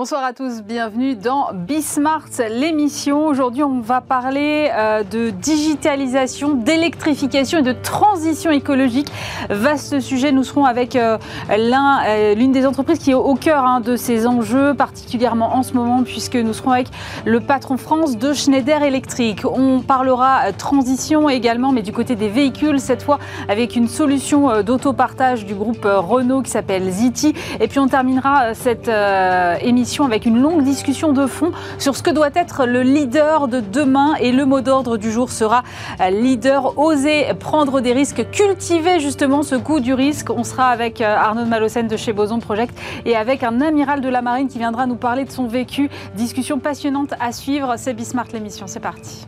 Bonsoir 0.00 0.24
à 0.24 0.32
tous, 0.32 0.62
bienvenue 0.62 1.14
dans 1.14 1.48
Bismart, 1.52 2.30
l'émission. 2.48 3.26
Aujourd'hui, 3.26 3.62
on 3.62 3.80
va 3.80 4.00
parler 4.00 4.70
euh, 4.72 5.02
de 5.02 5.28
digitalisation, 5.28 6.54
d'électrification 6.54 7.58
et 7.58 7.62
de 7.62 7.72
transition 7.74 8.50
écologique. 8.50 9.08
Vaste 9.50 10.00
sujet, 10.00 10.32
nous 10.32 10.42
serons 10.42 10.64
avec 10.64 10.96
euh, 10.96 11.18
euh, 11.50 12.34
l'une 12.34 12.50
des 12.50 12.64
entreprises 12.64 12.98
qui 12.98 13.10
est 13.10 13.14
au 13.14 13.34
cœur 13.34 13.66
hein, 13.66 13.80
de 13.80 13.94
ces 13.96 14.26
enjeux, 14.26 14.72
particulièrement 14.72 15.54
en 15.54 15.62
ce 15.62 15.74
moment, 15.74 16.02
puisque 16.02 16.36
nous 16.36 16.54
serons 16.54 16.70
avec 16.70 16.88
le 17.26 17.40
patron 17.40 17.76
France 17.76 18.16
de 18.16 18.32
Schneider 18.32 18.82
Electric. 18.82 19.44
On 19.44 19.80
parlera 19.80 20.50
transition 20.54 21.28
également, 21.28 21.72
mais 21.72 21.82
du 21.82 21.92
côté 21.92 22.16
des 22.16 22.30
véhicules, 22.30 22.80
cette 22.80 23.02
fois 23.02 23.18
avec 23.50 23.76
une 23.76 23.86
solution 23.86 24.62
d'autopartage 24.62 25.44
du 25.44 25.54
groupe 25.54 25.84
Renault 25.84 26.40
qui 26.40 26.50
s'appelle 26.50 26.90
Ziti. 26.90 27.34
Et 27.60 27.68
puis 27.68 27.78
on 27.78 27.86
terminera 27.86 28.54
cette 28.54 28.90
émission 29.60 29.89
avec 29.98 30.24
une 30.24 30.40
longue 30.40 30.62
discussion 30.62 31.12
de 31.12 31.26
fond 31.26 31.52
sur 31.78 31.96
ce 31.96 32.02
que 32.02 32.10
doit 32.10 32.30
être 32.34 32.64
le 32.64 32.82
leader 32.82 33.48
de 33.48 33.60
demain. 33.60 34.14
Et 34.20 34.30
le 34.30 34.46
mot 34.46 34.60
d'ordre 34.60 34.96
du 34.96 35.10
jour 35.10 35.30
sera 35.30 35.62
euh, 36.00 36.10
leader, 36.10 36.78
oser 36.78 37.26
prendre 37.38 37.80
des 37.80 37.92
risques, 37.92 38.30
cultiver 38.30 39.00
justement 39.00 39.42
ce 39.42 39.56
goût 39.56 39.80
du 39.80 39.92
risque. 39.92 40.30
On 40.30 40.44
sera 40.44 40.68
avec 40.68 41.00
euh, 41.00 41.16
Arnaud 41.16 41.44
Malocène 41.44 41.88
de 41.88 41.96
chez 41.96 42.12
Boson 42.12 42.38
Project 42.38 42.78
et 43.04 43.16
avec 43.16 43.42
un 43.42 43.60
amiral 43.60 44.00
de 44.00 44.08
la 44.08 44.22
marine 44.22 44.48
qui 44.48 44.58
viendra 44.58 44.86
nous 44.86 44.96
parler 44.96 45.24
de 45.24 45.32
son 45.32 45.46
vécu. 45.46 45.90
Discussion 46.14 46.58
passionnante 46.58 47.14
à 47.18 47.32
suivre. 47.32 47.74
C'est 47.76 47.94
Bismart 47.94 48.26
l'émission. 48.32 48.66
C'est 48.68 48.80
parti. 48.80 49.26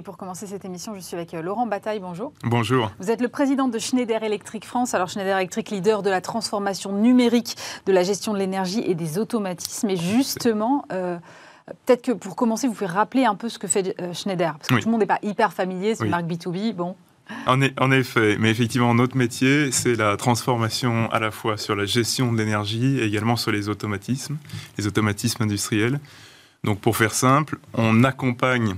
Et 0.00 0.02
pour 0.02 0.16
commencer 0.16 0.46
cette 0.46 0.64
émission, 0.64 0.94
je 0.94 1.00
suis 1.00 1.14
avec 1.14 1.34
euh, 1.34 1.42
Laurent 1.42 1.66
Bataille. 1.66 2.00
Bonjour. 2.00 2.32
Bonjour. 2.42 2.90
Vous 3.00 3.10
êtes 3.10 3.20
le 3.20 3.28
président 3.28 3.68
de 3.68 3.78
Schneider 3.78 4.22
Electric 4.22 4.64
France. 4.64 4.94
Alors 4.94 5.10
Schneider 5.10 5.36
Electric, 5.36 5.68
leader 5.68 6.02
de 6.02 6.08
la 6.08 6.22
transformation 6.22 6.90
numérique, 6.92 7.54
de 7.84 7.92
la 7.92 8.02
gestion 8.02 8.32
de 8.32 8.38
l'énergie 8.38 8.80
et 8.80 8.94
des 8.94 9.18
automatismes. 9.18 9.90
Et 9.90 9.98
justement, 9.98 10.86
euh, 10.90 11.18
peut-être 11.66 12.00
que 12.00 12.12
pour 12.12 12.34
commencer, 12.34 12.66
vous 12.66 12.72
pouvez 12.72 12.86
rappeler 12.86 13.26
un 13.26 13.34
peu 13.34 13.50
ce 13.50 13.58
que 13.58 13.68
fait 13.68 13.94
euh, 14.00 14.14
Schneider, 14.14 14.56
parce 14.56 14.68
que 14.68 14.76
tout 14.76 14.86
le 14.86 14.90
monde 14.90 15.00
n'est 15.00 15.06
pas 15.06 15.18
hyper 15.22 15.52
familier. 15.52 15.94
C'est 15.94 16.04
une 16.04 16.10
marque 16.10 16.24
B2B. 16.24 16.72
Bon. 16.72 16.96
En, 17.46 17.60
en, 17.60 17.90
effet, 17.90 18.38
mais 18.40 18.48
effectivement, 18.48 18.94
notre 18.94 19.18
métier, 19.18 19.70
c'est 19.70 19.96
la 19.96 20.16
transformation 20.16 21.10
à 21.10 21.18
la 21.18 21.30
fois 21.30 21.58
sur 21.58 21.76
la 21.76 21.84
gestion 21.84 22.32
de 22.32 22.38
l'énergie 22.38 23.00
et 23.00 23.04
également 23.04 23.36
sur 23.36 23.52
les 23.52 23.68
automatismes, 23.68 24.38
les 24.78 24.86
automatismes 24.86 25.42
industriels. 25.42 26.00
Donc, 26.64 26.80
pour 26.80 26.96
faire 26.96 27.12
simple, 27.12 27.58
on 27.74 28.02
accompagne 28.02 28.76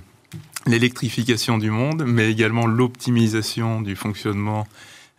l'électrification 0.67 1.59
du 1.59 1.71
monde, 1.71 2.05
mais 2.07 2.31
également 2.31 2.67
l'optimisation 2.67 3.81
du 3.81 3.97
fonctionnement 3.97 4.67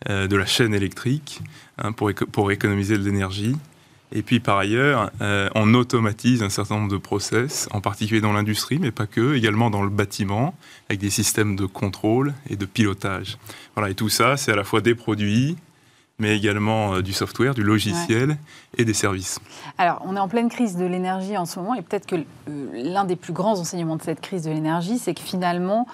euh, 0.08 0.26
de 0.26 0.36
la 0.36 0.46
chaîne 0.46 0.74
électrique 0.74 1.40
hein, 1.78 1.92
pour, 1.92 2.12
pour, 2.32 2.52
économiser 2.52 2.98
de 2.98 3.04
l'énergie. 3.04 3.56
Et 4.12 4.22
puis 4.22 4.38
par 4.38 4.58
ailleurs, 4.58 5.10
euh, 5.22 5.48
on 5.54 5.74
automatise 5.74 6.42
un 6.42 6.48
certain 6.48 6.76
nombre 6.76 6.92
de 6.92 6.98
process, 6.98 7.68
en 7.72 7.80
particulier 7.80 8.20
dans 8.20 8.32
l'industrie, 8.32 8.78
mais 8.78 8.90
pas 8.90 9.06
que, 9.06 9.34
également 9.34 9.70
dans 9.70 9.82
le 9.82 9.90
bâtiment, 9.90 10.54
avec 10.88 11.00
des 11.00 11.10
systèmes 11.10 11.56
de 11.56 11.66
contrôle 11.66 12.34
et 12.48 12.56
de 12.56 12.66
pilotage. 12.66 13.38
Voilà, 13.74 13.90
et 13.90 13.94
tout 13.94 14.08
ça, 14.08 14.36
c'est 14.36 14.52
à 14.52 14.56
la 14.56 14.64
fois 14.64 14.80
des 14.80 14.94
produits, 14.94 15.56
mais 16.18 16.36
également 16.36 16.94
euh, 16.94 17.02
du 17.02 17.12
software, 17.12 17.54
du 17.54 17.62
logiciel 17.62 18.36
et 18.78 18.84
des 18.84 18.94
services. 18.94 19.40
Alors, 19.78 20.02
on 20.04 20.16
est 20.16 20.20
en 20.20 20.28
pleine 20.28 20.48
crise 20.48 20.76
de 20.76 20.84
l'énergie 20.84 21.36
en 21.36 21.44
ce 21.44 21.58
moment, 21.58 21.74
et 21.74 21.82
peut-être 21.82 22.06
que 22.06 22.16
euh, 22.16 22.70
l'un 22.72 23.04
des 23.04 23.16
plus 23.16 23.32
grands 23.32 23.58
enseignements 23.58 23.96
de 23.96 24.02
cette 24.02 24.20
crise 24.20 24.42
de 24.42 24.50
l'énergie, 24.50 24.98
c'est 24.98 25.14
que 25.14 25.20
finalement, 25.20 25.86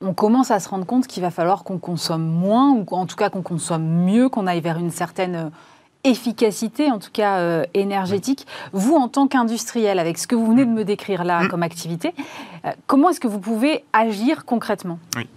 on 0.00 0.14
commence 0.14 0.50
à 0.50 0.58
se 0.58 0.68
rendre 0.68 0.84
compte 0.84 1.06
qu'il 1.06 1.22
va 1.22 1.30
falloir 1.30 1.62
qu'on 1.62 1.78
consomme 1.78 2.24
moins, 2.24 2.72
ou 2.72 2.84
en 2.90 3.06
tout 3.06 3.14
cas 3.14 3.30
qu'on 3.30 3.42
consomme 3.42 3.84
mieux, 3.84 4.28
qu'on 4.28 4.48
aille 4.48 4.60
vers 4.60 4.78
une 4.78 4.90
certaine 4.90 5.34
euh, 5.36 5.50
efficacité, 6.02 6.90
en 6.90 6.98
tout 6.98 7.12
cas 7.12 7.62
énergétique. 7.74 8.44
Vous, 8.72 8.96
en 8.96 9.06
tant 9.06 9.28
qu'industriel, 9.28 10.00
avec 10.00 10.18
ce 10.18 10.26
que 10.26 10.34
vous 10.34 10.48
venez 10.48 10.64
de 10.64 10.70
me 10.70 10.84
décrire 10.84 11.22
là 11.22 11.44
mm. 11.44 11.48
comme 11.48 11.62
activité, 11.62 12.12
comment 12.88 13.10
est-ce 13.10 13.20
que 13.20 13.28
vous 13.28 13.38
pouvez 13.38 13.84
agir 13.92 14.44
concrètement? 14.44 14.98
Oui. 15.14 15.28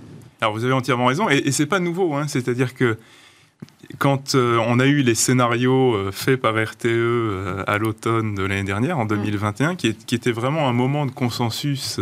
Alors, 0.42 0.56
vous 0.56 0.64
avez 0.64 0.74
entièrement 0.74 1.06
raison, 1.06 1.30
et, 1.30 1.38
et 1.38 1.52
c'est 1.52 1.68
pas 1.68 1.80
nouveau, 1.80 2.16
hein. 2.16 2.28
c'est-à-dire 2.28 2.74
que 2.74 2.98
quand 3.98 4.36
euh, 4.36 4.58
on 4.68 4.80
a 4.80 4.86
eu 4.86 5.02
les 5.02 5.16
scénarios 5.16 5.96
euh, 5.96 6.12
faits 6.12 6.40
par 6.40 6.56
RTE 6.56 6.86
euh, 6.86 7.64
à 7.68 7.78
l'automne 7.78 8.36
de 8.36 8.44
l'année 8.44 8.64
dernière, 8.64 8.98
en 8.98 9.06
2021, 9.06 9.74
mm. 9.74 9.76
qui, 9.78 9.96
qui, 9.96 10.16
était 10.16 10.32
vraiment 10.32 10.68
un 10.68 10.74
moment 10.74 11.06
de 11.06 11.12
consensus 11.12 12.00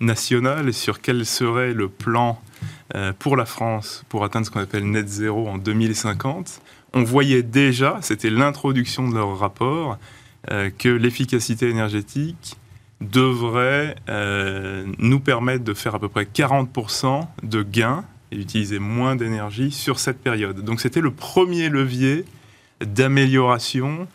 national 0.00 0.72
sur 0.72 1.00
quel 1.00 1.26
serait 1.26 1.74
le 1.74 1.88
plan 1.88 2.40
pour 3.18 3.36
la 3.36 3.44
France 3.44 4.04
pour 4.08 4.24
atteindre 4.24 4.46
ce 4.46 4.50
qu'on 4.50 4.60
appelle 4.60 4.88
net 4.88 5.08
zéro 5.08 5.48
en 5.48 5.58
2050, 5.58 6.60
on 6.94 7.02
voyait 7.02 7.42
déjà, 7.42 7.98
c'était 8.00 8.30
l'introduction 8.30 9.08
de 9.08 9.14
leur 9.14 9.38
rapport, 9.38 9.98
que 10.46 10.88
l'efficacité 10.88 11.68
énergétique 11.68 12.56
devrait 13.00 13.96
nous 14.98 15.20
permettre 15.20 15.64
de 15.64 15.74
faire 15.74 15.96
à 15.96 15.98
peu 15.98 16.08
près 16.08 16.24
40% 16.24 17.26
de 17.42 17.62
gains 17.62 18.04
et 18.32 18.36
utiliser 18.36 18.78
moins 18.78 19.16
d'énergie 19.16 19.70
sur 19.70 19.98
cette 19.98 20.20
période. 20.20 20.60
Donc 20.64 20.80
c'était 20.80 21.00
le 21.00 21.10
premier 21.10 21.68
levier 21.68 22.24
d'amélioration 22.80 24.06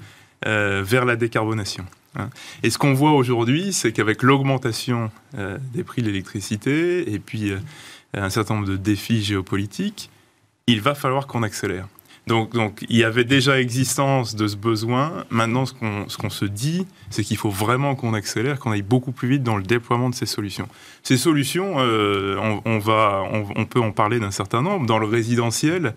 euh, 0.45 0.83
vers 0.85 1.05
la 1.05 1.15
décarbonation. 1.15 1.85
Hein. 2.15 2.29
Et 2.61 2.69
ce 2.69 2.77
qu'on 2.77 2.93
voit 2.93 3.13
aujourd'hui, 3.13 3.73
c'est 3.73 3.91
qu'avec 3.91 4.23
l'augmentation 4.23 5.11
euh, 5.37 5.57
des 5.73 5.83
prix 5.83 6.01
de 6.01 6.07
l'électricité 6.07 7.11
et 7.11 7.19
puis 7.19 7.51
euh, 7.51 7.59
un 8.13 8.29
certain 8.29 8.55
nombre 8.55 8.67
de 8.67 8.77
défis 8.77 9.23
géopolitiques, 9.23 10.09
il 10.67 10.81
va 10.81 10.95
falloir 10.95 11.27
qu'on 11.27 11.43
accélère. 11.43 11.87
Donc, 12.27 12.85
il 12.87 12.95
y 12.95 13.03
avait 13.03 13.25
déjà 13.25 13.59
existence 13.59 14.35
de 14.35 14.47
ce 14.47 14.55
besoin. 14.55 15.25
Maintenant, 15.29 15.65
ce 15.65 15.73
qu'on 15.73 16.29
se 16.29 16.45
dit, 16.45 16.85
c'est 17.09 17.23
qu'il 17.23 17.35
faut 17.35 17.49
vraiment 17.49 17.95
qu'on 17.95 18.13
accélère, 18.13 18.59
qu'on 18.59 18.71
aille 18.71 18.81
beaucoup 18.81 19.11
plus 19.11 19.27
vite 19.27 19.43
dans 19.43 19.57
le 19.57 19.63
déploiement 19.63 20.09
de 20.09 20.15
ces 20.15 20.25
solutions. 20.25 20.69
Ces 21.03 21.17
solutions, 21.17 21.75
euh, 21.79 22.59
on, 22.63 22.79
va, 22.79 23.23
on, 23.29 23.65
peut 23.65 23.81
en 23.81 23.91
parler 23.91 24.19
d'un 24.19 24.31
certain 24.31 24.61
nombre. 24.61 24.85
Dans 24.85 24.99
le 24.99 25.05
résidentiel, 25.05 25.95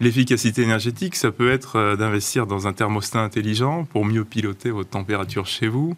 l'efficacité 0.00 0.62
énergétique, 0.62 1.14
ça 1.14 1.30
peut 1.30 1.50
être 1.50 1.76
euh, 1.76 1.96
d'investir 1.96 2.46
dans 2.46 2.66
un 2.66 2.72
thermostat 2.72 3.20
intelligent 3.20 3.84
pour 3.84 4.06
mieux 4.06 4.24
piloter 4.24 4.70
votre 4.70 4.88
température 4.88 5.46
chez 5.46 5.68
vous. 5.68 5.94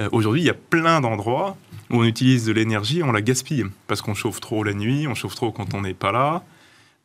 Euh, 0.00 0.08
aujourd'hui, 0.10 0.40
il 0.40 0.46
y 0.46 0.50
a 0.50 0.54
plein 0.54 1.02
d'endroits 1.02 1.58
où 1.90 2.00
on 2.00 2.04
utilise 2.04 2.46
de 2.46 2.52
l'énergie, 2.52 3.02
on 3.02 3.12
la 3.12 3.20
gaspille 3.20 3.66
parce 3.88 4.00
qu'on 4.00 4.14
chauffe 4.14 4.40
trop 4.40 4.64
la 4.64 4.72
nuit, 4.72 5.06
on 5.06 5.14
chauffe 5.14 5.34
trop 5.34 5.52
quand 5.52 5.74
on 5.74 5.82
n'est 5.82 5.92
pas 5.92 6.12
là. 6.12 6.44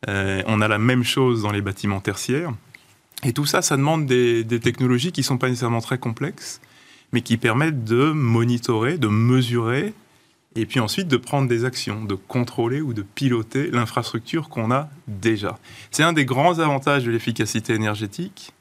Euh, 0.08 0.42
on 0.46 0.60
a 0.60 0.68
la 0.68 0.78
même 0.78 1.04
chose 1.04 1.42
dans 1.42 1.52
les 1.52 1.62
bâtiments 1.62 2.00
tertiaires. 2.00 2.52
Et 3.24 3.32
tout 3.32 3.46
ça, 3.46 3.62
ça 3.62 3.76
demande 3.76 4.06
des, 4.06 4.44
technologies 4.60 5.12
qui 5.12 5.20
ne 5.20 5.24
sont 5.24 5.38
pas 5.38 5.48
nécessairement 5.48 5.80
très 5.80 5.98
complexes, 5.98 6.60
mais 7.12 7.22
qui 7.22 7.36
permettent 7.36 7.84
de 7.84 8.12
monitorer, 8.12 8.98
de 8.98 9.08
mesurer, 9.08 9.94
et 10.56 10.66
puis 10.66 10.78
ensuite 10.78 11.08
de 11.08 11.16
prendre 11.16 11.48
des 11.48 11.64
actions, 11.64 12.04
de 12.04 12.14
contrôler 12.14 12.80
ou 12.80 12.92
de 12.92 13.02
piloter 13.02 13.70
l'infrastructure 13.70 14.48
qu'on 14.48 14.70
a 14.70 14.88
déjà. 15.08 15.58
C'est 15.90 16.02
un 16.02 16.12
des 16.12 16.24
grands 16.24 16.58
avantages 16.58 17.04
de 17.04 17.10
l'efficacité 17.10 17.72
énergétique, 17.74 18.52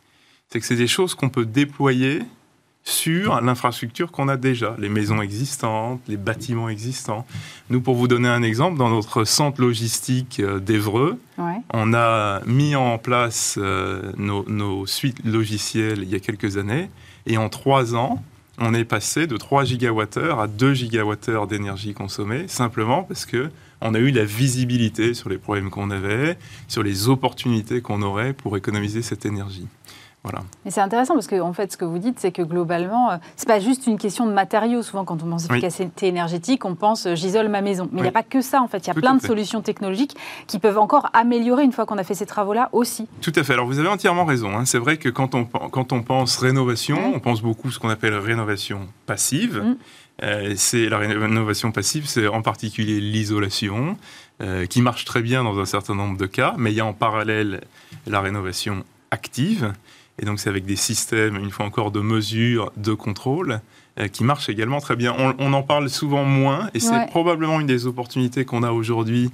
c'est 0.49 0.59
que 0.59 0.65
c'est 0.65 0.75
des 0.75 0.87
choses 0.87 1.13
qu'on 1.13 1.29
peut 1.29 1.45
déployer 1.45 2.21
sur 2.83 3.39
l'infrastructure 3.39 4.11
qu'on 4.11 4.27
a 4.27 4.35
déjà, 4.35 4.75
les 4.77 4.89
maisons 4.89 5.21
existantes, 5.21 6.01
les 6.07 6.17
bâtiments 6.17 6.67
existants. 6.67 7.25
Nous, 7.69 7.79
pour 7.79 7.95
vous 7.95 8.09
donner 8.09 8.27
un 8.27 8.43
exemple, 8.43 8.77
dans 8.77 8.89
notre 8.89 9.23
centre 9.23 9.61
logistique 9.61 10.41
euh, 10.41 10.59
d'Evreux, 10.59 11.17
on 11.73 11.93
a 11.93 12.41
mis 12.45 12.75
en 12.75 12.97
place 12.97 13.57
euh, 13.57 14.11
nos, 14.17 14.85
suites 14.85 15.23
logicielles 15.25 15.99
il 16.03 16.09
y 16.09 16.15
a 16.15 16.19
quelques 16.19 16.57
années, 16.57 16.89
et 17.25 17.37
en 17.37 17.49
trois 17.49 17.95
ans, 17.95 18.21
on 18.59 18.73
est 18.73 18.85
passé 18.85 19.25
de 19.25 19.35
3 19.35 19.63
gigawattheures 19.63 20.39
à 20.39 20.47
2 20.47 20.73
gigawattheures 20.75 21.47
d'énergie 21.47 21.93
consommée, 21.93 22.47
simplement 22.47 23.03
parce 23.03 23.25
que 23.25 23.49
on 23.81 23.95
a 23.95 23.99
eu 23.99 24.11
la 24.11 24.23
visibilité 24.23 25.13
sur 25.13 25.29
les 25.29 25.37
problèmes 25.37 25.69
qu'on 25.69 25.89
avait, 25.89 26.37
sur 26.67 26.83
les 26.83 27.09
opportunités 27.09 27.81
qu'on 27.81 28.01
aurait 28.01 28.33
pour 28.33 28.55
économiser 28.55 29.01
cette 29.01 29.25
énergie. 29.25 29.67
Voilà. 30.23 30.41
Mais 30.63 30.71
c'est 30.71 30.79
intéressant 30.79 31.15
parce 31.15 31.27
que 31.27 31.39
en 31.41 31.51
fait, 31.51 31.73
ce 31.73 31.77
que 31.77 31.83
vous 31.83 31.99
dites, 31.99 32.17
c'est 32.17 32.31
que 32.31 32.41
globalement, 32.41 33.11
euh, 33.11 33.17
c'est 33.35 33.47
pas 33.47 33.59
juste 33.59 33.87
une 33.87 33.97
question 33.97 34.25
de 34.25 34.31
matériaux. 34.31 34.81
Souvent, 34.81 35.03
quand 35.03 35.21
on 35.21 35.29
pense 35.29 35.49
efficacité 35.49 36.07
énergétique, 36.07 36.63
on 36.63 36.75
pense 36.75 37.07
euh, 37.07 37.15
j'isole 37.15 37.49
ma 37.49 37.61
maison. 37.61 37.89
Mais 37.91 37.99
il 37.99 38.03
n'y 38.03 38.09
a 38.09 38.13
pas 38.13 38.23
que 38.23 38.41
ça 38.41 38.61
en 38.61 38.69
fait. 38.69 38.77
Il 38.77 38.87
y 38.87 38.91
a 38.91 38.93
plein 38.93 39.15
de 39.15 39.21
solutions 39.21 39.61
technologiques 39.61 40.15
qui 40.47 40.59
peuvent 40.59 40.77
encore 40.77 41.09
améliorer 41.11 41.63
une 41.63 41.73
fois 41.73 41.85
qu'on 41.85 41.97
a 41.97 42.05
fait 42.05 42.13
ces 42.13 42.25
travaux-là 42.25 42.69
aussi. 42.71 43.09
Tout 43.21 43.33
à 43.35 43.43
fait. 43.43 43.51
Alors 43.51 43.65
vous 43.65 43.79
avez 43.79 43.89
entièrement 43.89 44.23
raison. 44.23 44.57
Hein. 44.57 44.63
C'est 44.63 44.77
vrai 44.77 44.95
que 44.95 45.09
quand 45.09 45.35
on, 45.35 45.43
quand 45.43 45.91
on 45.91 46.01
pense 46.01 46.37
rénovation, 46.37 47.13
on 47.13 47.19
pense 47.19 47.41
beaucoup 47.41 47.69
ce 47.69 47.79
qu'on 47.79 47.89
appelle 47.89 48.15
rénovation 48.15 48.87
passive. 49.05 49.61
Mm. 49.61 49.75
Euh, 50.21 50.53
c'est 50.55 50.87
la 50.87 50.99
rénovation 50.99 51.73
passive, 51.73 52.05
c'est 52.05 52.27
en 52.27 52.41
particulier 52.41 53.01
l'isolation, 53.01 53.97
qui 54.69 54.81
marche 54.81 55.05
très 55.05 55.21
bien 55.21 55.41
dans 55.43 55.57
un 55.59 55.65
certain 55.65 55.95
nombre 55.95 56.17
de 56.17 56.25
cas, 56.25 56.53
mais 56.57 56.71
il 56.71 56.75
y 56.75 56.81
a 56.81 56.85
en 56.85 56.91
parallèle 56.91 57.61
la 58.07 58.19
rénovation 58.19 58.83
active. 59.09 59.73
Et 60.19 60.25
donc, 60.25 60.39
c'est 60.39 60.49
avec 60.49 60.65
des 60.65 60.75
systèmes, 60.75 61.37
une 61.37 61.49
fois 61.49 61.65
encore, 61.65 61.91
de 61.91 61.99
mesure, 61.99 62.71
de 62.77 62.93
contrôle, 62.93 63.61
euh, 63.99 64.07
qui 64.07 64.23
marche 64.23 64.49
également 64.49 64.79
très 64.79 64.95
bien. 64.95 65.15
On, 65.39 65.53
en 65.53 65.63
parle 65.63 65.89
souvent 65.89 66.23
moins 66.23 66.69
et 66.73 66.79
c'est 66.79 67.05
probablement 67.07 67.59
une 67.59 67.67
des 67.67 67.85
opportunités 67.85 68.43
qu'on 68.43 68.63
a 68.63 68.71
aujourd'hui 68.71 69.29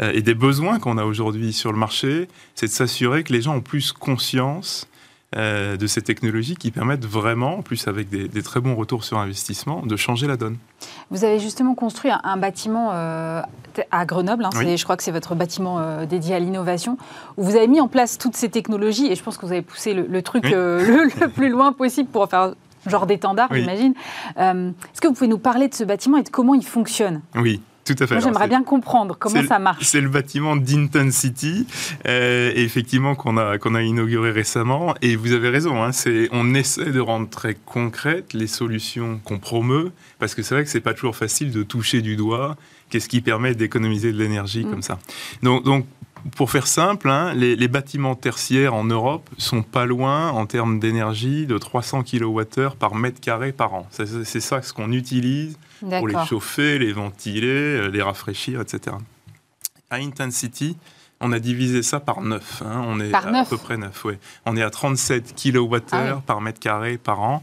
euh, 0.00 0.12
et 0.14 0.22
des 0.22 0.34
besoins 0.34 0.78
qu'on 0.78 0.96
a 0.96 1.04
aujourd'hui 1.04 1.52
sur 1.52 1.72
le 1.72 1.78
marché, 1.78 2.28
c'est 2.54 2.66
de 2.66 2.72
s'assurer 2.72 3.24
que 3.24 3.32
les 3.32 3.42
gens 3.42 3.56
ont 3.56 3.60
plus 3.60 3.90
conscience 3.90 4.86
euh, 5.34 5.76
de 5.76 5.86
ces 5.86 6.02
technologies 6.02 6.56
qui 6.56 6.70
permettent 6.70 7.04
vraiment, 7.04 7.58
en 7.58 7.62
plus 7.62 7.88
avec 7.88 8.08
des, 8.08 8.42
très 8.42 8.60
bons 8.60 8.74
retours 8.74 9.04
sur 9.04 9.18
investissement, 9.18 9.84
de 9.84 9.96
changer 9.96 10.26
la 10.26 10.36
donne. 10.36 10.56
Vous 11.10 11.24
avez 11.24 11.38
justement 11.38 11.74
construit 11.74 12.10
un, 12.10 12.36
bâtiment 12.36 12.90
à 12.92 14.06
Grenoble, 14.06 14.44
hein, 14.44 14.50
je 14.52 14.84
crois 14.84 14.96
que 14.96 15.02
c'est 15.02 15.10
votre 15.10 15.34
bâtiment 15.34 16.04
dédié 16.04 16.34
à 16.34 16.38
l'innovation, 16.38 16.96
où 17.36 17.44
vous 17.44 17.56
avez 17.56 17.68
mis 17.68 17.80
en 17.80 17.88
place 17.88 18.18
toutes 18.18 18.36
ces 18.36 18.48
technologies 18.48 19.10
et 19.10 19.14
je 19.14 19.22
pense 19.22 19.36
que 19.36 19.46
vous 19.46 19.52
avez 19.52 19.62
poussé 19.62 19.94
le, 19.94 20.22
truc 20.22 20.44
le, 20.50 21.10
le, 21.20 21.28
plus 21.28 21.48
loin 21.48 21.72
possible 21.72 22.08
pour 22.08 22.28
faire 22.28 22.52
genre 22.88 23.06
d'étendard, 23.06 23.48
j'imagine. 23.52 23.94
Euh, 24.38 24.70
est-ce 24.92 25.00
que 25.00 25.08
vous 25.08 25.14
pouvez 25.14 25.28
nous 25.28 25.38
parler 25.38 25.68
de 25.68 25.74
ce 25.74 25.84
bâtiment 25.84 26.18
et 26.18 26.22
de 26.22 26.28
comment 26.28 26.54
il 26.54 26.64
fonctionne? 26.64 27.22
Oui. 27.34 27.60
Tout 27.86 27.94
à 28.00 28.06
fait. 28.06 28.20
j'aimerais 28.20 28.48
bien 28.48 28.62
comprendre 28.62 29.16
comment 29.18 29.42
ça 29.46 29.58
marche. 29.58 29.84
C'est 29.84 30.00
le 30.00 30.08
bâtiment 30.08 30.56
d'Intensity, 30.56 31.66
euh, 32.06 32.52
effectivement, 32.54 33.14
qu'on 33.14 33.36
a, 33.36 33.58
qu'on 33.58 33.74
a 33.74 33.82
inauguré 33.82 34.32
récemment. 34.32 34.94
Et 35.02 35.16
vous 35.16 35.32
avez 35.32 35.48
raison, 35.48 35.82
hein, 35.82 35.90
on 36.32 36.54
essaie 36.54 36.90
de 36.90 37.00
rendre 37.00 37.28
très 37.28 37.54
concrètes 37.54 38.32
les 38.34 38.48
solutions 38.48 39.20
qu'on 39.24 39.38
promeut, 39.38 39.92
parce 40.18 40.34
que 40.34 40.42
c'est 40.42 40.54
vrai 40.54 40.64
que 40.64 40.70
c'est 40.70 40.80
pas 40.80 40.94
toujours 40.94 41.16
facile 41.16 41.52
de 41.52 41.62
toucher 41.62 42.02
du 42.02 42.16
doigt 42.16 42.56
qu'est-ce 42.90 43.08
qui 43.08 43.20
permet 43.20 43.54
d'économiser 43.54 44.12
de 44.12 44.18
l'énergie 44.18 44.64
mm. 44.64 44.70
comme 44.70 44.82
ça. 44.82 44.98
Donc, 45.42 45.64
donc, 45.64 45.86
pour 46.34 46.50
faire 46.50 46.66
simple, 46.66 47.08
hein, 47.08 47.34
les, 47.34 47.68
bâtiments 47.68 48.16
tertiaires 48.16 48.74
en 48.74 48.84
Europe 48.84 49.28
sont 49.38 49.62
pas 49.62 49.86
loin 49.86 50.30
en 50.30 50.46
termes 50.46 50.80
d'énergie 50.80 51.46
de 51.46 51.56
300 51.56 52.02
kWh 52.02 52.74
par 52.78 52.96
mètre 52.96 53.20
carré 53.20 53.52
par 53.52 53.74
an. 53.74 53.86
C'est 53.90 54.40
ça 54.40 54.60
ce 54.62 54.72
qu'on 54.72 54.90
utilise 54.90 55.56
pour 55.80 56.08
les 56.08 56.26
chauffer, 56.26 56.78
les 56.78 56.92
ventiler, 56.92 57.48
euh, 57.48 57.88
les 57.88 58.02
rafraîchir, 58.02 58.60
etc. 58.60 58.96
À 59.90 59.96
Intensity, 59.96 60.76
on 61.20 61.32
a 61.32 61.38
divisé 61.38 61.82
ça 61.82 62.00
par 62.00 62.20
9. 62.20 62.62
Hein. 62.64 62.82
on 62.86 63.00
est 63.00 63.14
à, 63.14 63.44
peu 63.48 63.56
près 63.56 63.76
9, 63.76 64.04
ouais. 64.04 64.18
On 64.44 64.56
est 64.56 64.62
à 64.62 64.70
37 64.70 65.34
kWh 65.34 65.80
ah 65.92 66.22
par 66.26 66.40
mètre 66.40 66.60
carré 66.60 66.98
par 66.98 67.20
an 67.20 67.42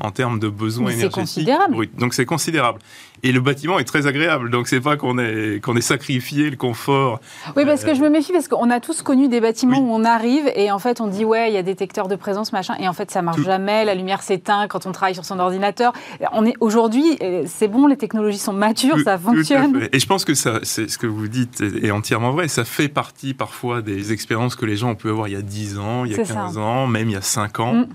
en 0.00 0.10
termes 0.10 0.38
de 0.38 0.48
besoins 0.48 0.90
énergétiques. 0.90 1.12
C'est 1.12 1.20
considérable. 1.20 1.88
Donc 1.98 2.14
c'est 2.14 2.24
considérable. 2.24 2.80
Et 3.24 3.30
le 3.30 3.40
bâtiment 3.40 3.78
est 3.78 3.84
très 3.84 4.08
agréable, 4.08 4.50
donc 4.50 4.66
c'est 4.66 4.80
pas 4.80 4.96
qu'on 4.96 5.16
ait, 5.16 5.60
qu'on 5.62 5.76
ait 5.76 5.80
sacrifié 5.80 6.50
le 6.50 6.56
confort. 6.56 7.20
Oui, 7.56 7.64
parce 7.64 7.84
que 7.84 7.94
je 7.94 8.00
me 8.00 8.08
méfie, 8.08 8.32
parce 8.32 8.48
qu'on 8.48 8.68
a 8.68 8.80
tous 8.80 9.02
connu 9.02 9.28
des 9.28 9.40
bâtiments 9.40 9.78
où 9.78 9.92
on 9.92 10.04
arrive 10.04 10.50
et 10.56 10.72
en 10.72 10.80
fait 10.80 11.00
on 11.00 11.06
dit 11.06 11.24
ouais, 11.24 11.48
il 11.48 11.54
y 11.54 11.56
a 11.56 11.62
détecteur 11.62 12.08
de 12.08 12.16
présence, 12.16 12.52
machin, 12.52 12.74
et 12.80 12.88
en 12.88 12.92
fait 12.92 13.12
ça 13.12 13.22
marche 13.22 13.42
jamais, 13.42 13.84
la 13.84 13.94
lumière 13.94 14.22
s'éteint 14.22 14.66
quand 14.66 14.86
on 14.86 14.92
travaille 14.92 15.14
sur 15.14 15.24
son 15.24 15.38
ordinateur. 15.38 15.92
On 16.32 16.44
est 16.44 16.54
aujourd'hui, 16.58 17.16
euh, 17.22 17.44
c'est 17.46 17.68
bon, 17.68 17.86
les 17.86 17.96
technologies 17.96 18.38
sont 18.38 18.52
matures, 18.52 18.98
ça 19.04 19.18
fonctionne. 19.18 19.88
Et 19.92 20.00
je 20.00 20.06
pense 20.06 20.24
que 20.24 20.34
ça, 20.34 20.58
c'est 20.64 20.90
ce 20.90 20.98
que 20.98 21.06
vous 21.06 21.28
dites 21.28 21.60
est 21.60 21.92
entièrement 21.92 22.32
vrai. 22.32 22.48
Ça 22.48 22.64
fait 22.64 22.88
partie 22.88 23.34
parfois 23.34 23.82
des 23.82 24.12
expériences 24.12 24.56
que 24.56 24.66
les 24.66 24.76
gens 24.76 24.90
ont 24.90 24.94
pu 24.96 25.08
avoir 25.08 25.28
il 25.28 25.34
y 25.34 25.36
a 25.36 25.42
10 25.42 25.78
ans, 25.78 26.04
il 26.04 26.10
y 26.10 26.14
a 26.20 26.24
15 26.24 26.58
ans, 26.58 26.88
même 26.88 27.08
il 27.08 27.12
y 27.12 27.16
a 27.16 27.22
5 27.22 27.60
ans, 27.60 27.74
mm. 27.74 27.86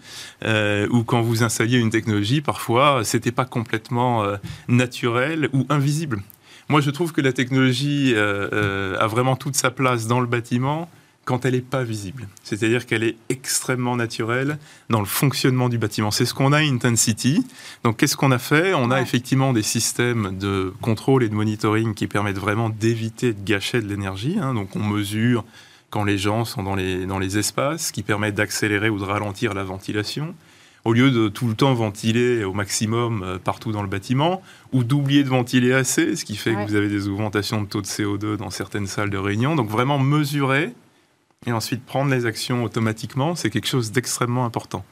euh, 0.45 0.87
ou 0.89 1.03
quand 1.03 1.19
vous 1.19 1.43
installiez 1.43 1.79
une 1.79 1.89
technologie, 1.89 2.39
parfois 2.39 3.01
c'était 3.03 3.33
pas 3.33 3.45
complètement 3.45 4.23
euh, 4.23 4.37
naturel 4.69 5.16
ou 5.53 5.65
invisible. 5.69 6.21
Moi, 6.69 6.81
je 6.81 6.89
trouve 6.89 7.13
que 7.13 7.21
la 7.21 7.31
technologie 7.31 8.13
euh, 8.13 8.49
euh, 8.51 8.97
a 8.99 9.07
vraiment 9.07 9.35
toute 9.37 9.55
sa 9.55 9.71
place 9.71 10.07
dans 10.07 10.19
le 10.19 10.27
bâtiment 10.27 10.89
quand 11.23 11.45
elle 11.45 11.53
n'est 11.53 11.61
pas 11.61 11.83
visible. 11.83 12.27
C'est-à-dire 12.43 12.85
qu'elle 12.85 13.03
est 13.03 13.15
extrêmement 13.29 13.97
naturelle 13.97 14.57
dans 14.89 14.99
le 14.99 15.05
fonctionnement 15.05 15.67
du 15.67 15.77
bâtiment. 15.77 16.09
C'est 16.09 16.25
ce 16.25 16.33
qu'on 16.33 16.53
a 16.53 16.57
à 16.57 16.61
Intensity. 16.61 17.45
Donc, 17.83 17.97
qu'est-ce 17.97 18.15
qu'on 18.15 18.31
a 18.31 18.37
fait? 18.37 18.73
On 18.73 18.91
a 18.91 19.01
effectivement 19.01 19.51
des 19.51 19.61
systèmes 19.61 20.37
de 20.37 20.73
contrôle 20.81 21.23
et 21.23 21.29
de 21.29 21.35
monitoring 21.35 21.93
qui 21.93 22.07
permettent 22.07 22.39
vraiment 22.39 22.69
d'éviter 22.69 23.33
de 23.33 23.43
gâcher 23.43 23.81
de 23.81 23.87
l'énergie. 23.87 24.37
Hein. 24.39 24.53
Donc, 24.53 24.75
on 24.75 24.83
mesure 24.83 25.43
quand 25.89 26.03
les 26.03 26.17
gens 26.17 26.43
sont 26.45 26.63
dans 26.63 26.75
les, 26.75 27.05
dans 27.05 27.19
les 27.19 27.37
espaces, 27.37 27.91
qui 27.91 28.03
permettent 28.03 28.35
d'accélérer 28.35 28.89
ou 28.89 28.97
de 28.97 29.03
ralentir 29.03 29.53
la 29.53 29.63
ventilation 29.63 30.33
au 30.87 30.93
lieu 30.93 31.11
de 31.11 31.27
tout 31.27 31.49
le 31.49 31.53
temps 31.53 31.73
ventiler 31.73 32.45
au 32.45 32.53
maximum 32.53 33.21
euh, 33.21 33.37
partout 33.37 33.73
dans 33.73 33.81
le 33.81 33.89
bâtiment, 33.89 34.41
ou 34.71 34.85
d'oublier 34.85 35.25
de 35.25 35.27
ventiler 35.27 35.73
assez, 35.73 36.15
ce 36.15 36.23
qui 36.23 36.37
fait 36.37 36.53
que 36.55 36.65
vous 36.65 36.75
avez 36.75 36.87
des 36.87 37.09
augmentations 37.09 37.61
de 37.61 37.67
taux 37.67 37.81
de 37.81 37.87
CO2 37.87 38.37
dans 38.37 38.49
certaines 38.49 38.87
salles 38.87 39.09
de 39.09 39.17
réunion. 39.17 39.57
Donc 39.57 39.69
vraiment 39.69 39.99
mesurer 39.99 40.73
et 41.45 41.51
ensuite 41.51 41.83
prendre 41.83 42.09
les 42.09 42.25
actions 42.25 42.63
automatiquement, 42.63 43.35
c'est 43.35 43.49
quelque 43.49 43.67
chose 43.67 43.91
d'extrêmement 43.91 44.45
important. 44.45 44.85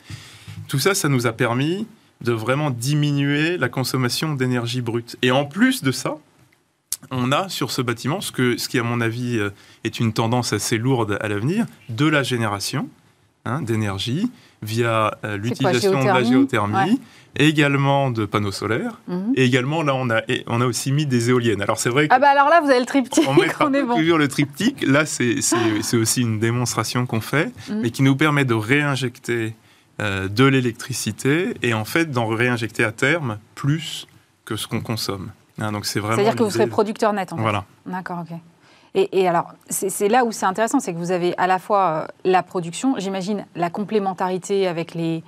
Tout 0.68 0.80
ça, 0.80 0.96
ça 0.96 1.08
nous 1.08 1.28
a 1.28 1.32
permis 1.32 1.88
de 2.20 2.34
vraiment 2.34 2.72
diminuer 2.72 3.58
la 3.58 3.70
consommation 3.70 4.34
d'énergie 4.36 4.82
brute. 4.82 5.16
Et 5.22 5.32
en 5.32 5.46
plus 5.46 5.82
de 5.82 5.94
ça, 5.94 6.18
on 7.10 7.32
a 7.32 7.48
sur 7.48 7.72
ce 7.72 7.82
bâtiment, 7.82 8.20
ce, 8.20 8.34
que, 8.34 8.58
ce 8.58 8.68
qui 8.68 8.80
à 8.80 8.84
mon 8.84 9.00
avis 9.00 9.38
euh, 9.38 9.52
est 9.86 10.02
une 10.02 10.12
tendance 10.12 10.52
assez 10.52 10.78
lourde 10.78 11.18
à 11.22 11.30
l'avenir, 11.30 11.66
de 11.88 12.06
la 12.06 12.22
génération 12.22 12.90
hein, 13.46 13.62
d'énergie 13.62 14.30
via 14.62 15.18
euh, 15.24 15.38
l'utilisation 15.38 16.02
de 16.02 16.07
la 16.07 16.24
géothermie, 16.24 17.00
également 17.38 18.12
de 18.12 18.25
panneaux 18.25 18.52
solaires, 18.52 19.00
mhm. 19.07 19.34
et 19.36 19.46
également 19.46 19.84
là 19.84 19.94
on 19.96 20.10
a, 20.10 20.22
on 20.48 20.62
a 20.62 20.66
aussi 20.66 20.92
mis 20.92 21.06
des 21.06 21.30
éoliennes. 21.30 21.62
Alors 21.62 21.78
c'est 21.78 21.90
vrai 21.90 22.07
que... 22.07 22.13
Ah 22.13 22.19
bah 22.19 22.30
alors 22.30 22.50
là 22.50 22.62
vous 22.62 22.69
avez 22.69 22.80
le 22.80 22.86
triptyque, 22.86 23.28
on, 23.28 23.38
est 23.74 23.84
bon. 23.84 23.96
toujours 23.96 24.18
le 24.18 24.28
triptyque, 24.28 24.84
là 24.86 25.06
c'est 25.06 25.98
aussi 25.98 26.22
une 26.22 26.40
démonstration 26.40 27.06
qu'on 27.06 27.22
fait, 27.22 27.52
mhm. 27.69 27.81
mais 27.81 27.92
qui 27.92 28.04
nous 28.04 28.16
permet 28.16 28.46
de 28.46 28.54
réinjecter 28.54 29.56
euh, 30.02 30.28
de 30.28 30.44
l'électricité 30.44 31.54
et 31.62 31.74
en 31.74 31.86
fait 31.86 32.12
d'en 32.12 32.28
réinjecter 32.28 32.84
à 32.84 32.92
terme 32.92 33.38
plus 33.56 34.08
que 34.44 34.56
ce 34.58 34.68
qu'on 34.68 34.81
consomme. 34.81 35.31
Hein, 35.58 35.72
donc 35.72 35.86
c'est 35.86 36.00
vraiment... 36.00 36.16
C'est-à-dire 36.16 36.36
que 36.36 36.44
vous 36.44 36.51
serez 36.51 36.68
producteur 36.68 37.13
net 37.13 37.31
en 37.31 37.38
fait. 37.38 37.42
Voilà. 37.42 37.63
D'accord, 37.86 38.19
ok. 38.30 38.38
Et, 38.96 39.28
alors, 39.28 39.54
c'est 39.70 40.08
là 40.08 40.24
où 40.24 40.32
c'est 40.32 40.46
intéressant, 40.46 40.80
c'est 40.80 40.94
que 40.94 40.98
vous 40.98 41.12
avez 41.12 41.38
à 41.38 41.48
la 41.48 41.60
fois 41.60 42.08
euh, 42.08 42.08
la 42.24 42.44
production, 42.44 42.96
j'imagine 42.98 43.46
la 43.56 43.70
complémentarité 43.70 44.68
avec 44.68 44.96
les, 44.96 45.22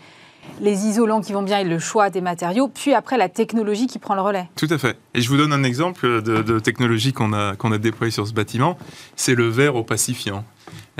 les 0.62 0.86
isolants 0.86 1.20
qui 1.20 1.34
vont 1.34 1.42
bien 1.42 1.60
et 1.60 1.66
le 1.66 1.78
choix 1.78 2.10
des 2.10 2.22
matériaux, 2.22 2.70
puis 2.70 2.94
après 2.94 3.18
la 3.18 3.28
technologie 3.28 3.88
qui 3.88 4.00
prend 4.00 4.16
le 4.16 4.22
relais. 4.22 4.48
Tout 4.56 4.70
à 4.70 4.78
fait. 4.78 4.98
Et 5.14 5.20
je 5.20 5.28
vous 5.28 5.36
donne 5.36 5.52
un 5.52 5.64
exemple 5.64 6.22
de, 6.22 6.60
technologie 6.60 7.12
qu'on 7.12 7.34
a, 7.34 7.58
qu'on 7.58 7.74
a 7.74 7.78
déployée 7.78 8.12
sur 8.12 8.26
ce 8.26 8.34
bâtiment, 8.34 8.78
c'est 9.18 9.36
le 9.36 9.50
verre 9.50 9.76
opacifiant. 9.76 10.46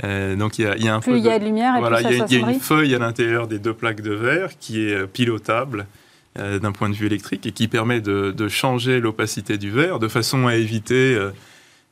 Euh, 0.04 0.36
donc 0.36 0.58
il 0.58 0.64
y, 0.64 0.88
a, 0.88 0.94
un 0.94 1.00
plus 1.00 1.18
il 1.18 1.24
y 1.24 1.30
a 1.30 1.38
de 1.38 1.44
lumière 1.44 1.74
et 1.76 1.80
voilà, 1.80 2.02
il 2.02 2.16
y, 2.16 2.36
a, 2.36 2.50
une 2.50 2.60
feuille 2.60 2.94
à 2.94 2.98
l'intérieur 2.98 3.48
des 3.48 3.58
deux 3.58 3.74
plaques 3.74 4.00
de 4.00 4.12
verre 4.12 4.50
qui 4.60 4.86
est 4.86 4.94
euh, 4.94 5.06
pilotable 5.06 5.86
d'un 6.36 6.70
point 6.70 6.88
de 6.88 6.94
vue 6.94 7.06
électrique 7.06 7.46
et 7.46 7.50
qui 7.50 7.66
permet 7.66 8.00
de, 8.00 8.30
de 8.30 8.48
changer 8.48 9.00
l'opacité 9.00 9.58
du 9.58 9.72
verre 9.72 9.98
de 9.98 10.06
façon 10.06 10.46
à 10.46 10.54
éviter 10.54 11.18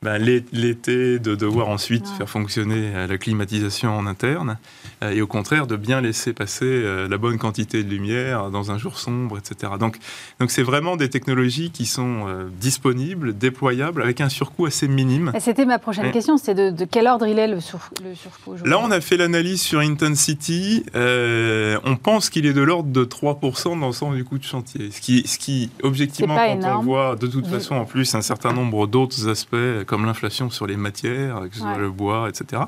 ben, 0.03 0.21
l'été, 0.21 1.17
de 1.17 1.33
devoir 1.33 1.69
ensuite 1.69 2.07
faire 2.07 2.29
fonctionner 2.29 2.91
euh, 2.93 3.07
la 3.07 3.17
climatisation 3.17 3.97
en 3.97 4.05
interne, 4.05 4.59
euh, 5.01 5.09
et 5.09 5.21
au 5.21 5.27
contraire 5.27 5.65
de 5.65 5.75
bien 5.75 6.01
laisser 6.01 6.33
passer 6.33 6.65
euh, 6.65 7.07
la 7.07 7.17
bonne 7.17 7.39
quantité 7.39 7.83
de 7.83 7.89
lumière 7.89 8.51
dans 8.51 8.69
un 8.69 8.77
jour 8.77 8.99
sombre, 8.99 9.39
etc. 9.39 9.73
Donc, 9.79 9.97
donc 10.39 10.51
c'est 10.51 10.61
vraiment 10.61 10.97
des 10.97 11.09
technologies 11.09 11.71
qui 11.71 11.87
sont 11.87 12.27
disponibles, 12.59 13.35
déployables, 13.35 14.03
avec 14.03 14.21
un 14.21 14.29
surcoût 14.29 14.67
assez 14.67 14.87
minime. 14.87 15.31
C'était 15.39 15.65
ma 15.65 15.79
prochaine 15.79 16.11
question, 16.11 16.37
c'est 16.37 16.53
de, 16.53 16.85
quel 16.85 17.07
ordre 17.07 17.25
il 17.25 17.39
est 17.39 17.47
le, 17.47 17.59
surcoût 17.59 18.55
Là, 18.65 18.79
on 18.79 18.91
a 18.91 19.01
fait 19.01 19.17
l'analyse 19.17 19.61
sur 19.61 19.79
Intensity. 19.79 20.85
on 20.93 21.95
pense 22.01 22.29
qu'il 22.29 22.45
est 22.45 22.53
de 22.53 22.61
l'ordre 22.61 22.89
de 22.89 23.03
3% 23.03 23.63
dans 23.63 23.75
l'ensemble 23.77 24.15
du 24.15 24.23
coût 24.23 24.37
de 24.37 24.43
chantier, 24.43 24.91
ce 24.91 25.01
qui, 25.01 25.27
ce 25.27 25.39
qui 25.39 25.71
objectivement, 25.81 26.35
quand 26.35 26.79
on 26.79 26.83
voit 26.83 27.15
de 27.15 27.25
toute 27.25 27.47
façon 27.47 27.75
en 27.75 27.85
plus 27.85 28.13
un 28.13 28.21
certain 28.21 28.53
nombre 28.53 28.85
d'autres 28.85 29.27
aspects 29.27 29.55
comme 29.87 30.05
l'inflation 30.05 30.51
sur 30.51 30.67
les 30.67 30.77
matières, 30.77 31.41
que 31.49 31.55
ce 31.55 31.61
soit 31.61 31.77
le 31.77 31.89
bois, 31.89 32.29
etc. 32.29 32.63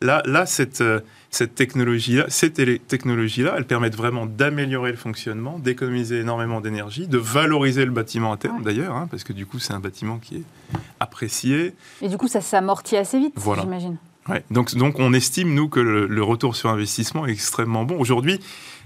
Là, 0.00 0.22
là 0.26 0.46
cette, 0.46 0.80
euh, 0.80 1.00
cette 1.30 1.56
technologie-là, 1.56 2.26
ces 2.28 2.52
technologies-là, 2.52 3.54
elles 3.56 3.66
permettent 3.66 3.96
vraiment 3.96 4.26
d'améliorer 4.26 4.92
le 4.92 4.96
fonctionnement, 4.96 5.58
d'économiser 5.58 6.20
énormément 6.20 6.60
d'énergie, 6.60 7.08
de 7.08 7.18
valoriser 7.18 7.84
le 7.84 7.90
bâtiment 7.90 8.32
à 8.32 8.36
terme 8.36 8.62
d'ailleurs, 8.62 8.94
hein, 8.94 9.08
parce 9.10 9.24
que 9.24 9.32
du 9.32 9.44
coup, 9.44 9.58
c'est 9.58 9.72
un 9.72 9.80
bâtiment 9.80 10.18
qui 10.18 10.36
est 10.36 10.78
apprécié. 11.00 11.74
Et 12.00 12.08
du 12.08 12.16
coup, 12.16 12.28
ça 12.28 12.40
s'amortit 12.40 12.96
assez 12.96 13.18
vite, 13.18 13.34
j'imagine. 13.60 13.96
Ouais. 14.28 14.44
Donc, 14.50 14.74
donc, 14.74 14.98
on 14.98 15.12
estime, 15.12 15.54
nous, 15.54 15.68
que 15.68 15.80
le, 15.80 16.22
retour 16.22 16.54
sur 16.54 16.68
investissement 16.68 17.26
est 17.26 17.32
extrêmement 17.32 17.84
bon. 17.84 17.98
Aujourd'hui, 17.98 18.40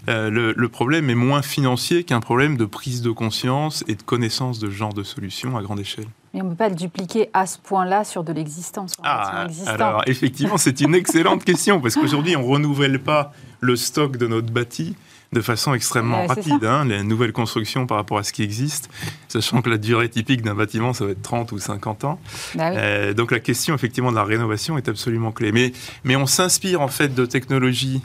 euh, 0.09 0.30
le, 0.30 0.52
le, 0.56 0.68
problème 0.68 1.11
est 1.11 1.14
moins 1.14 1.42
financier 1.42 2.04
qu'un 2.04 2.21
problème 2.21 2.56
de 2.56 2.64
prise 2.64 3.02
de 3.02 3.11
conscience 3.11 3.85
et 3.87 3.94
de 3.94 4.02
connaissance 4.02 4.59
de 4.59 4.68
ce 4.68 4.75
genre 4.75 4.92
de 4.92 5.02
solutions 5.02 5.56
à 5.56 5.62
grande 5.62 5.80
échelle. 5.80 6.06
Mais 6.35 6.40
on 6.40 6.44
ne 6.44 6.50
peut 6.50 6.56
pas 6.56 6.68
le 6.68 6.75
dupliquer 6.75 7.28
à 7.35 7.47
ce 7.47 7.59
point-là 7.59 8.04
sur 8.04 8.25
de 8.25 8.32
l'existence. 8.32 8.94
Ah, 9.02 9.47
alors 9.66 10.02
effectivement, 10.06 10.56
c'est 10.56 10.80
une 10.80 10.94
excellente 10.94 11.44
question 11.44 11.80
parce 11.80 11.94
qu'aujourd'hui, 11.94 12.37
on 12.37 12.42
ne 12.42 12.47
renouvelle 12.47 12.99
pas 12.99 13.32
le 13.61 13.76
stock 13.76 14.16
de 14.16 14.26
notre 14.26 14.50
bâti 14.50 14.97
de 15.32 15.40
façon 15.40 15.75
extrêmement 15.75 16.26
rapide. 16.26 16.64
Hein, 16.64 16.85
les 16.87 17.02
nouvelles 17.02 17.32
constructions 17.32 17.87
par 17.87 17.97
rapport 17.97 18.18
à 18.18 18.23
ce 18.23 18.32
qui 18.32 18.42
existe, 18.42 18.90
sachant 19.28 19.62
que 19.62 19.71
la 19.71 19.78
durée 19.78 20.09
typique 20.09 20.42
d'un 20.42 20.54
bâtiment, 20.54 20.92
ça 20.92 21.06
va 21.06 21.12
être 21.12 21.23
30 21.23 21.52
ou 21.52 21.59
50 21.59 22.04
ans. 22.04 22.21
Bah 22.54 22.71
euh, 22.71 23.14
donc 23.14 23.30
la 23.30 23.40
question 23.40 23.75
effectivement 23.75 24.11
de 24.11 24.16
la 24.16 24.25
rénovation 24.25 24.76
est 24.76 24.88
absolument 24.88 25.32
clé. 25.32 25.52
Mais, 25.52 25.73
mais 26.04 26.16
on 26.16 26.26
s'inspire 26.26 26.80
en 26.80 26.88
fait 26.88 27.14
de 27.14 27.25
technologies 27.25 28.02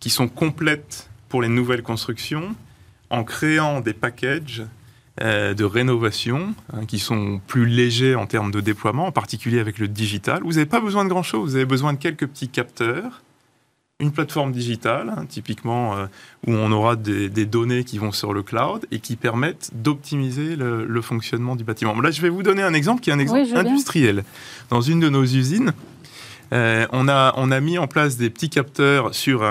qui 0.00 0.10
sont 0.10 0.28
complètes 0.28 1.08
pour 1.28 1.42
les 1.42 1.48
nouvelles 1.48 1.82
constructions 1.82 2.54
en 3.10 3.24
créant 3.24 3.80
des 3.80 3.94
packages 3.94 4.64
euh, 5.20 5.52
de 5.54 5.64
rénovation 5.64 6.54
hein, 6.72 6.84
qui 6.86 6.98
sont 6.98 7.40
plus 7.46 7.66
légers 7.66 8.14
en 8.14 8.26
termes 8.26 8.52
de 8.52 8.60
déploiement, 8.60 9.06
en 9.06 9.12
particulier 9.12 9.58
avec 9.58 9.78
le 9.78 9.88
digital. 9.88 10.42
Vous 10.44 10.52
n'avez 10.52 10.66
pas 10.66 10.80
besoin 10.80 11.04
de 11.04 11.08
grand-chose, 11.08 11.50
vous 11.50 11.56
avez 11.56 11.64
besoin 11.64 11.92
de 11.92 11.98
quelques 11.98 12.26
petits 12.26 12.48
capteurs, 12.48 13.22
une 13.98 14.12
plateforme 14.12 14.52
digitale, 14.52 15.12
hein, 15.16 15.24
typiquement 15.28 15.96
euh, 15.96 16.06
où 16.46 16.52
on 16.52 16.70
aura 16.70 16.94
des, 16.94 17.28
données 17.46 17.82
qui 17.82 17.98
vont 17.98 18.12
sur 18.12 18.32
le 18.32 18.44
cloud 18.44 18.86
et 18.92 19.00
qui 19.00 19.16
permettent 19.16 19.70
d'optimiser 19.74 20.54
le, 20.54 21.00
fonctionnement 21.02 21.56
du 21.56 21.64
bâtiment. 21.64 22.00
Là, 22.00 22.12
je 22.12 22.22
vais 22.22 22.28
vous 22.28 22.44
donner 22.44 22.62
un 22.62 22.74
exemple 22.74 23.00
qui 23.00 23.10
est 23.10 23.14
un 23.14 23.18
exemple 23.18 23.40
industriel. 23.56 24.22
Dans 24.70 24.82
une 24.82 25.00
de 25.00 25.08
nos 25.08 25.24
usines, 25.24 25.72
euh, 26.52 26.86
on, 26.92 27.08
a, 27.08 27.34
on 27.36 27.50
a 27.50 27.58
mis 27.58 27.76
en 27.76 27.88
place 27.88 28.16
des 28.16 28.30
petits 28.30 28.50
capteurs 28.50 29.16
sur 29.16 29.42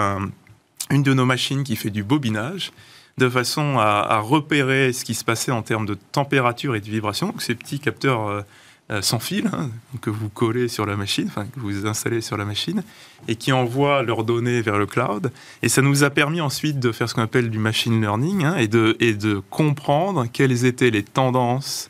une 0.92 1.04
de 1.04 1.14
nos 1.14 1.26
machines 1.26 1.64
qui 1.64 1.76
fait 1.76 1.90
du 1.90 2.04
bobinage 2.04 2.72
de 3.18 3.30
façon 3.30 3.80
à, 3.80 4.20
repérer 4.20 4.94
ce 4.94 5.04
qui 5.04 5.16
se 5.16 5.24
passait 5.24 5.52
en 5.52 5.64
termes 5.64 5.86
de 5.86 5.98
température 6.12 6.76
et 6.76 6.82
de 6.82 6.86
vibration. 6.86 7.34
Ces 7.40 7.56
petits 7.56 7.80
capteurs 7.80 8.28
euh, 8.28 8.42
euh, 8.90 9.02
sans 9.02 9.20
fil 9.20 9.50
hein, 9.52 9.70
que 10.02 10.10
vous 10.10 10.30
collez 10.30 10.68
sur 10.68 10.86
la 10.86 10.96
machine, 10.96 11.30
que 11.30 11.60
vous 11.60 11.88
installez 11.88 12.22
sur 12.22 12.38
la 12.38 12.46
machine, 12.46 12.84
et 13.28 13.36
qui 13.36 13.52
envoient 13.52 14.04
leurs 14.04 14.24
données 14.24 14.62
vers 14.62 14.78
le 14.78 14.86
cloud. 14.86 15.32
Et 15.64 15.68
ça 15.68 15.82
nous 15.82 16.04
a 16.04 16.10
permis 16.10 16.42
ensuite 16.42 16.80
de 16.80 16.92
faire 16.92 17.10
ce 17.10 17.16
qu'on 17.16 17.24
appelle 17.24 17.50
du 17.50 17.60
machine 17.60 18.00
learning 18.00 18.46
hein, 18.46 18.56
et, 18.56 18.68
de, 18.68 18.96
et 19.00 19.14
de 19.14 19.42
comprendre 19.50 20.26
quelles 20.32 20.66
étaient 20.66 20.92
les 20.92 21.04
tendances 21.04 21.90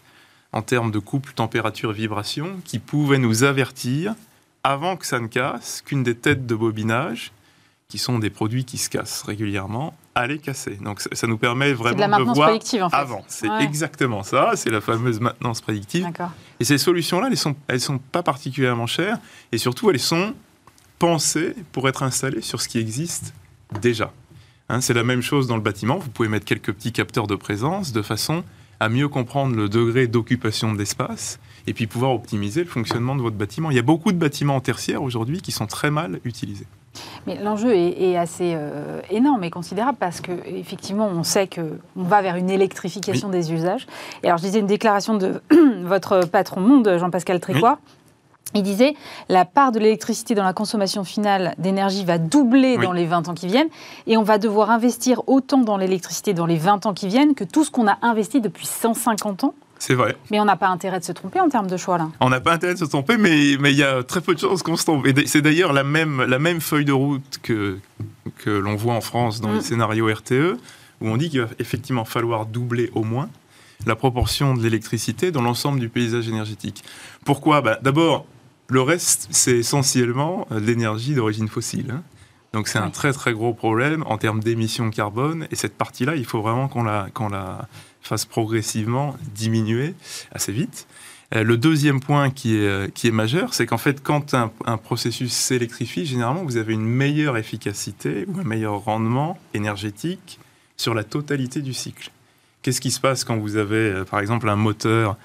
en 0.53 0.61
termes 0.61 0.91
de 0.91 0.99
couple 0.99 1.33
température-vibration 1.33 2.61
qui 2.63 2.79
pouvaient 2.79 3.19
nous 3.19 3.43
avertir 3.43 4.15
avant 4.63 4.95
que 4.95 5.05
ça 5.05 5.19
ne 5.19 5.27
casse 5.27 5.83
qu'une 5.85 6.03
des 6.03 6.15
têtes 6.15 6.47
de 6.47 6.55
bobinage 6.55 7.31
qui 7.89 7.97
sont 7.97 8.19
des 8.19 8.29
produits 8.29 8.65
qui 8.65 8.77
se 8.77 8.89
cassent 8.89 9.23
régulièrement, 9.23 9.93
à 10.13 10.27
les 10.27 10.39
casser. 10.39 10.77
Donc 10.81 10.99
ça, 10.99 11.27
nous 11.27 11.37
permet 11.37 11.71
vraiment 11.71 11.95
de, 11.95 12.01
la 12.01 12.07
maintenance 12.09 12.35
voir 12.35 12.49
prédictive, 12.49 12.83
en 12.83 12.89
fait. 12.89 12.95
avant. 12.95 13.23
C'est 13.27 13.49
exactement 13.61 14.23
ça, 14.23 14.51
c'est 14.55 14.69
la 14.69 14.81
fameuse 14.81 15.21
maintenance 15.21 15.61
prédictive. 15.61 16.05
Et 16.59 16.65
ces 16.65 16.77
solutions-là, 16.77 17.27
elles 17.27 17.31
ne 17.31 17.37
sont, 17.37 17.55
elles 17.67 17.79
sont 17.79 17.97
pas 17.97 18.23
particulièrement 18.23 18.87
chères 18.87 19.19
et 19.53 19.57
surtout 19.57 19.89
elles 19.89 19.99
sont 19.99 20.33
pensées 20.99 21.55
pour 21.71 21.87
être 21.87 22.03
installées 22.03 22.41
sur 22.41 22.61
ce 22.61 22.67
qui 22.67 22.79
existe 22.79 23.33
déjà. 23.81 24.11
Hein, 24.67 24.81
c'est 24.81 24.93
la 24.93 25.03
même 25.03 25.21
chose 25.21 25.47
dans 25.47 25.55
le 25.55 25.61
bâtiment, 25.61 25.97
vous 25.97 26.09
pouvez 26.09 26.27
mettre 26.27 26.45
quelques 26.45 26.73
petits 26.73 26.91
capteurs 26.91 27.27
de 27.27 27.35
présence 27.35 27.93
de 27.93 28.01
façon 28.01 28.43
à 28.81 28.89
mieux 28.89 29.07
comprendre 29.07 29.55
le 29.55 29.69
degré 29.69 30.07
d'occupation 30.07 30.73
de 30.73 30.77
l'espace 30.77 31.39
et 31.67 31.73
puis 31.73 31.87
pouvoir 31.87 32.11
optimiser 32.11 32.63
le 32.63 32.69
fonctionnement 32.69 33.15
de 33.15 33.21
votre 33.21 33.37
bâtiment. 33.37 33.71
Il 33.71 33.77
y 33.77 33.79
a 33.79 33.83
beaucoup 33.83 34.11
de 34.11 34.17
bâtiments 34.17 34.59
tertiaires 34.59 35.03
aujourd'hui 35.03 35.41
qui 35.41 35.53
sont 35.53 35.67
très 35.67 35.89
mal 35.89 36.19
utilisés. 36.25 36.67
Mais 37.25 37.35
l'enjeu 37.35 37.75
est, 37.75 38.17
assez 38.17 38.53
euh, 38.55 39.01
énorme 39.09 39.43
et 39.43 39.49
considérable 39.49 39.97
parce 39.99 40.21
que 40.21 40.31
effectivement, 40.45 41.07
on 41.07 41.23
sait 41.23 41.47
que 41.47 41.79
on 41.95 42.03
va 42.03 42.21
vers 42.21 42.35
une 42.35 42.49
électrification 42.49 43.29
des 43.29 43.53
usages. 43.53 43.85
Et 44.23 44.27
alors, 44.27 44.37
je 44.37 44.43
disais 44.43 44.59
une 44.59 44.67
déclaration 44.67 45.15
de 45.15 45.41
votre 45.83 46.25
patron 46.25 46.61
monde, 46.61 46.97
Jean-Pascal 46.97 47.39
Trécois. 47.39 47.79
Il 48.53 48.63
disait 48.63 48.95
la 49.27 49.43
part 49.43 49.71
de 49.71 49.79
l'électricité 49.79 50.33
dans 50.33 50.43
la 50.43 50.53
consommation 50.53 51.03
finale 51.03 51.53
d'énergie 51.57 52.05
va 52.05 52.17
doubler 52.17 52.77
dans 52.77 52.93
les 52.93 53.05
20 53.05 53.27
ans 53.27 53.33
qui 53.33 53.47
viennent 53.47 53.67
et 54.07 54.15
on 54.15 54.23
va 54.23 54.37
devoir 54.37 54.71
investir 54.71 55.21
autant 55.27 55.57
dans 55.57 55.75
l'électricité 55.75 56.33
dans 56.33 56.45
les 56.45 56.55
20 56.55 56.85
ans 56.85 56.93
qui 56.93 57.07
viennent 57.07 57.35
que 57.35 57.43
tout 57.43 57.65
ce 57.65 57.71
qu'on 57.71 57.87
a 57.87 57.97
investi 58.01 58.39
depuis 58.39 58.65
150 58.65 59.43
ans 59.43 59.53
c'est 59.79 59.93
vrai. 59.93 60.17
Mais 60.31 60.39
on 60.39 60.45
n'a 60.45 60.55
pas 60.55 60.67
intérêt 60.67 60.99
de 60.99 61.05
se 61.05 61.11
tromper 61.11 61.39
en 61.39 61.49
termes 61.49 61.67
de 61.67 61.77
choix, 61.77 61.97
là. 61.97 62.09
On 62.19 62.29
n'a 62.29 62.39
pas 62.39 62.53
intérêt 62.53 62.73
de 62.73 62.79
se 62.79 62.85
tromper, 62.85 63.17
mais 63.17 63.51
il 63.53 63.77
y 63.77 63.83
a 63.83 64.03
très 64.03 64.21
peu 64.21 64.33
de 64.33 64.39
chances 64.39 64.63
qu'on 64.63 64.75
se 64.75 64.83
trompe. 64.85 65.05
Et 65.07 65.27
c'est 65.27 65.41
d'ailleurs 65.41 65.73
la 65.73 65.83
même, 65.83 66.23
la 66.23 66.39
même 66.39 66.61
feuille 66.61 66.85
de 66.85 66.91
route 66.91 67.39
que, 67.43 67.77
que 68.37 68.49
l'on 68.49 68.75
voit 68.75 68.93
en 68.93 69.01
France 69.01 69.41
dans 69.41 69.51
les 69.51 69.59
mm. 69.59 69.63
scénarios 69.63 70.13
RTE, 70.13 70.57
où 71.01 71.07
on 71.07 71.17
dit 71.17 71.29
qu'il 71.29 71.41
va 71.41 71.47
effectivement 71.59 72.05
falloir 72.05 72.45
doubler 72.45 72.89
au 72.93 73.03
moins 73.03 73.29
la 73.85 73.95
proportion 73.95 74.55
de 74.55 74.63
l'électricité 74.63 75.31
dans 75.31 75.41
l'ensemble 75.41 75.79
du 75.79 75.89
paysage 75.89 76.27
énergétique. 76.27 76.83
Pourquoi? 77.25 77.61
Bah, 77.61 77.77
D'abord, 77.81 78.25
le 78.69 78.81
reste, 78.81 79.27
c'est 79.31 79.57
essentiellement 79.57 80.47
de 80.49 80.57
l'énergie 80.57 81.13
d'origine 81.13 81.47
fossile. 81.47 81.91
Hein. 81.91 82.03
Donc 82.53 82.67
c'est 82.67 82.79
un 82.79 82.89
très 82.89 83.13
très 83.13 83.33
gros 83.33 83.53
problème 83.53 84.03
en 84.07 84.17
termes 84.17 84.39
d'émissions 84.39 84.89
carbone. 84.89 85.47
Et 85.51 85.55
cette 85.55 85.75
partie-là, 85.75 86.15
il 86.15 86.25
faut 86.25 86.41
vraiment 86.41 86.67
qu'on 86.67 86.83
la, 86.83 87.07
qu'on 87.13 87.29
la 87.29 87.67
fasse 88.07 88.25
progressivement 88.25 89.15
diminuer 89.33 89.93
assez 90.31 90.51
vite. 90.51 90.87
Euh, 91.35 91.43
le 91.43 91.57
deuxième 91.57 91.99
point 91.99 92.29
qui 92.29 92.55
est, 92.55 92.67
euh, 92.67 92.87
qui 92.93 93.07
est 93.07 93.11
majeur, 93.11 93.53
c'est 93.53 93.65
qu'en 93.65 93.77
fait, 93.77 94.01
quand 94.01 94.33
un, 94.33 94.77
processus 94.77 95.33
s'électrifie, 95.33 96.05
généralement, 96.05 96.43
vous 96.43 96.57
avez 96.57 96.73
une 96.73 96.85
meilleure 96.85 97.37
efficacité 97.37 98.25
ou 98.27 98.39
un 98.39 98.43
meilleur 98.43 98.79
rendement 98.79 99.37
énergétique 99.53 100.39
sur 100.77 100.93
la 100.93 101.03
totalité 101.03 101.61
du 101.61 101.73
cycle. 101.73 102.11
Qu'est-ce 102.61 102.79
qui 102.79 102.91
se 102.91 103.01
passe 103.01 103.23
quand 103.25 103.37
vous 103.37 103.57
avez, 103.57 103.75
euh, 103.75 104.03
par 104.05 104.19
exemple, 104.19 104.49
un 104.49 104.55
moteur 104.55 105.17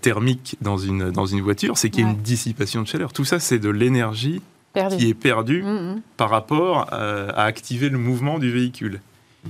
thermique 0.00 0.56
dans 0.60 0.78
une, 0.78 1.10
dans 1.10 1.26
une 1.26 1.40
voiture? 1.40 1.76
C'est 1.76 1.90
qu'il 1.90 2.04
y 2.04 2.06
a 2.06 2.10
une 2.10 2.22
dissipation 2.22 2.82
de 2.82 2.86
chaleur. 2.86 3.12
Tout 3.12 3.24
ça, 3.24 3.40
c'est 3.40 3.58
de 3.58 3.70
l'énergie 3.70 4.40
qui 4.96 5.08
est 5.08 5.14
perdue 5.14 5.64
mm, 5.64 5.94
mm. 5.94 6.02
par 6.16 6.30
rapport 6.30 6.92
à 6.92 7.42
activer 7.42 7.88
le 7.88 7.98
mouvement 7.98 8.38
du 8.38 8.52
véhicule 8.52 9.00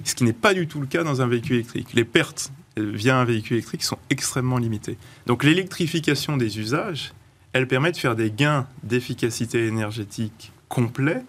ce 0.02 0.14
qui 0.14 0.24
n'est 0.24 0.32
pas 0.32 0.54
du 0.54 0.66
tout 0.66 0.80
le 0.80 0.86
cas 0.86 1.04
dans 1.04 1.22
un 1.22 1.26
véhicule 1.26 1.56
électrique. 1.56 1.94
Les 1.94 2.04
pertes 2.04 2.50
euh, 2.78 2.90
via 2.92 3.16
un 3.16 3.24
véhicule 3.24 3.56
électrique 3.56 3.82
sont 3.82 3.98
extrêmement 4.10 4.58
limitées. 4.58 4.98
Donc 5.26 5.44
l'électrification 5.44 6.36
des 6.36 6.58
usages, 6.58 7.12
elle 7.52 7.68
permet 7.68 7.92
de 7.92 7.96
faire 7.96 8.16
des 8.16 8.30
gains 8.30 8.66
d'efficacité 8.82 9.66
énergétique 9.66 10.52
complets, 10.68 11.22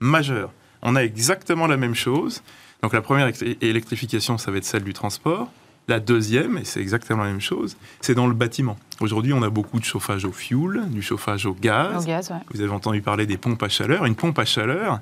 majeurs. 0.00 0.52
On 0.82 0.96
a 0.96 1.04
exactement 1.04 1.66
la 1.66 1.76
même 1.76 1.94
chose. 1.94 2.42
Donc 2.82 2.92
la 2.92 3.02
première 3.02 3.30
électrification, 3.60 4.38
ça 4.38 4.50
va 4.50 4.58
être 4.58 4.64
celle 4.64 4.84
du 4.84 4.92
transport. 4.92 5.52
La 5.88 6.00
deuxième, 6.00 6.58
et 6.58 6.64
c'est 6.64 6.80
exactement 6.80 7.24
la 7.24 7.30
même 7.30 7.40
chose, 7.40 7.76
c'est 8.00 8.14
dans 8.14 8.26
le 8.26 8.34
bâtiment. 8.34 8.76
Aujourd'hui, 9.00 9.32
on 9.32 9.42
a 9.42 9.50
beaucoup 9.50 9.80
de 9.80 9.84
chauffage 9.84 10.24
au 10.24 10.32
fioul, 10.32 10.88
du 10.88 11.02
chauffage 11.02 11.46
au 11.46 11.54
gaz. 11.54 12.06
Vous 12.52 12.60
avez 12.60 12.70
entendu 12.70 13.00
parler 13.00 13.26
des 13.26 13.36
pompes 13.36 13.62
à 13.62 13.68
chaleur. 13.68 14.04
Une 14.06 14.14
pompe 14.14 14.38
à 14.38 14.44
chaleur 14.44 15.00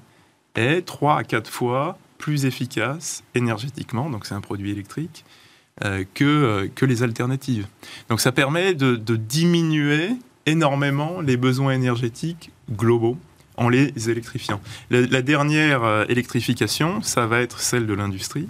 est 0.54 0.82
3 0.86 1.18
à 1.18 1.24
4 1.24 1.50
fois 1.50 1.98
plus 2.18 2.44
efficace 2.44 3.22
énergétiquement, 3.34 4.10
donc 4.10 4.26
c'est 4.26 4.34
un 4.34 4.40
produit 4.40 4.70
électrique, 4.70 5.24
euh, 5.84 6.04
que, 6.14 6.24
euh, 6.24 6.68
que 6.74 6.84
les 6.84 7.02
alternatives. 7.02 7.66
Donc 8.08 8.20
ça 8.20 8.32
permet 8.32 8.74
de, 8.74 8.96
diminuer 9.16 10.10
énormément 10.44 11.20
les 11.20 11.36
besoins 11.36 11.72
énergétiques 11.72 12.50
globaux 12.70 13.16
en 13.56 13.68
les 13.68 13.92
électrifiant. 14.10 14.60
La, 14.90 15.22
dernière 15.22 15.84
euh, 15.84 16.04
électrification, 16.08 17.02
ça 17.02 17.26
va 17.26 17.40
être 17.40 17.60
celle 17.60 17.86
de 17.86 17.94
l'industrie. 17.94 18.48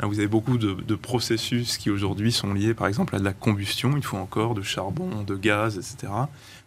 Hein, 0.00 0.06
vous 0.06 0.18
avez 0.18 0.28
beaucoup 0.28 0.58
de, 0.58 0.72
de 0.74 0.94
processus 0.94 1.78
qui 1.78 1.90
aujourd'hui 1.90 2.32
sont 2.32 2.52
liés 2.52 2.74
par 2.74 2.88
exemple 2.88 3.14
à 3.14 3.18
de 3.18 3.24
la 3.24 3.32
combustion, 3.32 3.96
il 3.96 4.02
faut 4.04 4.16
encore 4.16 4.54
de 4.54 4.62
charbon, 4.62 5.22
de 5.22 5.36
gaz, 5.36 5.76
etc 5.76 6.12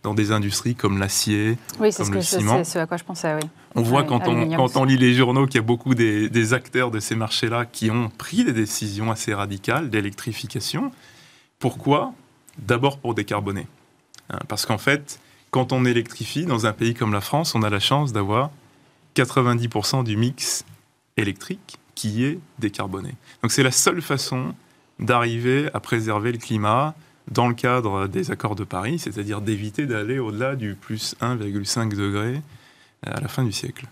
dans 0.03 0.13
des 0.13 0.31
industries 0.31 0.75
comme 0.75 0.98
l'acier, 0.98 1.58
oui, 1.79 1.93
comme 1.93 2.13
le 2.13 2.22
ciment. 2.22 2.58
C'est 2.58 2.72
ce 2.72 2.79
à 2.79 2.88
quoi 2.88 2.98
je 2.98 3.03
pensais, 3.03 3.36
oui. 3.36 3.48
On 3.75 3.81
voit 3.81 4.03
quand, 4.03 4.27
on, 4.27 4.50
quand 4.55 4.77
on 4.77 4.84
lit 4.84 4.98
les 4.98 5.13
journaux 5.13 5.46
qu'il 5.46 5.55
y 5.55 5.60
a 5.60 5.62
beaucoup 5.62 5.96
des, 5.96 6.53
acteurs 6.53 6.91
de 6.91 7.00
ces 7.00 7.15
marchés-là 7.15 7.65
qui 7.65 7.91
ont 7.91 8.10
pris 8.10 8.43
des 8.43 8.53
décisions 8.53 9.12
assez 9.12 9.34
radicales 9.34 9.89
d'électrification. 9.89 10.91
Pourquoi? 11.60 12.13
D'abord 12.58 12.98
pour 12.98 13.13
décarboner. 13.13 13.67
Hein, 14.29 14.39
parce 14.48 14.65
qu'en 14.65 14.77
fait, 14.77 15.20
quand 15.51 15.72
on 15.72 15.86
électrifie, 15.86 16.46
dans 16.46 16.65
un 16.65 16.74
pays 16.74 16.93
comme 16.93 17.13
la 17.13 17.22
France, 17.22 17.55
on 17.55 17.63
a 17.63 17.70
la 17.70 17.79
chance 17.79 18.12
d'avoir 18.12 18.50
90% 19.15 20.03
du 20.03 20.17
mix 20.17 20.65
électrique 21.17 21.77
qui 21.96 22.25
est 22.25 22.39
décarboné. 22.60 23.13
Donc 23.41 23.51
c'est 23.51 23.63
la 23.63 23.72
seule 23.72 24.01
façon 24.01 24.53
d'arriver 25.00 25.70
à 25.74 25.79
préserver 25.79 26.31
le 26.31 26.38
climat, 26.38 26.96
dans 27.29 27.47
le 27.47 27.53
cadre 27.53 28.07
des 28.07 28.31
accords 28.31 28.55
de 28.55 28.63
Paris, 28.63 28.99
c'est-à-dire 28.99 29.41
d'éviter 29.41 29.85
d'aller 29.85 30.19
au-delà 30.19 30.55
du 30.55 30.75
plus 30.75 31.15
1,5 31.21 31.95
degré 31.95 32.41
euh, 33.07 33.11
à 33.13 33.19
la 33.21 33.27
fin 33.27 33.43
du 33.43 33.51
siècle. 33.51 33.85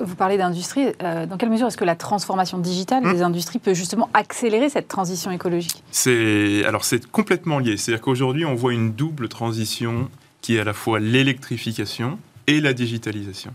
Vous 0.00 0.14
parlez 0.14 0.36
d'industrie. 0.36 0.86
Euh, 1.02 1.26
dans 1.26 1.36
quelle 1.36 1.50
mesure 1.50 1.66
est-ce 1.66 1.76
que 1.76 1.84
la 1.84 1.96
transformation 1.96 2.58
digitale 2.58 3.02
des 3.02 3.22
industries 3.22 3.58
peut 3.58 3.74
justement 3.74 4.08
accélérer 4.14 4.68
cette 4.68 4.88
transition 4.88 5.30
écologique? 5.30 5.82
C'est 5.90 6.64
alors 6.64 6.84
c'est 6.84 7.06
complètement 7.06 7.58
lié. 7.58 7.76
C'est-à-dire 7.76 8.02
qu'aujourd'hui 8.02 8.44
on 8.44 8.54
voit 8.54 8.72
une 8.72 8.92
double 8.92 9.28
transition 9.28 10.10
qui 10.40 10.56
est 10.56 10.60
à 10.60 10.64
la 10.64 10.74
fois 10.74 11.00
l'électrification 11.00 12.18
et 12.46 12.60
la 12.60 12.74
digitalisation. 12.74 13.52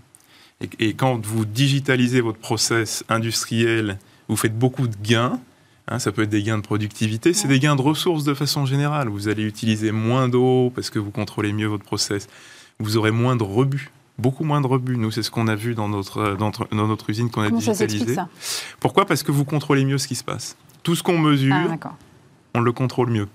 et, 0.80 0.94
quand 0.96 1.24
vous 1.26 1.46
digitalisez 1.46 2.22
votre 2.22 2.40
process 2.40 3.04
industriel, 3.08 4.00
vous 4.28 4.36
faites 4.36 4.58
beaucoup 4.58 4.88
de 4.88 4.96
gains 5.02 5.40
Hein, 5.92 5.98
ça 5.98 6.12
peut 6.12 6.22
être 6.22 6.30
des 6.30 6.44
gains 6.44 6.60
de 6.60 6.64
productivité, 6.64 7.34
c'est 7.34 7.48
des 7.48 7.60
gains 7.60 7.76
de 7.76 7.82
ressources 7.82 8.24
de 8.24 8.36
façon 8.36 8.68
générale. 8.68 9.10
Vous 9.10 9.28
allez 9.28 9.42
utiliser 9.42 9.92
moins 9.92 10.30
d'eau 10.30 10.72
parce 10.76 10.92
que 10.92 11.00
vous 11.00 11.10
contrôlez 11.10 11.52
mieux 11.52 11.66
votre 11.66 11.84
process. 11.84 12.28
Vous 12.80 12.96
aurez 12.96 13.10
moins 13.10 13.36
de 13.36 13.42
rebut, 13.42 13.90
beaucoup 14.20 14.44
moins 14.44 14.62
de 14.62 14.68
rebut. 14.68 14.98
Nous, 14.98 15.10
c'est 15.10 15.24
ce 15.24 15.32
qu'on 15.32 15.48
a 15.48 15.56
vu 15.56 15.74
dans 15.74 15.90
notre, 15.90 16.38
dans 16.38 16.88
notre, 16.88 17.10
usine 17.10 17.32
qu'on 17.32 17.42
a 17.42 17.50
digitalisée. 17.50 18.18
Pourquoi? 18.80 19.08
Parce 19.08 19.24
que 19.24 19.32
vous 19.32 19.46
contrôlez 19.46 19.84
mieux 19.84 19.98
ce 19.98 20.08
qui 20.08 20.16
se 20.16 20.24
passe. 20.24 20.56
Tout 20.84 20.96
ce 20.96 21.02
qu'on 21.02 21.18
mesure, 21.18 21.56
ah, 21.56 21.96
on 22.54 22.62
le 22.62 22.72
contrôle 22.72 23.10
mieux. 23.10 23.28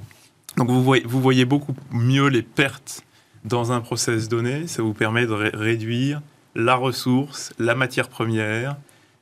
Donc 0.56 0.68
vous 0.68 0.82
voyez, 0.82 1.04
vous 1.04 1.20
voyez 1.20 1.44
beaucoup 1.44 1.74
mieux 1.90 2.28
les 2.28 2.42
pertes 2.42 3.02
dans 3.44 3.72
un 3.72 3.80
process 3.80 4.28
donné. 4.28 4.68
Ça 4.68 4.80
vous 4.80 4.94
permet 4.94 5.26
de 5.26 5.32
réduire 5.32 6.22
la 6.54 6.76
ressource, 6.76 7.52
la 7.58 7.74
matière 7.74 8.08
première, 8.08 8.76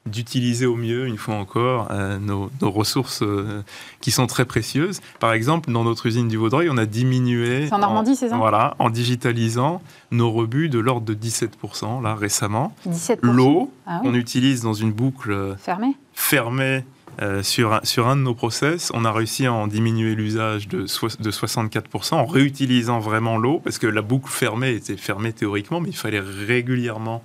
d'utiliser 0.07 0.67
au 0.67 0.75
mieux, 0.75 1.07
une 1.07 1.17
fois 1.17 1.37
encore, 1.37 1.89
euh, 1.91 2.19
nos, 2.19 2.51
ressources 2.61 3.23
euh, 3.23 3.63
qui 4.01 4.11
sont 4.11 4.27
très 4.27 4.45
précieuses. 4.45 5.01
Par 5.21 5.33
exemple, 5.33 5.71
dans 5.71 5.85
notre 5.85 6.07
usine 6.07 6.29
du 6.29 6.37
Vaudreuil, 6.37 6.69
on 6.71 6.77
a 6.77 6.87
diminué... 6.87 7.69
en 7.71 7.79
Normandie, 7.79 8.17
c'est 8.17 8.29
ça? 8.29 8.37
Voilà, 8.37 8.75
en 8.79 8.91
digitalisant 8.91 9.81
nos 10.11 10.33
rebuts 10.33 10.69
de 10.69 10.81
l'ordre 10.81 11.07
de 11.07 11.15
17%, 11.15 12.03
là, 12.03 12.15
récemment. 12.15 12.75
17% 12.89 13.19
L'eau, 13.23 13.73
ah 13.87 14.01
on 14.05 14.15
utilise 14.15 14.63
dans 14.63 14.75
une 14.75 14.93
boucle... 14.93 15.57
Fermée? 15.59 15.97
Fermée 16.15 16.85
euh, 17.21 17.43
sur, 17.43 17.79
sur 17.83 18.09
un 18.09 18.17
de 18.17 18.23
nos 18.23 18.35
process, 18.35 18.91
on 18.95 19.05
a 19.05 19.13
réussi 19.13 19.45
à 19.45 19.53
en 19.53 19.67
diminuer 19.67 20.15
l'usage 20.15 20.67
de, 20.67 20.83
de 20.83 21.31
64% 21.31 22.15
en 22.15 22.25
réutilisant 22.25 23.01
vraiment 23.01 23.37
l'eau, 23.37 23.61
parce 23.63 23.79
que 23.79 23.87
la 23.87 24.01
boucle 24.01 24.31
fermée 24.31 24.71
était 24.71 24.97
fermée 24.97 25.33
théoriquement, 25.33 25.81
mais 25.81 25.91
il 25.91 25.97
fallait 25.97 26.21
régulièrement 26.21 27.23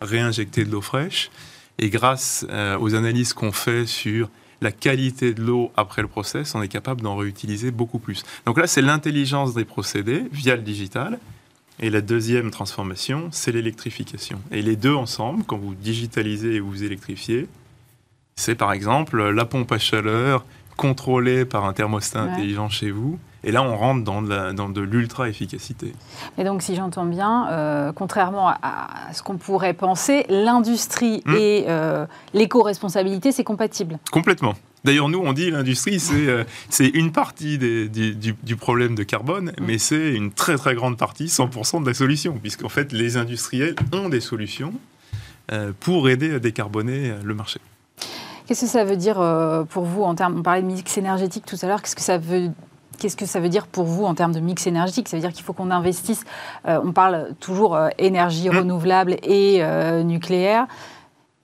réinjecter 0.00 0.64
de 0.64 0.70
l'eau 0.70 0.80
fraîche. 0.80 1.30
Et 1.78 1.90
grâce 1.90 2.46
euh, 2.50 2.78
aux 2.78 2.94
analyses 2.94 3.32
qu'on 3.32 3.52
fait 3.52 3.86
sur 3.86 4.28
la 4.60 4.72
qualité 4.72 5.32
de 5.32 5.42
l'eau 5.42 5.72
après 5.76 6.02
le 6.02 6.08
process, 6.08 6.54
on 6.54 6.62
est 6.62 6.68
capable 6.68 7.00
d'en 7.00 7.16
réutiliser 7.16 7.70
beaucoup 7.70 7.98
plus. 7.98 8.24
Donc 8.44 8.58
là, 8.58 8.66
c'est 8.66 8.82
l'intelligence 8.82 9.54
des 9.54 9.64
procédés 9.64 10.24
via 10.32 10.56
le 10.56 10.62
digital. 10.62 11.18
Et 11.82 11.88
la 11.88 12.02
deuxième 12.02 12.50
transformation, 12.50 13.28
c'est 13.32 13.52
l'électrification. 13.52 14.38
Et 14.50 14.60
les 14.60 14.76
deux 14.76 14.94
ensemble, 14.94 15.44
quand 15.44 15.56
vous 15.56 15.74
digitalisez 15.74 16.56
et 16.56 16.60
vous 16.60 16.84
électrifiez, 16.84 17.48
c'est 18.36 18.54
par 18.54 18.72
exemple 18.72 19.30
la 19.30 19.44
pompe 19.46 19.72
à 19.72 19.78
chaleur 19.78 20.44
contrôlée 20.80 21.44
par 21.44 21.66
un 21.66 21.74
thermostat 21.74 22.20
intelligent 22.20 22.70
chez 22.70 22.90
vous, 22.90 23.18
et 23.44 23.52
là, 23.52 23.62
on 23.62 23.76
rentre 23.76 24.02
dans 24.02 24.22
de, 24.22 24.80
l'ultra-efficacité. 24.80 25.92
Et 26.38 26.44
donc, 26.44 26.62
si 26.62 26.74
j'entends 26.74 27.04
bien, 27.04 27.48
euh, 27.50 27.92
contrairement 27.92 28.48
à, 28.48 29.12
ce 29.12 29.22
qu'on 29.22 29.36
pourrait 29.36 29.74
penser, 29.74 30.24
l'industrie 30.30 31.22
hmm. 31.26 31.34
et 31.36 31.64
euh, 31.68 32.06
l'éco-responsabilité, 32.32 33.30
c'est 33.30 33.44
compatible. 33.44 33.98
Complètement. 34.10 34.54
D'ailleurs, 34.84 35.10
nous, 35.10 35.20
on 35.22 35.34
dit 35.34 35.50
l'industrie, 35.50 36.00
c'est 36.00 36.28
euh, 36.28 36.44
une 36.94 37.12
partie 37.12 37.58
du, 37.58 38.56
problème 38.56 38.94
de 38.94 39.02
carbone, 39.02 39.52
hmm. 39.58 39.64
mais 39.66 39.76
c'est 39.76 40.14
une 40.14 40.32
très 40.32 40.56
très 40.56 40.74
grande 40.74 40.96
partie, 40.96 41.26
100% 41.26 41.82
de 41.82 41.86
la 41.86 41.94
solution, 41.94 42.38
puisqu'en 42.40 42.70
fait, 42.70 42.90
les 42.92 43.18
industriels 43.18 43.76
ont 43.92 44.08
des 44.08 44.20
solutions 44.20 44.72
pour 45.80 46.08
aider 46.08 46.32
à 46.32 46.38
décarboner 46.38 47.12
le 47.24 47.34
marché. 47.34 47.60
Qu'est-ce 48.50 48.62
que 48.62 48.66
ça 48.66 48.82
veut 48.82 48.96
dire 48.96 49.24
pour 49.68 49.84
vous 49.84 50.02
en 50.02 50.16
termes, 50.16 50.40
on 50.40 50.42
parlait 50.42 50.62
de 50.62 50.66
mix 50.66 50.98
énergétique 50.98 51.46
tout 51.46 51.54
à 51.62 51.68
l'heure, 51.68 51.82
qu'est-ce 51.82 51.94
que 51.94 52.02
ça 52.02 52.18
veut 52.18 52.50
Qu'est-ce 52.98 53.16
que 53.16 53.24
ça 53.24 53.38
veut 53.38 53.48
dire 53.48 53.68
pour 53.68 53.84
vous 53.84 54.04
en 54.04 54.16
termes 54.16 54.32
de 54.32 54.40
mix 54.40 54.66
énergétique 54.66 55.08
Ça 55.08 55.16
veut 55.16 55.20
dire 55.20 55.32
qu'il 55.32 55.44
faut 55.44 55.52
qu'on 55.52 55.70
investisse, 55.70 56.24
euh, 56.66 56.80
on 56.84 56.90
parle 56.90 57.28
toujours 57.38 57.76
euh, 57.76 57.90
énergie 57.96 58.50
mmh. 58.50 58.58
renouvelable 58.58 59.16
et 59.22 59.58
euh, 59.60 60.02
nucléaire, 60.02 60.66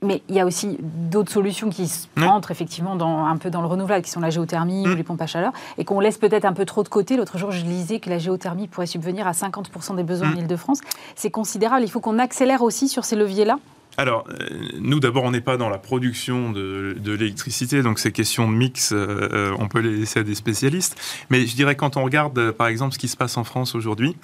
mais 0.02 0.20
il 0.28 0.34
y 0.34 0.40
a 0.40 0.46
aussi 0.46 0.78
d'autres 0.80 1.30
solutions 1.30 1.70
qui 1.70 1.88
mmh. 2.16 2.24
entrent 2.24 2.50
effectivement 2.50 2.96
dans, 2.96 3.24
un 3.24 3.36
peu 3.36 3.50
dans 3.50 3.60
le 3.60 3.68
renouvelable, 3.68 4.04
qui 4.04 4.10
sont 4.10 4.18
la 4.18 4.30
géothermie 4.30 4.88
ou 4.88 4.88
mmh. 4.88 4.96
les 4.96 5.04
pompes 5.04 5.22
à 5.22 5.28
chaleur, 5.28 5.52
et 5.78 5.84
qu'on 5.84 6.00
laisse 6.00 6.18
peut-être 6.18 6.44
un 6.44 6.54
peu 6.54 6.64
trop 6.64 6.82
de 6.82 6.88
côté. 6.88 7.16
L'autre 7.16 7.38
jour, 7.38 7.52
je 7.52 7.64
lisais 7.64 8.00
que 8.00 8.10
la 8.10 8.18
géothermie 8.18 8.66
pourrait 8.66 8.86
subvenir 8.86 9.28
à 9.28 9.32
50% 9.32 9.94
des 9.94 10.02
besoins 10.02 10.32
en 10.32 10.36
Ile-de-France. 10.36 10.80
C'est 11.14 11.30
considérable. 11.30 11.84
Il 11.84 11.90
faut 11.90 12.00
qu'on 12.00 12.18
accélère 12.18 12.62
aussi 12.62 12.88
sur 12.88 13.04
ces 13.04 13.14
leviers-là 13.14 13.60
alors, 13.98 14.26
euh, 14.28 14.48
nous 14.78 15.00
d'abord, 15.00 15.24
on 15.24 15.30
n'est 15.30 15.40
pas 15.40 15.56
dans 15.56 15.68
la 15.68 15.78
production 15.78 16.50
de, 16.50 16.96
l'électricité, 17.04 17.82
donc 17.82 17.98
ces 17.98 18.12
questions 18.12 18.50
de 18.50 18.54
mix, 18.54 18.92
euh, 18.92 19.28
euh, 19.32 19.56
on 19.58 19.68
peut 19.68 19.80
les 19.80 19.96
laisser 19.96 20.20
à 20.20 20.22
des 20.22 20.34
spécialistes. 20.34 21.00
Mais 21.30 21.46
je 21.46 21.54
dirais 21.54 21.76
quand 21.76 21.96
on 21.96 22.04
regarde, 22.04 22.52
par 22.52 22.66
exemple, 22.66 22.94
ce 22.94 22.98
qui 22.98 23.08
se 23.08 23.16
passe 23.16 23.36
en 23.36 23.44
France 23.44 23.74
aujourd'hui, 23.74 24.16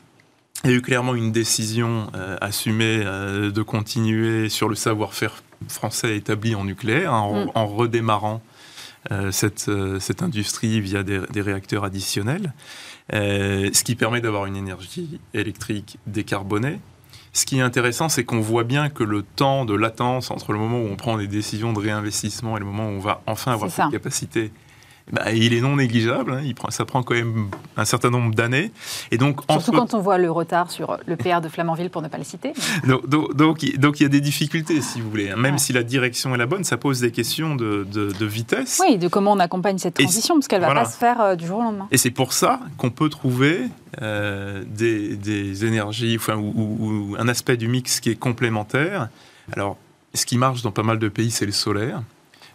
il 0.65 0.71
y 0.71 0.75
a 0.75 0.77
eu 0.77 0.83
clairement 0.83 1.15
une 1.15 1.33
décision 1.33 2.09
assumée 2.41 3.03
de 3.03 3.63
continuer 3.63 4.49
sur 4.49 4.69
le 4.69 4.77
savoir-faire 4.77 5.43
français 5.67 6.17
établi 6.17 6.55
en 6.55 6.65
nucléaire, 6.65 7.13
hein, 7.13 7.49
en, 7.55 7.67
mm. 7.67 7.75
redémarrant 7.75 8.43
cette, 9.33 9.71
cette, 9.99 10.23
industrie 10.23 10.81
via 10.81 11.03
des, 11.03 11.21
des 11.33 11.41
réacteurs 11.41 11.83
additionnels, 11.83 12.53
ce 13.11 13.83
qui 13.83 13.97
permet 13.97 14.21
d'avoir 14.21 14.47
une 14.47 14.55
énergie 14.55 15.19
électrique 15.35 15.99
décarbonée 16.07 16.79
ce 17.33 17.47
qui 17.47 17.59
est 17.59 17.63
intéressant, 17.63 18.09
c'est 18.09 18.25
qu'on 18.25 18.41
voit 18.41 18.65
bien 18.65 18.91
que 18.91 19.03
le 19.03 19.23
temps 19.23 19.65
de 19.65 19.75
latence 19.75 20.31
entre 20.31 20.53
le 20.53 20.59
moment 20.59 20.79
où 20.79 20.87
on 20.87 20.97
prend 20.97 21.17
des 21.17 21.29
décisions 21.29 21.73
de 21.73 21.79
réinvestissement 21.79 22.57
et 22.57 22.61
le 22.61 22.67
moment 22.67 22.89
où 22.89 22.93
on 22.93 22.99
va 22.99 23.23
enfin 23.27 23.53
avoir 23.53 23.71
cette 23.71 23.91
capacité 23.91 24.53
bah, 25.11 25.33
il 25.33 25.53
est 25.53 25.61
non 25.61 25.77
négligeable. 25.77 26.33
Hein. 26.33 26.43
il 26.45 26.55
prend, 26.55 26.71
ça 26.71 26.85
prend 26.85 27.03
quand 27.03 27.15
même 27.15 27.49
un 27.77 27.85
certain 27.85 28.11
nombre 28.11 28.35
d'années. 28.35 28.73
Et 29.11 29.19
donc, 29.19 29.41
Surtout 29.51 29.73
quand 29.73 29.95
on 29.95 30.01
voit 30.01 30.19
le 30.19 30.31
retard 30.31 30.71
sur 30.71 30.99
le 31.07 31.17
PR 31.17 31.41
de 31.41 31.49
Flamanville, 31.49 31.91
pour 31.91 32.03
ne 32.03 32.09
pas 32.09 32.19
le 32.19 32.25
citer. 32.25 32.53
donc, 32.87 33.09
donc, 33.09 33.65
donc, 33.77 34.01
il 34.01 34.03
y 34.03 34.07
a 34.07 34.09
des 34.09 34.21
difficultés, 34.21 34.81
si 34.81 35.01
vous 35.01 35.11
voulez. 35.11 35.31
Hein. 35.31 35.37
Même 35.37 35.59
si 35.59 35.73
la 35.73 35.83
direction 35.83 36.35
est 36.35 36.39
la 36.39 36.47
bonne, 36.47 36.65
ça 36.65 36.77
pose 36.77 37.01
des 37.01 37.11
questions 37.11 37.57
de, 37.57 37.85
de, 37.85 38.27
vitesse. 38.27 38.81
Oui, 38.87 38.99
de 38.99 39.09
comment 39.09 39.33
on 39.33 39.39
accompagne 39.39 39.79
cette 39.79 39.95
transition, 39.95 40.37
parce 40.37 40.49
qu'elle 40.49 40.63
ne 40.63 40.67
va 40.67 40.75
pas 40.75 40.85
se 40.85 40.97
faire 40.97 41.21
euh, 41.21 41.35
du 41.35 41.47
jour 41.47 41.59
au 41.59 41.63
lendemain. 41.63 41.89
Et 41.91 41.99
c'est 41.99 42.11
pour 42.11 42.33
ça 42.33 42.61
qu'on 42.77 42.91
peut 42.91 43.09
trouver 43.09 43.69
euh, 44.01 44.63
des, 44.67 45.17
des, 45.17 45.65
énergies, 45.65 46.17
enfin, 46.19 46.37
ou, 46.37 46.53
ou 46.57 47.17
un 47.19 47.29
aspect 47.29 47.57
du 47.57 47.69
mix 47.69 48.01
qui 48.01 48.11
est 48.11 48.19
complémentaire. 48.19 49.09
Alors, 49.53 49.77
ce 50.15 50.27
qui 50.27 50.39
marche 50.39 50.63
dans 50.63 50.71
pas 50.71 50.83
mal 50.83 50.99
de 50.99 51.09
pays, 51.09 51.31
c'est 51.31 51.47
le 51.47 51.53
solaire. 51.53 52.03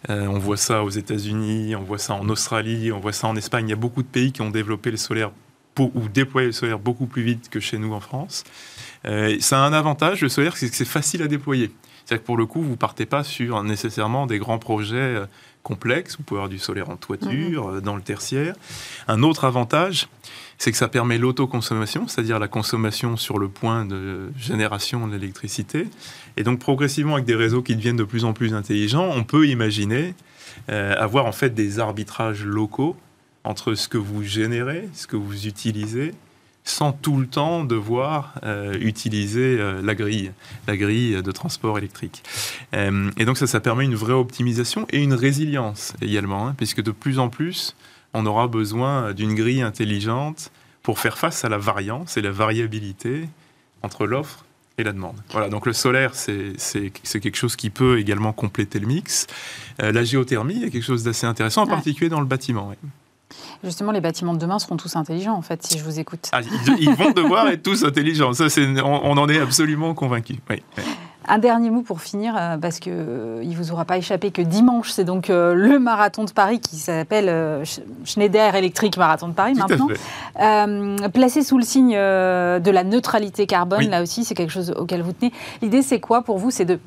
Euh, 0.10 0.28
on 0.28 0.39
voit 0.39 0.58
ça 0.58 0.84
aux 0.84 0.89
États-Unis, 0.89 1.76
on 1.76 1.84
voit 1.84 1.98
ça 1.98 2.13
en 2.13 2.30
Australie, 2.30 2.91
on 2.91 3.00
voit 3.00 3.13
ça 3.13 3.28
en 3.28 3.36
Espagne. 3.36 3.67
Il 3.67 3.72
y 3.72 3.74
a 3.74 3.78
beaucoup 3.78 4.04
de 4.04 4.08
pays 4.08 4.32
qui 4.32 4.41
ont 4.41 4.50
développé 4.50 4.91
le 4.91 4.98
solaire 4.98 5.32
ou 5.80 6.10
déployé 6.10 6.48
le 6.48 6.54
solaire 6.54 6.80
beaucoup 6.80 7.06
plus 7.06 7.22
vite 7.22 7.50
que 7.50 7.60
chez 7.60 7.78
nous 7.78 7.93
en 7.93 8.00
France. 8.00 8.43
Euh, 9.06 9.38
ça 9.39 9.63
a 9.63 9.67
un 9.67 9.74
avantage, 9.74 10.22
le 10.22 10.30
solaire, 10.30 10.58
c'est 10.58 10.70
que 10.70 10.76
c'est 10.76 10.86
facile 10.86 11.22
à 11.22 11.28
déployer. 11.28 11.72
C'est-à-dire 12.08 12.22
que 12.22 12.26
pour 12.26 12.38
le 12.38 12.46
coup, 12.46 12.62
vous 12.62 12.78
partez 12.78 13.06
pas 13.06 13.26
sur 13.26 13.62
nécessairement 13.63 14.28
des 14.28 14.39
grands 14.39 14.60
projets 14.60 14.96
euh, 14.96 15.26
complexes. 15.62 16.15
Vous 16.17 16.24
pouvez 16.24 16.38
avoir 16.38 16.48
du 16.48 16.58
solaire 16.58 16.89
en 16.89 16.96
toiture, 16.96 17.67
mhm. 17.67 17.82
dans 17.82 17.98
le 17.98 18.02
tertiaire. 18.02 18.56
Un 19.10 19.24
autre 19.24 19.43
avantage, 19.43 20.08
c'est 20.58 20.72
que 20.72 20.78
ça 20.78 20.88
permet 20.88 21.17
l'autoconsommation, 21.17 22.08
c'est-à-dire 22.08 22.39
la 22.39 22.48
consommation 22.48 23.17
sur 23.17 23.39
le 23.39 23.50
point 23.50 23.84
de 23.84 24.32
génération 24.38 25.06
de 25.06 25.17
l'électricité. 25.17 25.89
Et 26.38 26.43
donc 26.43 26.60
progressivement, 26.60 27.15
avec 27.15 27.26
des 27.26 27.36
réseaux 27.36 27.62
qui 27.62 27.76
deviennent 27.76 27.98
de 27.98 28.06
plus 28.06 28.24
en 28.24 28.32
plus 28.32 28.54
intelligents, 28.54 29.10
on 29.13 29.26
peut 29.26 29.46
imaginer 29.46 30.15
euh, 30.70 30.96
avoir 30.98 31.26
en 31.26 31.34
fait 31.34 31.50
des 31.50 31.80
arbitrages 31.80 32.46
locaux 32.46 32.96
entre 33.43 33.74
ce 33.74 33.89
que 33.89 33.98
vous 33.98 34.24
générez, 34.24 34.88
ce 34.93 35.08
que 35.08 35.17
vous 35.17 35.46
utilisez, 35.46 36.13
sans 36.68 36.92
tout 36.92 37.18
le 37.18 37.28
temps 37.28 37.64
devoir 37.64 38.36
euh, 38.44 38.78
utiliser 38.80 39.58
euh, 39.60 39.82
la 39.82 39.96
grille, 39.96 40.32
la 40.68 40.78
grille 40.78 41.22
de 41.22 41.32
transport 41.32 41.78
électrique. 41.78 42.24
et 42.74 43.26
donc 43.26 43.38
ça, 43.38 43.48
ça 43.48 43.60
permet 43.60 43.86
une 43.86 43.96
vraie 43.96 44.14
optimisation 44.14 44.86
et 44.92 45.02
une 45.02 45.14
résilience 45.14 45.94
également, 46.02 46.48
hein, 46.48 46.56
puisque 46.58 46.82
de 46.82 46.92
plus 46.92 47.20
en 47.20 47.30
plus, 47.30 47.76
on 48.14 48.26
aura 48.26 48.48
besoin 48.48 49.14
d'une 49.14 49.34
grille 49.34 49.62
intelligente 49.62 50.52
pour 50.84 51.00
faire 51.00 51.18
face 51.18 51.44
à 51.44 51.50
la 51.50 51.58
variance 51.58 52.18
et 52.18 52.22
la 52.22 52.32
variabilité 52.32 53.28
entre 53.82 54.06
l'offre 54.06 54.46
et 54.78 54.84
la 54.84 54.94
demande. 54.94 55.16
Voilà, 55.32 55.50
donc 55.50 55.66
le 55.66 55.74
solaire, 55.74 56.14
c'est 56.14 56.92
quelque 57.20 57.36
chose 57.36 57.56
qui 57.56 57.70
peut 57.70 58.00
également 58.00 58.32
compléter 58.32 58.80
le 58.80 58.88
mix. 58.88 59.28
Euh, 59.82 59.92
la 59.92 60.04
géothermie 60.04 60.64
est 60.64 60.70
quelque 60.70 60.86
chose 60.86 61.04
d'assez 61.04 61.26
intéressant, 61.26 61.64
en 61.64 61.68
particulier 61.68 62.10
dans 62.10 62.20
le 62.20 62.26
bâtiment. 62.26 62.74
Justement, 63.63 63.92
les 63.92 64.02
bâtiments 64.02 64.34
de 64.34 64.40
demain 64.40 64.60
seront 64.60 64.78
tous 64.78 64.96
intelligents, 64.96 65.36
en 65.36 65.42
fait, 65.42 65.63
si 65.63 65.78
je 65.78 65.84
vous 65.84 66.00
écoute. 66.00 66.30
Ah, 66.32 66.42
ils, 66.80 66.94
vont 66.94 67.12
devoir 67.12 67.48
être 67.50 67.63
tous 67.63 67.84
intelligents. 67.84 68.34
Ça, 68.34 68.46
on, 68.58 68.82
on, 68.84 69.18
en 69.18 69.30
est 69.30 69.40
absolument 69.40 69.94
convaincu. 69.94 70.36
Oui. 70.50 70.62
Un 71.30 71.40
dernier 71.40 71.70
mot 71.70 71.82
pour 71.82 72.02
finir, 72.02 72.36
euh, 72.38 72.56
parce 72.56 72.80
qu'il 72.80 72.94
euh, 72.96 73.42
il 73.44 73.50
ne 73.50 73.56
vous 73.56 73.74
aura 73.74 73.84
pas 73.84 73.98
échappé 73.98 74.32
que 74.32 74.42
dimanche, 74.42 74.92
c'est 74.92 75.04
donc 75.04 75.30
euh, 75.30 75.54
le 75.54 75.78
marathon 75.78 76.24
de 76.24 76.32
Paris 76.32 76.62
qui 76.62 76.78
s'appelle 76.78 77.66
Schneider 78.06 78.56
Electric 78.56 78.96
Marathon 78.96 79.28
de 79.28 79.34
Paris 79.34 79.54
maintenant. 79.54 79.88
placé 81.13 81.44
sous 81.44 81.58
le 81.58 81.66
signe 81.66 81.96
de 81.96 82.72
la 82.72 82.84
neutralité 82.86 83.46
carbone, 83.46 83.90
là 83.90 84.02
aussi, 84.02 84.24
c'est 84.24 84.36
quelque 84.36 84.54
chose 84.54 84.72
auquel 84.78 85.02
vous 85.02 85.12
tenez. 85.12 85.34
L'idée, 85.62 85.82
c'est 85.82 86.00
quoi 86.00 86.22
pour 86.22 86.38
vous? 86.38 86.50
C'est 86.50 86.66
de 86.66 86.80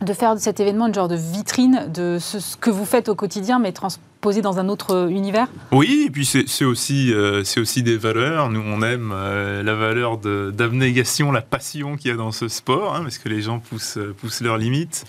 de 0.00 0.12
faire 0.12 0.34
de 0.34 0.40
cet 0.40 0.60
événement 0.60 0.86
une 0.86 0.94
genre 0.94 1.08
de 1.08 1.16
vitrine 1.16 1.90
de 1.92 2.18
ce, 2.20 2.56
que 2.56 2.70
vous 2.70 2.84
faites 2.84 3.08
au 3.08 3.14
quotidien, 3.14 3.58
mais 3.58 3.72
transposé 3.72 4.42
dans 4.42 4.58
un 4.58 4.68
autre 4.68 5.08
univers? 5.10 5.48
Oui, 5.72 6.04
et 6.06 6.10
puis 6.10 6.26
c'est 6.26 6.64
aussi, 6.64 7.12
euh, 7.12 7.42
aussi 7.56 7.82
des 7.82 7.96
valeurs. 7.96 8.50
Nous, 8.50 8.60
on 8.60 8.82
aime 8.82 9.12
euh, 9.14 9.62
la 9.62 9.74
valeur 9.74 10.18
d'abnégation, 10.18 11.32
la 11.32 11.42
passion 11.42 11.96
qu'il 11.96 12.10
y 12.10 12.14
a 12.14 12.16
dans 12.16 12.32
ce 12.32 12.48
sport, 12.48 12.94
hein, 12.94 13.02
parce 13.02 13.18
que 13.18 13.28
les 13.28 13.40
gens 13.40 13.58
poussent, 13.58 13.98
poussent 14.18 14.40
leurs 14.40 14.58
limites. 14.58 15.04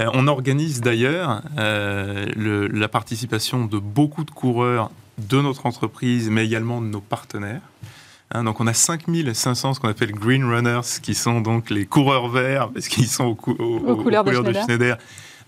Euh, 0.00 0.10
on 0.14 0.26
organise 0.26 0.80
d'ailleurs 0.80 1.42
la 1.56 2.88
participation 2.88 3.64
de 3.64 3.78
beaucoup 3.78 4.24
de 4.24 4.30
coureurs 4.30 4.90
de 5.18 5.40
notre 5.40 5.66
entreprise, 5.66 6.28
mais 6.28 6.44
également 6.44 6.80
de 6.80 6.86
nos 6.86 7.00
partenaires. 7.00 7.62
Hein, 8.32 8.44
donc 8.44 8.60
on 8.60 8.66
a 8.66 8.74
5500 8.74 9.74
ce 9.74 9.80
qu'on 9.80 9.88
appelle 9.88 10.12
green 10.12 10.44
runners, 10.44 10.80
qui 11.02 11.14
sont 11.14 11.40
donc 11.40 11.70
les 11.70 11.86
coureurs 11.86 12.28
verts, 12.28 12.70
parce 12.70 12.88
qu'ils 12.88 13.06
sont 13.06 13.24
aux, 13.24 13.34
couleurs, 13.34 14.24
de, 14.24 14.52
Schneider. 14.52 14.98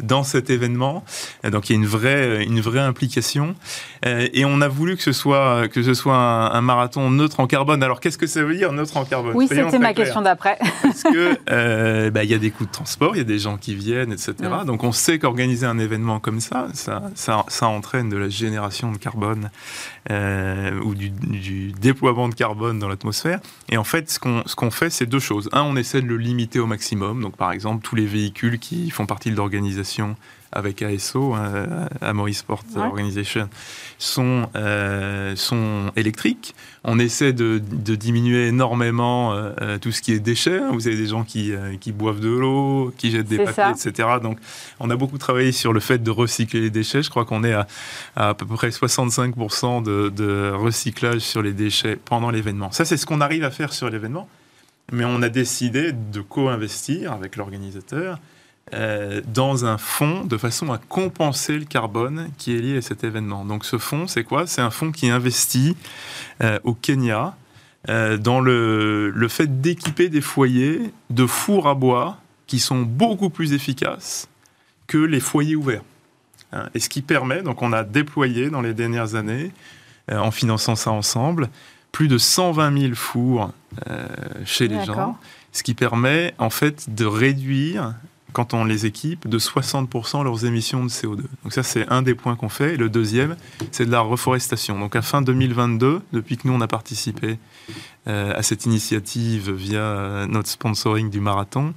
Dans 0.02 0.22
cet 0.22 0.50
événement. 0.50 1.04
Donc 1.44 1.68
il 1.68 1.72
y 1.72 1.76
a 1.76 1.78
une 1.78 1.86
vraie, 1.86 2.44
une 2.44 2.60
vraie 2.60 2.80
implication. 2.80 3.54
Et 4.04 4.44
on 4.44 4.60
a 4.60 4.68
voulu 4.68 4.96
que 4.96 5.02
ce 5.02 5.12
soit, 5.12 5.68
que 5.68 5.82
ce 5.82 5.94
soit 5.94 6.16
un, 6.16 6.60
marathon 6.60 7.10
neutre 7.10 7.40
en 7.40 7.46
carbone. 7.46 7.82
Alors 7.82 8.00
qu'est-ce 8.00 8.18
que 8.18 8.26
ça 8.26 8.42
veut 8.42 8.54
dire 8.54 8.72
neutre 8.72 8.96
en 8.96 9.04
carbone? 9.04 9.32
Oui, 9.34 9.46
c'était 9.48 9.78
ma 9.78 9.94
question 9.94 10.22
d'après. 10.22 10.58
Parce 10.82 11.02
que 11.02 12.10
bah, 12.10 12.24
il 12.24 12.30
y 12.30 12.34
a 12.34 12.38
des 12.38 12.50
coûts 12.50 12.66
de 12.66 12.70
transport, 12.70 13.14
il 13.14 13.18
y 13.18 13.22
a 13.22 13.24
des 13.24 13.38
gens 13.38 13.56
qui 13.56 13.74
viennent, 13.74 14.12
etc. 14.12 14.34
Mm. 14.40 14.66
Donc 14.66 14.84
on 14.84 14.92
sait 14.92 15.18
qu'organiser 15.18 15.66
un 15.66 15.78
événement 15.78 16.20
comme 16.20 16.40
ça, 16.40 16.68
ça, 16.74 17.02
ça, 17.14 17.44
ça 17.48 17.66
entraîne 17.66 18.08
de 18.08 18.16
la 18.16 18.28
génération 18.28 18.92
de 18.92 18.98
carbone 18.98 19.50
euh, 20.10 20.78
ou 20.80 20.94
du, 20.94 21.10
déploiement 21.72 22.28
de 22.28 22.34
carbone 22.34 22.78
dans 22.78 22.88
l'atmosphère. 22.88 23.40
Et 23.68 23.76
en 23.76 23.84
fait, 23.84 24.10
ce 24.10 24.18
qu'on 24.18 24.42
ce 24.46 24.70
fait, 24.70 24.90
c'est 24.90 25.06
deux 25.06 25.18
choses. 25.18 25.48
Un, 25.52 25.62
on 25.62 25.76
essaie 25.76 26.00
de 26.00 26.06
le 26.06 26.16
limiter 26.16 26.58
au 26.60 26.66
maximum. 26.66 27.22
Donc, 27.22 27.36
par 27.36 27.52
exemple, 27.52 27.82
tous 27.82 27.94
les 27.94 28.06
véhicules 28.06 28.58
qui 28.58 28.90
font 28.90 29.06
partie 29.06 29.30
de 29.30 29.36
l'organisation 29.36 29.87
avec 30.52 30.82
ASO, 30.82 31.34
hein, 31.34 31.88
Maurice 32.14 32.38
Sport 32.38 32.64
Organization, 32.76 33.48
sont, 33.98 34.48
euh, 34.56 35.36
sont 35.36 35.92
électriques. 35.96 36.54
On 36.84 36.98
essaie 36.98 37.32
de, 37.32 37.58
diminuer 37.58 38.48
énormément 38.48 39.32
euh, 39.32 39.52
euh, 39.60 39.78
tout 39.78 39.92
ce 39.92 40.00
qui 40.00 40.12
est 40.12 40.20
déchets. 40.20 40.60
Vous 40.72 40.86
avez 40.86 40.96
des 40.96 41.06
gens 41.06 41.24
qui, 41.24 41.52
qui 41.80 41.92
boivent 41.92 42.20
de 42.20 42.30
l'eau, 42.30 42.94
qui 42.96 43.10
jettent 43.10 43.28
des 43.28 43.38
papiers, 43.38 43.70
etc. 43.70 44.08
Donc, 44.22 44.38
on 44.80 44.88
a 44.90 44.96
beaucoup 44.96 45.18
travaillé 45.18 45.52
sur 45.52 45.72
le 45.72 45.80
fait 45.80 45.98
de 45.98 46.10
recycler 46.10 46.60
les 46.60 46.70
déchets. 46.70 47.02
Je 47.02 47.10
crois 47.10 47.24
qu'on 47.24 47.44
est 47.44 47.52
à, 47.52 47.66
à, 48.16 48.34
peu 48.34 48.46
près 48.46 48.70
65% 48.70 49.82
de, 49.82 50.08
de 50.08 50.50
recyclage 50.54 51.20
sur 51.20 51.42
les 51.42 51.52
déchets 51.52 51.96
pendant 51.96 52.30
l'événement. 52.30 52.70
Ça, 52.70 52.84
c'est 52.84 52.96
ce 52.96 53.04
qu'on 53.04 53.20
arrive 53.20 53.44
à 53.44 53.50
faire 53.50 53.72
sur 53.72 53.90
l'événement. 53.90 54.28
Mais 54.90 55.04
on 55.04 55.20
a 55.20 55.28
décidé 55.28 55.92
de 55.92 56.20
co-investir 56.22 57.12
avec 57.12 57.36
l'organisateur 57.36 58.18
euh, 58.74 59.22
dans 59.26 59.64
un 59.64 59.78
fonds 59.78 60.24
de 60.24 60.36
façon 60.36 60.72
à 60.72 60.78
compenser 60.78 61.58
le 61.58 61.64
carbone 61.64 62.30
qui 62.36 62.54
est 62.54 62.60
lié 62.60 62.78
à 62.78 62.82
cet 62.82 63.04
événement. 63.04 63.44
Donc 63.44 63.64
ce 63.64 63.78
fonds, 63.78 64.06
c'est 64.06 64.24
quoi? 64.24 64.46
C'est 64.46 64.60
un 64.60 64.70
fonds 64.70 64.92
qui 64.92 65.08
investit 65.08 65.76
euh, 66.42 66.58
au 66.64 66.74
Kenya 66.74 67.34
euh, 67.88 68.16
dans 68.16 68.40
le, 68.40 69.10
le 69.10 69.28
fait 69.28 69.60
d'équiper 69.60 70.08
des 70.08 70.20
foyers 70.20 70.92
de 71.10 71.26
fours 71.26 71.68
à 71.68 71.74
bois 71.74 72.18
qui 72.46 72.58
sont 72.58 72.80
beaucoup 72.80 73.30
plus 73.30 73.52
efficaces 73.52 74.28
que 74.86 74.98
les 74.98 75.20
foyers 75.20 75.56
ouverts. 75.56 75.84
Hein, 76.52 76.68
et 76.74 76.80
ce 76.80 76.88
qui 76.88 77.02
permet, 77.02 77.42
donc 77.42 77.62
on 77.62 77.72
a 77.72 77.84
déployé 77.84 78.50
dans 78.50 78.60
les 78.60 78.74
dernières 78.74 79.14
années, 79.14 79.52
en 80.10 80.30
finançant 80.30 80.74
ça 80.74 80.90
ensemble, 80.90 81.50
plus 81.92 82.08
de 82.08 82.16
120 82.16 82.80
000 82.80 82.94
fours 82.94 83.50
chez 84.46 84.66
les 84.66 84.82
gens, 84.86 85.18
ce 85.52 85.62
qui 85.62 85.74
permet 85.74 86.34
en 86.38 86.48
fait 86.48 86.94
de 86.94 87.04
réduire 87.04 87.94
quand 88.32 88.54
on 88.54 88.64
les 88.64 88.86
équipe, 88.86 89.28
de 89.28 89.38
60% 89.38 90.22
leurs 90.22 90.44
émissions 90.44 90.84
de 90.84 90.90
CO2. 90.90 91.22
Donc 91.42 91.52
ça, 91.52 91.62
c'est 91.62 91.88
un 91.88 92.02
des 92.02 92.14
points 92.14 92.36
qu'on 92.36 92.48
fait. 92.48 92.74
Et 92.74 92.76
le 92.76 92.88
deuxième, 92.88 93.36
c'est 93.70 93.86
de 93.86 93.90
la 93.90 94.00
reforestation. 94.00 94.78
Donc 94.78 94.96
à 94.96 95.02
fin 95.02 95.22
2022, 95.22 96.02
depuis 96.12 96.36
que 96.36 96.46
nous, 96.46 96.54
on 96.54 96.60
a 96.60 96.68
participé 96.68 97.38
euh, 98.06 98.32
à 98.34 98.42
cette 98.42 98.64
initiative 98.64 99.50
via 99.52 100.26
notre 100.28 100.48
sponsoring 100.48 101.10
du 101.10 101.20
marathon, 101.20 101.74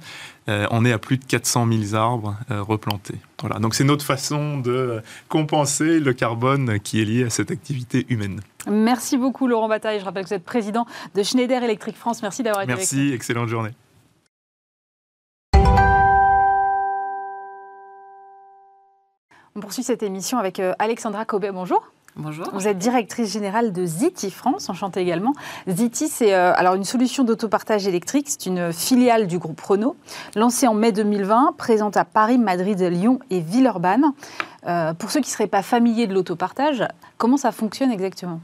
euh, 0.48 0.66
on 0.70 0.84
est 0.84 0.92
à 0.92 0.98
plus 0.98 1.18
de 1.18 1.24
400 1.24 1.68
000 1.70 1.94
arbres 1.94 2.36
euh, 2.50 2.62
replantés. 2.62 3.16
Voilà. 3.40 3.58
Donc 3.58 3.74
c'est 3.74 3.84
notre 3.84 4.04
façon 4.04 4.58
de 4.58 5.02
compenser 5.28 6.00
le 6.00 6.12
carbone 6.12 6.80
qui 6.80 7.02
est 7.02 7.04
lié 7.04 7.24
à 7.24 7.30
cette 7.30 7.50
activité 7.50 8.06
humaine. 8.08 8.40
Merci 8.70 9.18
beaucoup 9.18 9.46
Laurent 9.46 9.68
Bataille. 9.68 10.00
Je 10.00 10.04
rappelle 10.04 10.24
que 10.24 10.28
vous 10.28 10.34
êtes 10.34 10.44
président 10.44 10.86
de 11.14 11.22
Schneider 11.22 11.62
Electric 11.62 11.96
France. 11.96 12.22
Merci 12.22 12.42
d'avoir 12.42 12.62
été 12.62 12.72
Merci, 12.72 12.96
avec 12.96 13.08
nous. 13.08 13.14
excellente 13.14 13.48
journée. 13.48 13.70
Poursuit 19.62 19.84
cette 19.84 20.02
émission 20.02 20.38
avec 20.38 20.58
euh, 20.58 20.72
Alexandra 20.80 21.24
Cobet. 21.24 21.52
Bonjour. 21.52 21.86
Bonjour. 22.16 22.48
Vous 22.52 22.66
êtes 22.66 22.78
directrice 22.78 23.32
générale 23.32 23.72
de 23.72 23.86
Ziti 23.86 24.32
France, 24.32 24.68
enchantée 24.68 25.00
également. 25.00 25.34
Ziti, 25.68 26.08
c'est 26.08 26.34
euh, 26.34 26.52
alors 26.56 26.74
une 26.74 26.82
solution 26.82 27.22
d'autopartage 27.22 27.86
électrique, 27.86 28.26
c'est 28.28 28.46
une 28.46 28.72
filiale 28.72 29.28
du 29.28 29.38
groupe 29.38 29.60
Renault, 29.60 29.94
lancée 30.34 30.66
en 30.66 30.74
mai 30.74 30.90
2020, 30.90 31.54
présente 31.56 31.96
à 31.96 32.04
Paris, 32.04 32.38
Madrid, 32.38 32.80
Lyon 32.80 33.20
et 33.30 33.38
Villeurbanne. 33.38 34.12
Euh, 34.66 34.94
pour 34.94 35.12
ceux 35.12 35.20
qui 35.20 35.28
ne 35.28 35.32
seraient 35.32 35.46
pas 35.46 35.62
familiers 35.62 36.08
de 36.08 36.14
l'autopartage, 36.14 36.84
comment 37.16 37.36
ça 37.36 37.52
fonctionne 37.52 37.92
exactement? 37.92 38.40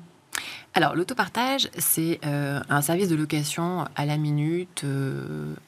Alors, 0.74 0.94
l'autopartage, 0.94 1.68
c'est 1.78 2.20
un 2.22 2.80
service 2.80 3.08
de 3.08 3.16
location 3.16 3.86
à 3.96 4.06
la 4.06 4.18
minute, 4.18 4.84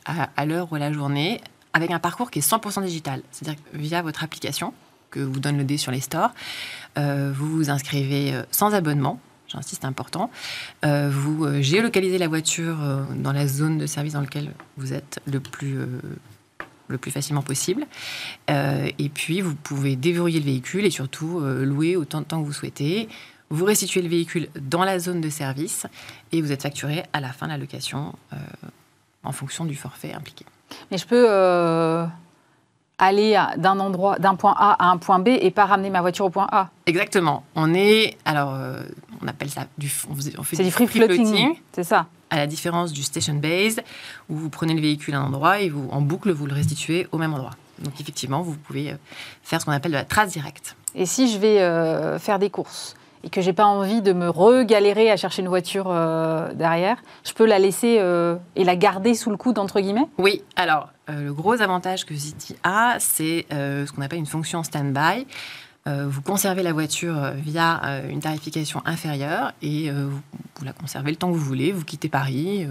à, 0.05 0.29
à 0.37 0.47
l'heure 0.47 0.69
ou 0.71 0.77
à 0.77 0.79
la 0.79 0.93
journée, 0.93 1.41
avec 1.73 1.91
un 1.91 1.99
parcours 1.99 2.31
qui 2.31 2.39
est 2.39 2.49
100% 2.49 2.85
digital, 2.85 3.23
c'est-à-dire 3.33 3.61
via 3.73 4.03
votre 4.03 4.23
application 4.23 4.73
que 5.11 5.21
vous 5.21 5.41
donne 5.41 5.59
le 5.59 5.65
dé 5.65 5.77
sur 5.77 5.93
les 5.93 6.01
stores. 6.01 6.33
Euh, 6.99 7.33
vous 7.35 7.49
vous 7.49 7.71
inscrivez 7.71 8.35
euh, 8.35 8.43
sans 8.51 8.75
abonnement, 8.75 9.21
j'insiste, 9.49 9.85
important. 9.85 10.31
Euh, 10.85 11.11
vous 11.13 11.61
géolocalisez 11.61 12.19
la 12.19 12.29
voiture 12.29 12.77
dans 13.17 13.33
la 13.33 13.47
zone 13.47 13.79
de 13.79 13.87
service 13.87 14.15
dans 14.15 14.21
laquelle 14.21 14.53
vous 14.77 14.93
êtes 14.93 15.21
le 15.27 15.41
plus, 15.41 15.79
le 16.89 16.99
plus 16.99 17.11
facilement 17.11 17.43
possible. 17.43 17.87
et 18.49 19.09
puis, 19.13 19.41
vous 19.41 19.55
pouvez 19.55 19.97
déverrouiller 19.97 20.39
le 20.39 20.47
véhicule 20.47 20.85
et 20.85 20.91
surtout 20.91 21.41
louer 21.41 21.97
autant 21.97 22.21
de 22.21 22.27
temps 22.27 22.41
que 22.41 22.47
vous 22.47 22.53
souhaitez. 22.53 23.09
Vous 23.53 23.65
restituez 23.65 24.01
le 24.03 24.09
véhicule 24.09 24.49
dans 24.61 24.85
la 24.85 25.01
zone 25.01 25.21
de 25.21 25.29
service 25.29 25.87
et 26.31 26.41
vous 26.41 26.53
êtes 26.53 26.63
facturé 26.63 27.03
à 27.13 27.21
la 27.21 27.33
fin 27.33 27.47
de 27.47 27.53
la 27.53 27.59
location 27.59 28.15
en 29.25 29.33
fonction 29.33 29.65
du 29.65 29.75
forfait 29.75 30.13
impliqué. 30.13 30.45
Mais 30.91 30.99
je 30.99 31.07
peux 31.07 31.27
aller 33.01 33.43
d'un 33.57 33.81
endroit, 33.81 34.19
d'un 34.19 34.37
point 34.37 34.55
A 34.57 34.77
à 34.85 34.91
un 34.91 34.99
point 34.99 35.19
B 35.19 35.29
et 35.29 35.51
pas 35.51 35.65
ramener 35.65 35.91
ma 35.91 36.01
voiture 36.01 36.27
au 36.27 36.31
point 36.31 36.47
A. 36.53 36.69
Exactement. 36.87 37.43
On 37.57 37.75
est, 37.75 38.17
alors, 38.25 38.55
euh, 38.55 38.83
on 39.23 39.27
appelle 39.27 39.51
ça 39.51 39.67
du, 39.79 39.91
on 40.39 40.43
fait 40.45 40.63
du 40.63 40.71
free, 40.71 40.87
floating. 40.87 41.55
C'est 41.73 41.85
ça. 41.85 42.07
À 42.29 42.37
la 42.37 42.47
différence 42.47 42.93
du 42.93 43.03
station 43.03 43.35
base, 43.35 43.81
où 44.29 44.37
vous 44.37 44.51
prenez 44.51 44.75
le 44.75 44.81
véhicule 44.81 45.15
à 45.15 45.21
un 45.21 45.27
endroit 45.27 45.61
et 45.61 45.69
vous, 45.69 45.89
en 45.91 46.01
boucle, 46.01 46.31
vous 46.31 46.47
le 46.47 46.55
restituez 46.55 47.09
au 47.11 47.19
même 47.19 47.35
endroit. 47.35 47.53
Donc 47.81 48.01
effectivement, 48.01 48.43
vous 48.43 48.55
pouvez 48.55 48.93
euh, 48.93 48.97
faire 49.43 49.61
ce 49.61 49.67
qu'on 49.67 49.73
appelle 49.73 49.93
de 49.93 49.97
la 49.97 50.05
trace 50.05 50.33
directe. 50.33 50.77
Et 50.95 51.07
si 51.07 51.33
je 51.33 51.39
vais 51.39 51.61
euh, 51.61 52.19
faire 52.19 52.39
des 52.39 52.51
courses 52.51 52.95
et 53.25 53.31
que 53.31 53.41
j'ai 53.41 53.53
pas 53.53 53.67
envie 53.67 54.03
de 54.03 54.13
me 54.13 54.29
regalérer 54.29 55.11
à 55.11 55.17
chercher 55.17 55.43
une 55.43 55.49
voiture 55.49 55.93
derrière, 56.55 56.97
je 57.25 57.33
peux 57.33 57.45
la 57.45 57.59
laisser 57.59 58.01
et 58.57 58.65
la 58.65 58.77
garder 58.77 59.15
sous 59.15 59.31
le 59.31 59.37
coude 59.37 59.59
entre 59.59 59.81
guillemets? 59.81 60.09
Oui. 60.19 60.43
Alors 60.57 60.89
euh, 61.11 61.25
le 61.25 61.33
gros 61.33 61.61
avantage 61.61 62.05
que 62.05 62.15
Ziti 62.15 62.57
a, 62.63 62.97
c'est 62.99 63.47
euh, 63.53 63.87
ce 63.87 63.93
qu'on 63.93 64.03
appelle 64.03 64.19
une 64.19 64.27
fonction 64.27 64.63
stand-by. 64.63 65.27
Euh, 65.89 66.07
vous 66.09 66.23
conservez 66.23 66.63
la 66.63 66.73
voiture 66.73 67.33
via 67.37 67.81
une 68.09 68.21
tarification 68.21 68.83
inférieure 68.85 69.53
et 69.63 69.91
vous, 69.91 70.65
la 70.65 70.73
conservez 70.73 71.11
le 71.11 71.17
temps 71.17 71.29
que 71.29 71.37
vous 71.37 71.45
voulez. 71.45 71.73
Vous 71.73 71.85
quittez 71.85 72.09
Paris. 72.09 72.67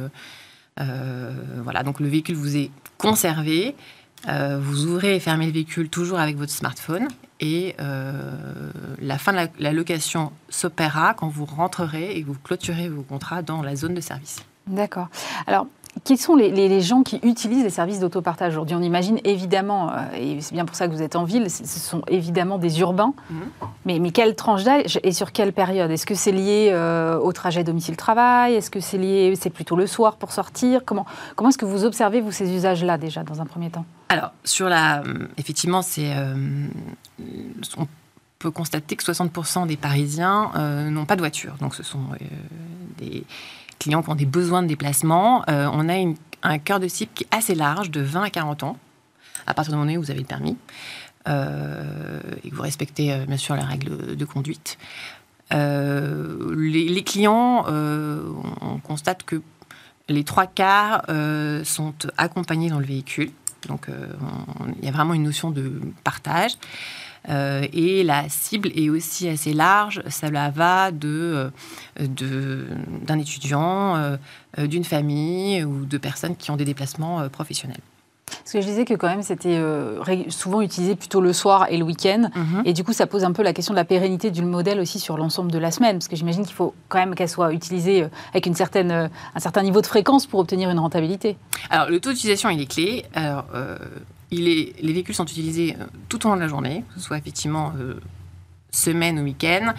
voilà, 0.78 1.84
donc 1.84 2.00
le 2.00 2.08
véhicule 2.08 2.36
vous 2.36 2.56
est 2.56 2.72
conservé. 2.98 3.76
Vous 4.28 4.86
ouvrez 4.86 5.16
et 5.16 5.20
fermez 5.20 5.46
le 5.46 5.52
véhicule 5.52 5.90
toujours 5.90 6.20
avec 6.20 6.38
votre 6.38 6.52
smartphone 6.52 7.08
et 7.40 7.76
la 7.78 9.18
fin 9.18 9.34
de 9.34 9.50
la, 9.60 9.74
location 9.74 10.32
s'opérera 10.50 11.14
quand 11.14 11.30
vous 11.30 11.46
rentrerez 11.46 12.18
et 12.18 12.24
vous 12.24 12.36
clôturez 12.44 12.90
vos 12.90 13.04
contrats 13.04 13.42
dans 13.42 13.62
la 13.62 13.76
zone 13.76 13.94
de 13.94 14.02
service. 14.02 14.44
D'accord. 14.68 15.08
Alors, 15.48 15.66
quels 16.04 16.18
sont 16.18 16.36
les, 16.36 16.82
gens 16.82 17.04
qui 17.04 17.20
utilisent 17.24 17.64
les 17.64 17.70
services 17.70 18.00
d'autopartage 18.00 18.54
aujourd'hui? 18.54 18.76
On 18.76 18.82
imagine 18.82 19.20
évidemment, 19.24 19.92
euh, 19.92 19.96
et 20.16 20.42
c'est 20.42 20.54
bien 20.54 20.66
pour 20.66 20.76
ça 20.76 20.88
que 20.88 20.94
vous 20.94 21.02
êtes 21.02 21.16
en 21.16 21.24
ville, 21.24 21.50
ce 21.50 21.66
sont 21.66 22.02
évidemment 22.08 22.58
des 22.58 22.80
urbains. 22.80 23.14
Mhm. 23.30 23.40
mais, 23.86 24.00
mais, 24.00 24.12
quelle 24.12 24.36
tranche 24.36 24.64
d'âge 24.64 25.00
et 25.04 25.12
sur 25.12 25.32
quelle 25.32 25.52
période? 25.52 25.92
Est-ce 25.92 26.06
que 26.06 26.16
c'est 26.16 26.32
lié 26.32 26.70
euh, 26.72 27.18
au 27.18 27.34
trajet 27.34 27.64
domicile-travail? 27.64 28.56
Est-ce 28.56 28.70
que 28.70 28.80
c'est 28.80 28.98
lié, 28.98 29.34
c'est 29.40 29.50
plutôt 29.50 29.76
le 29.76 29.88
soir 29.88 30.16
pour 30.16 30.32
sortir? 30.32 30.82
Comment, 30.86 31.06
comment 31.36 31.50
est-ce 31.50 31.58
que 31.58 31.66
vous 31.66 31.84
observez, 31.84 32.22
vous, 32.22 32.32
ces 32.32 32.54
usages-là 32.54 32.98
déjà, 32.98 33.24
dans 33.24 33.42
un 33.42 33.46
premier 33.46 33.70
temps? 33.70 33.86
Alors, 34.10 34.32
sur 34.44 34.70
la... 34.70 35.04
Effectivement, 35.38 35.82
c'est... 35.82 36.14
Euh, 36.16 36.68
on 37.78 37.88
peut 38.40 38.52
constater 38.52 38.96
que 38.96 39.04
60% 39.04 39.68
des 39.68 39.78
Parisiens 39.78 40.52
n'ont 40.90 41.06
pas 41.06 41.16
de 41.16 41.22
voiture. 41.22 41.56
Donc, 41.60 41.76
ce 41.76 41.84
sont 41.84 42.06
des 42.98 43.26
clients 43.80 44.04
qui 44.04 44.10
ont 44.10 44.16
des 44.16 44.26
besoins 44.26 44.62
de 44.62 44.68
déplacement. 44.68 45.44
Euh, 45.50 45.68
on 45.74 45.90
a 45.90 45.96
un 46.44 46.60
cœur 46.60 46.80
de 46.80 46.88
cible 46.88 47.12
qui 47.16 47.24
est 47.24 47.36
assez 47.36 47.56
large, 47.56 47.90
de 47.90 48.02
20 48.02 48.24
à 48.24 48.30
40 48.30 48.64
ans, 48.64 48.78
à 49.48 49.54
partir 49.54 49.74
du 49.74 49.80
moment 49.80 49.92
où 49.94 50.02
vous 50.02 50.12
avez 50.12 50.20
le 50.20 50.26
permis, 50.26 50.58
euh, 51.28 52.20
et 52.44 52.50
que 52.50 52.56
vous 52.56 52.62
respectez 52.62 53.14
euh, 53.14 53.26
bien 53.26 53.38
sûr 53.38 53.56
les 53.56 53.64
règles 53.64 54.16
de 54.16 54.26
conduite. 54.26 54.78
Les, 55.52 57.04
clients, 57.04 57.66
on 57.68 58.78
constate 58.84 59.24
que 59.24 59.42
les 60.08 60.24
trois 60.24 60.46
quarts 60.46 61.06
sont 61.64 61.96
accompagnés 62.20 62.70
dans 62.70 62.78
le 62.78 62.86
véhicule. 62.86 63.32
Donc, 63.68 63.88
il 64.80 64.86
y 64.86 64.88
a 64.88 64.92
vraiment 64.92 65.14
une 65.14 65.24
notion 65.24 65.52
de 65.52 65.82
partage. 66.04 66.54
Euh, 67.28 67.68
et 67.74 68.04
la 68.04 68.30
cible 68.30 68.72
est 68.76 68.90
aussi 68.90 69.28
assez 69.28 69.54
large. 69.54 70.02
Cela 70.10 70.50
va 70.50 70.92
de, 70.92 71.52
euh, 72.00 72.66
d'un 73.02 73.20
étudiant, 73.20 73.96
euh, 73.98 74.18
d'une 74.58 74.86
famille 74.86 75.64
ou 75.64 75.86
de 75.86 75.98
personnes 75.98 76.36
qui 76.36 76.52
ont 76.52 76.56
des 76.56 76.66
déplacements 76.66 77.28
professionnels. 77.30 77.82
Parce 78.30 78.54
que 78.54 78.62
je 78.62 78.66
disais 78.66 78.86
que 78.86 78.94
quand 78.94 79.08
même 79.08 79.22
c'était 79.22 79.58
euh, 79.58 80.00
souvent 80.30 80.62
utilisé 80.62 80.96
plutôt 80.96 81.22
le 81.22 81.34
soir 81.34 81.68
et 81.70 81.78
le 81.78 81.84
week-end. 81.84 82.30
Mhm. 82.36 82.64
Et 82.66 82.74
du 82.74 82.84
coup, 82.84 82.94
ça 82.94 83.08
pose 83.08 83.24
un 83.24 83.32
peu 83.32 83.44
la 83.44 83.54
question 83.54 83.74
de 83.74 83.80
la 83.80 83.86
pérennité 83.86 84.32
du 84.32 84.42
modèle 84.42 84.80
aussi 84.80 85.00
sur 85.00 85.18
l'ensemble 85.18 85.52
de 85.52 85.58
la 85.58 85.72
semaine. 85.72 85.98
Parce 85.98 86.08
que 86.08 86.16
j'imagine 86.16 86.46
qu'il 86.46 86.56
faut 86.56 86.74
quand 86.88 87.00
même 87.00 87.16
qu'elle 87.16 87.30
soit 87.30 87.54
utilisée 87.54 88.04
euh, 88.04 88.10
avec 88.32 88.46
une 88.46 88.56
certaine, 88.56 88.92
euh, 88.92 89.08
un 89.36 89.40
certain 89.40 89.64
niveau 89.64 89.82
de 89.82 89.88
fréquence 89.88 90.26
pour 90.26 90.40
obtenir 90.40 90.70
une 90.70 90.80
rentabilité. 90.80 91.38
Alors, 91.70 91.90
le 91.90 92.00
taux 92.00 92.12
d'utilisation, 92.12 92.50
il 92.50 92.62
est 92.62 92.72
clé. 92.72 93.06
Alors, 93.14 93.46
euh, 93.54 93.78
il 94.32 94.48
est, 94.48 94.76
les 94.82 94.94
véhicules 94.94 95.16
sont 95.16 95.26
utilisés 95.26 95.76
tout 96.08 96.26
au 96.26 96.30
long 96.30 96.36
de 96.36 96.42
la 96.42 96.48
journée, 96.48 96.84
que 96.90 97.00
ce 97.00 97.06
soit 97.06 97.18
effectivement 97.18 97.74
euh, 97.80 98.00
semaine 98.72 99.20
ou 99.20 99.24
week-end. 99.24 99.74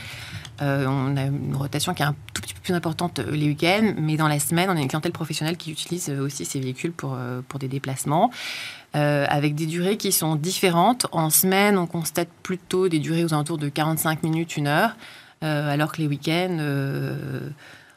Euh, 0.62 0.84
on 0.86 1.16
a 1.16 1.24
une 1.24 1.56
rotation 1.56 1.94
qui 1.94 2.02
est 2.02 2.06
un 2.06 2.14
tout 2.34 2.42
petit 2.42 2.54
peu 2.54 2.60
plus 2.60 2.74
importante 2.74 3.18
euh, 3.18 3.30
les 3.30 3.46
week-ends, 3.46 3.94
mais 3.96 4.16
dans 4.16 4.28
la 4.28 4.38
semaine, 4.38 4.68
on 4.68 4.76
a 4.76 4.80
une 4.80 4.88
clientèle 4.88 5.12
professionnelle 5.12 5.56
qui 5.56 5.72
utilise 5.72 6.10
euh, 6.10 6.20
aussi 6.24 6.44
ces 6.44 6.60
véhicules 6.60 6.92
pour, 6.92 7.16
des 7.58 7.68
déplacements, 7.68 8.30
avec 8.92 9.54
des 9.54 9.66
durées 9.66 9.96
qui 9.96 10.12
sont 10.12 10.34
différentes. 10.36 11.06
En 11.12 11.30
semaine, 11.30 11.78
on 11.78 11.86
constate 11.86 12.28
plutôt 12.42 12.88
des 12.88 12.98
durées 12.98 13.24
aux 13.24 13.32
alentours 13.32 13.58
de 13.58 13.68
45 13.68 14.22
minutes, 14.22 14.56
une 14.56 14.66
heure, 14.66 14.96
alors 15.42 15.92
que 15.92 16.00
les 16.00 16.08
week-ends, 16.08 16.58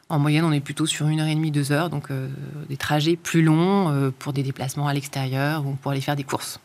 en 0.08 0.18
moyenne, 0.18 0.44
on 0.44 0.52
est 0.52 0.60
plutôt 0.60 0.86
sur 0.86 1.08
une 1.08 1.20
heure 1.20 1.26
et 1.26 1.34
demie, 1.34 1.50
deux 1.50 1.72
heures, 1.72 1.90
donc 1.90 2.08
des 2.68 2.76
trajets 2.76 3.16
plus 3.16 3.42
longs 3.42 4.12
pour 4.18 4.32
des 4.32 4.42
déplacements 4.42 4.86
à 4.86 4.94
l'extérieur 4.94 5.66
ou 5.66 5.72
pour 5.72 5.92
aller 5.92 6.00
faire 6.00 6.16
des 6.16 6.24
courses. 6.24 6.60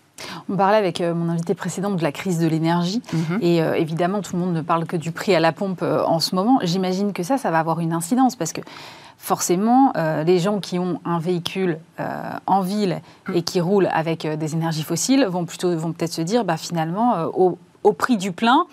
On 0.50 0.56
parlait 0.56 0.78
avec 0.78 1.02
euh, 1.02 1.14
mon 1.14 1.30
invité 1.30 1.54
précédent 1.56 1.92
de 1.92 2.02
la 2.04 2.12
crise 2.12 2.40
de 2.40 2.48
l'énergie. 2.48 3.02
Et 3.42 3.62
euh, 3.62 3.74
évidemment, 3.76 4.22
tout 4.22 4.36
le 4.36 4.42
monde 4.42 4.54
ne 4.54 4.62
parle 4.62 4.86
que 4.86 4.98
du 4.98 5.12
prix 5.12 5.36
à 5.36 5.40
la 5.40 5.52
pompe 5.52 5.82
euh, 5.82 6.04
en 6.04 6.20
ce 6.20 6.36
moment. 6.36 6.60
J'imagine 6.64 7.14
que 7.14 7.24
ça, 7.24 7.38
ça 7.38 7.52
va 7.52 7.60
avoir 7.60 7.80
une 7.80 7.94
incidence 7.94 8.36
parce 8.36 8.54
que 8.54 8.62
forcément, 9.18 9.92
euh, 9.98 10.24
les 10.24 10.40
gens 10.40 10.60
qui 10.60 10.80
ont 10.80 11.02
un 11.06 11.20
véhicule 11.20 11.78
en 12.48 12.62
ville 12.62 13.02
et 13.34 13.42
qui 13.42 13.60
roulent 13.60 13.90
avec 13.92 14.26
des 14.26 14.54
énergies 14.54 14.84
fossiles 14.84 15.26
vont 15.26 15.46
plutôt 15.46 15.76
vont 15.78 15.92
peut-être 15.92 16.14
se 16.14 16.22
dire, 16.22 16.46
bah, 16.46 16.56
finalement, 16.58 17.24
au, 17.34 17.58
au 17.84 17.92
prix 17.94 18.16
du 18.18 18.32
plein, 18.32 18.66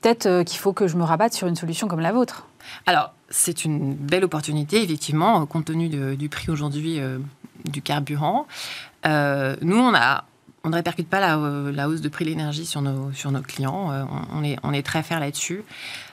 peut-être 0.00 0.42
qu'il 0.44 0.58
faut 0.58 0.72
que 0.72 0.86
je 0.86 0.96
me 0.96 1.02
rabatte 1.04 1.34
sur 1.34 1.48
une 1.48 1.56
solution 1.56 1.88
comme 1.88 2.00
la 2.00 2.12
vôtre. 2.12 2.46
Alors, 2.86 3.12
c'est 3.30 3.64
une 3.64 3.94
belle 3.94 4.24
opportunité, 4.24 4.82
effectivement, 4.82 5.44
compte 5.46 5.64
tenu 5.64 5.88
de- 5.88 6.14
du 6.14 6.28
prix 6.28 6.50
aujourd'hui 6.50 7.00
du 7.64 7.82
carburant. 7.82 8.46
Euh, 9.06 9.56
nous, 9.62 9.78
on 9.78 9.94
a... 9.94 10.24
On 10.64 10.70
ne 10.70 10.74
répercute 10.76 11.08
pas 11.08 11.20
la, 11.20 11.38
euh, 11.38 11.72
la 11.72 11.88
hausse 11.88 12.00
de 12.00 12.08
prix 12.08 12.24
de 12.24 12.30
l'énergie 12.30 12.66
sur 12.66 12.82
nos, 12.82 13.12
sur 13.12 13.30
nos 13.32 13.40
clients. 13.42 13.90
Euh, 13.90 14.04
on, 14.32 14.40
on 14.40 14.44
est, 14.44 14.56
on 14.62 14.72
est 14.72 14.82
très 14.84 15.02
fair 15.02 15.18
là-dessus. 15.20 15.62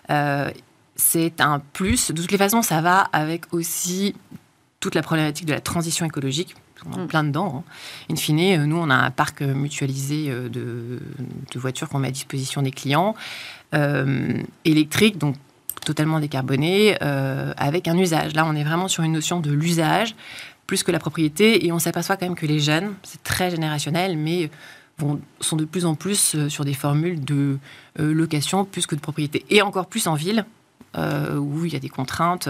Euh, 0.10 0.50
c'est 0.96 1.40
un 1.40 1.60
plus. 1.74 2.12
De 2.12 2.22
toutes 2.22 2.32
les 2.32 2.38
façons, 2.38 2.62
ça 2.62 2.82
va 2.82 3.02
avec 3.14 3.54
aussi 3.54 4.16
toute 4.80 4.96
la 4.96 5.02
problématique 5.02 5.46
de 5.46 5.54
la 5.54 5.62
transition 5.62 6.06
écologique. 6.06 6.56
On 6.86 6.94
est 7.00 7.04
Mm. 7.04 7.08
plein 7.08 7.24
dedans. 7.26 7.64
hein. 7.68 7.72
In 8.10 8.16
fine, 8.16 8.64
nous, 8.66 8.78
on 8.78 8.90
a 8.90 8.96
un 8.96 9.12
parc 9.12 9.42
mutualisé 9.42 10.30
de, 10.30 11.00
de 11.52 11.60
voitures 11.60 11.90
qu'on 11.90 12.00
met 12.00 12.08
à 12.08 12.12
disposition 12.12 12.62
des 12.62 12.72
clients, 12.72 13.16
euh, 13.74 14.34
électriques, 14.66 15.18
donc 15.18 15.36
totalement 15.86 16.20
décarbonées, 16.20 16.98
euh, 17.02 17.54
avec 17.58 17.88
un 17.88 17.98
usage. 17.98 18.34
Là, 18.34 18.46
on 18.46 18.56
est 18.56 18.64
vraiment 18.64 18.88
sur 18.88 19.04
une 19.04 19.12
notion 19.14 19.40
de 19.42 19.52
l'usage 19.52 20.16
plus 20.70 20.84
que 20.84 20.92
la 20.92 21.00
propriété, 21.00 21.66
et 21.66 21.72
on 21.72 21.80
s'aperçoit 21.80 22.16
quand 22.16 22.28
même 22.28 22.36
que 22.36 22.46
les 22.46 22.60
jeunes, 22.60 22.94
c'est 23.02 23.24
très 23.24 23.50
générationnel, 23.50 24.16
mais 24.16 24.52
vont, 25.00 25.20
sont 25.42 25.56
de 25.56 25.66
plus 25.66 25.84
en 25.84 25.96
plus 25.96 26.36
euh, 26.36 26.48
sur 26.48 26.64
des 26.64 26.76
formules 26.76 27.26
de 27.26 27.58
euh, 28.00 28.14
location 28.14 28.66
plus 28.66 28.86
que 28.86 28.94
de 28.94 29.00
propriété, 29.02 29.44
et 29.50 29.64
encore 29.64 29.88
plus 29.88 30.06
en 30.06 30.14
ville, 30.14 30.46
euh, 30.96 31.38
où 31.38 31.66
il 31.66 31.74
y 31.74 31.76
a 31.76 31.80
des 31.80 31.90
contraintes. 31.90 32.50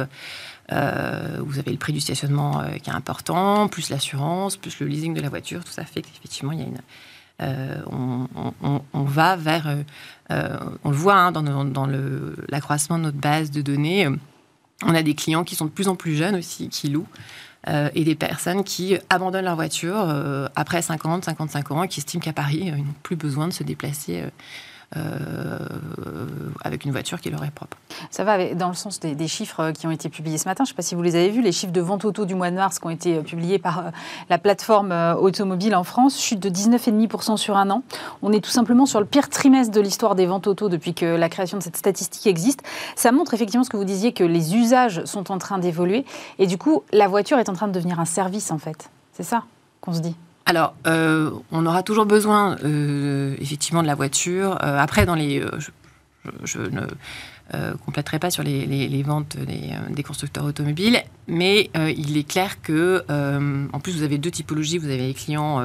Euh, 0.74 1.38
vous 1.40 1.60
avez 1.60 1.72
le 1.72 1.78
prix 1.78 1.94
du 1.94 2.02
stationnement 2.02 2.62
qui 2.84 2.90
est 2.90 2.94
important, 2.94 3.70
plus 3.70 3.90
l'assurance, 3.90 4.58
plus 4.58 4.82
le 4.82 4.88
leasing 4.88 5.14
de 5.14 5.22
la 5.22 5.30
voiture, 5.30 5.64
tout 5.64 5.72
ça 5.72 5.86
fait 5.86 6.02
qu'effectivement, 6.02 6.52
il 6.52 6.60
y 6.60 6.64
une, 6.64 6.82
on, 7.90 9.04
va 9.06 9.38
vers, 9.38 9.78
on 10.30 10.90
le 10.90 10.96
voit 10.96 11.16
hein, 11.16 11.32
dans, 11.32 11.88
l'accroissement 12.50 12.98
de 12.98 13.04
notre 13.04 13.18
base 13.18 13.50
de 13.50 13.62
données, 13.62 14.10
on 14.84 14.94
a 14.94 15.04
des 15.04 15.16
clients 15.16 15.46
qui 15.46 15.56
sont 15.56 15.66
de 15.66 15.72
plus 15.72 15.88
en 15.88 15.96
plus 15.96 16.16
jeunes 16.16 16.36
aussi, 16.36 16.68
qui 16.68 16.90
louent, 16.90 17.08
euh, 17.67 17.89
et 17.93 18.06
des 18.06 18.15
personnes 18.15 18.63
qui 18.63 18.98
abandonnent 19.10 19.45
leur 19.45 19.56
voiture 19.56 19.98
euh, 19.98 20.48
après 20.56 20.82
50, 20.82 21.26
55 21.26 21.72
ans 21.72 21.84
et 21.84 21.88
qui 21.89 22.00
estiment 22.00 22.22
qu'à 22.22 22.32
Paris, 22.32 22.69
euh, 22.69 22.78
ils 22.78 22.86
n'ont 22.86 22.95
plus 23.04 23.17
besoin 23.17 23.50
de 23.50 23.54
se 23.54 23.63
déplacer 23.63 24.22
euh, 24.22 24.30
avec 26.63 26.86
une 26.86 26.91
voiture 26.91 27.21
qui 27.21 27.30
leur 27.30 27.43
est 27.43 27.52
propre. 27.52 27.78
Ça 28.10 28.23
va 28.23 28.54
dans 28.54 28.69
le 28.69 28.73
sens 28.73 28.99
des, 28.99 29.28
chiffres 29.28 29.60
euh, 29.60 29.71
qui 29.71 29.88
ont 29.88 29.91
été 29.91 30.10
publiés 30.10 30.38
ce 30.38 30.47
matin. 30.47 30.63
Je 30.63 30.69
ne 30.69 30.73
sais 30.73 30.75
pas 30.75 30.82
si 30.82 30.95
vous 30.95 31.02
les 31.02 31.15
avez 31.15 31.30
vus, 31.30 31.41
les 31.41 31.52
chiffres 31.52 31.71
de 31.71 31.82
vente 31.82 32.06
auto 32.06 32.25
du 32.25 32.36
mois 32.36 32.49
de 32.52 32.56
mars 32.56 32.80
qui 32.80 32.86
ont 32.86 32.89
été 32.89 33.17
euh, 33.17 33.21
publiés 33.21 33.60
par 33.60 33.80
euh, 33.80 33.89
la 34.30 34.38
plateforme 34.38 34.91
euh, 34.91 35.15
automobile 35.15 35.75
en 35.75 35.84
France, 35.84 36.19
chute 36.19 36.39
de 36.39 36.49
19,5% 36.49 37.38
sur 37.38 37.58
un 37.58 37.69
an. 37.69 37.84
On 38.21 38.32
est 38.32 38.43
tout 38.43 38.49
simplement 38.49 38.86
sur 38.86 38.99
le 38.99 39.06
pire 39.06 39.30
trimestre 39.30 39.73
de 39.73 39.82
l'histoire 39.82 40.15
des 40.15 40.25
ventes 40.25 40.47
auto 40.47 40.69
depuis 40.69 40.93
que 40.93 41.06
la 41.06 41.30
création 41.30 41.58
de 41.58 41.63
cette 41.63 41.78
statistique 41.78 42.28
existe. 42.28 42.62
Ça 42.95 43.12
montre 43.12 43.34
effectivement 43.34 43.63
ce 43.63 43.69
que 43.69 43.78
vous 43.78 43.86
disiez, 43.86 44.13
que 44.13 44.23
les 44.23 44.56
usages 44.56 45.04
sont 45.06 45.32
en 45.32 45.38
train 45.38 45.60
d'évoluer. 45.60 46.06
Et 46.38 46.47
du 46.47 46.58
coup, 46.58 46.84
la 46.91 47.08
voiture 47.08 47.39
est 47.39 47.49
en 47.49 47.54
train 47.54 47.67
de 47.67 47.73
devenir 47.73 47.99
un 47.99 48.06
service, 48.06 48.52
en 48.52 48.58
fait. 48.58 48.89
C'est 49.13 49.23
ça 49.23 49.43
qu'on 49.82 49.93
se 49.93 49.99
dit. 49.99 50.15
Alors, 50.50 50.74
euh, 50.88 51.30
on 51.52 51.66
aura 51.68 51.84
toujours 51.84 52.06
besoin, 52.08 52.58
euh, 52.64 53.36
effectivement, 53.40 53.84
de 53.84 53.88
la 53.88 53.94
voiture. 53.94 54.58
Euh, 54.64 54.80
après, 54.80 55.06
dans 55.06 55.14
les, 55.14 55.44
je, 56.44 56.60
ne 56.60 57.74
compléterai 57.86 58.18
pas 58.18 58.32
sur 58.32 58.42
les, 58.44 58.66
les- 58.66 58.88
les 58.88 59.04
ventes 59.04 59.38
des, 59.38 59.72
des 59.92 60.04
constructeurs 60.04 60.46
automobiles, 60.46 61.04
mais 61.28 61.70
il 61.76 62.18
est 62.18 62.28
clair 62.28 62.62
que, 62.64 63.04
en 63.74 63.80
plus, 63.80 63.96
vous 63.96 64.04
avez 64.04 64.18
deux 64.18 64.32
typologies. 64.32 64.80
Vous 64.80 64.88
avez 64.90 64.98
les 65.10 65.14
clients 65.14 65.62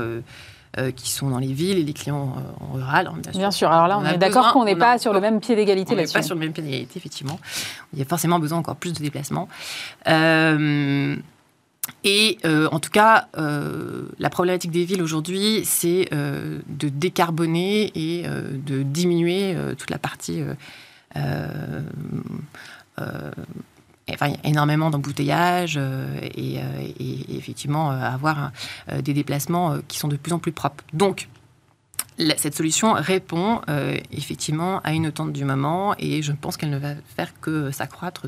euh, 0.77 0.91
qui 0.91 1.09
sont 1.13 1.31
dans 1.31 1.39
les 1.39 1.53
villes 1.53 1.79
et 1.79 1.85
les 1.85 1.93
clients 1.93 2.35
euh, 2.37 2.65
en 2.65 2.73
rural. 2.75 3.07
hein, 3.07 3.31
Bien 3.33 3.53
sûr. 3.53 3.71
Alors 3.71 3.87
là, 3.87 3.97
on, 3.97 4.05
est 4.05 4.19
d'accord 4.19 4.53
qu'on 4.53 4.65
n'est 4.65 4.73
a 4.75 4.77
pas 4.77 4.99
sur 4.99 5.13
le 5.13 5.21
même 5.21 5.39
pied 5.39 5.55
d'égalité 5.55 5.93
on 5.93 5.95
n'est 5.95 6.03
là-dessus. 6.03 6.15
pas 6.19 6.23
sur 6.23 6.35
le 6.35 6.41
même 6.41 6.53
pied 6.53 6.65
d'égalité, 6.65 6.95
effectivement. 6.99 7.39
Il 7.93 8.01
y 8.01 8.03
a 8.03 8.05
forcément 8.05 8.41
besoin 8.41 8.59
encore 8.59 8.75
plus 8.75 8.93
de 8.93 8.99
déplacements. 8.99 9.49
Euh, 10.09 11.15
et 12.03 12.39
euh, 12.45 12.69
en 12.71 12.81
tout 12.81 12.91
cas, 12.91 13.29
euh, 13.39 14.09
la 14.19 14.31
problématique 14.31 14.71
des 14.71 14.85
villes 14.85 15.03
aujourd'hui, 15.03 15.63
c'est 15.65 16.09
euh, 16.13 16.61
de 16.69 16.89
décarboner 16.89 17.91
et 17.95 18.25
de 18.27 18.83
diminuer 18.83 19.57
toute 19.79 19.91
la 19.91 19.99
partie. 19.99 20.43
Enfin, 24.11 24.33
énormément 24.45 24.91
d'embouteillages 24.91 25.79
et, 26.23 26.57
et- 26.57 27.37
effectivement 27.37 27.91
avoir 27.91 28.53
des 29.03 29.15
déplacements 29.15 29.79
qui 29.89 29.99
sont 29.99 30.09
de 30.09 30.17
plus 30.17 30.33
en 30.33 30.39
plus 30.39 30.53
propres. 30.53 30.85
Donc, 30.93 31.29
cette 32.37 32.55
solution 32.55 32.93
répond 32.93 33.61
effectivement 34.13 34.81
à 34.85 34.93
une 34.93 35.07
attente 35.07 35.33
du 35.33 35.45
moment 35.45 35.95
et 35.99 36.23
je 36.23 36.33
pense 36.33 36.57
qu'elle 36.57 36.71
ne 36.71 36.79
va 36.79 36.95
faire 37.17 37.33
que 37.41 37.71
s'accroître 37.71 38.27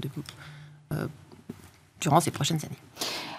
durant 2.00 2.20
ces 2.20 2.30
prochaines 2.30 2.60
années. 2.64 2.78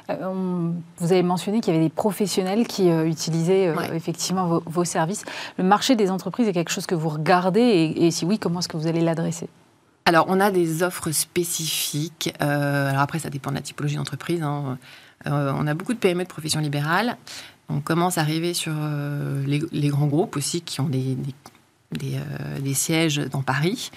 Euh, 0.10 0.72
vous 0.98 1.12
avez 1.12 1.24
mentionné 1.24 1.60
qu'il 1.60 1.74
y 1.74 1.78
avait 1.78 1.86
des 1.86 1.92
professionnels 1.94 2.66
qui 2.68 2.90
euh, 2.90 3.06
utilisaient 3.08 3.68
euh, 3.68 3.76
Ouais. 3.76 3.96
effectivement 3.96 4.48
vos, 4.48 4.64
vos 4.66 4.86
services. 4.86 5.24
Le 5.58 5.64
marché 5.64 5.96
des 5.96 6.10
entreprises 6.12 6.48
est 6.48 6.54
quelque 6.54 6.72
chose 6.72 6.86
que 6.86 6.96
vous 6.96 7.10
regardez 7.10 7.60
et, 7.62 8.06
et 8.06 8.12
si 8.12 8.26
oui, 8.26 8.40
comment 8.40 8.60
est-ce 8.60 8.68
que 8.70 8.78
vous 8.78 8.88
allez 8.88 9.02
l'adresser? 9.02 9.50
Alors, 10.06 10.26
on 10.30 10.40
a 10.40 10.52
des 10.52 10.84
offres 10.84 11.12
spécifiques. 11.12 12.34
Euh, 12.42 12.90
alors 12.90 13.02
après, 13.02 13.20
ça 13.20 13.30
dépend 13.30 13.50
de 13.50 13.56
la 13.56 13.62
typologie 13.62 13.98
d'entreprise. 13.98 14.42
hein. 14.42 14.78
Euh, 15.26 15.52
on 15.56 15.68
a 15.68 15.74
beaucoup 15.74 15.94
de 15.94 16.00
PME 16.00 16.24
de 16.24 16.30
profession 16.30 16.62
libérale. 16.62 17.18
On 17.70 17.82
commence 17.82 18.18
à 18.18 18.22
arriver 18.22 18.54
sur 18.54 18.72
euh, 18.78 19.44
les, 19.46 19.62
les 19.74 19.90
grands 19.90 20.08
groupes 20.08 20.38
aussi 20.38 20.62
qui 20.62 20.80
ont 20.80 20.88
des, 20.88 21.16
des, 21.16 21.34
des, 21.92 22.20
des 22.62 22.74
sièges 22.74 23.18
dans 23.32 23.42
Paris. 23.42 23.92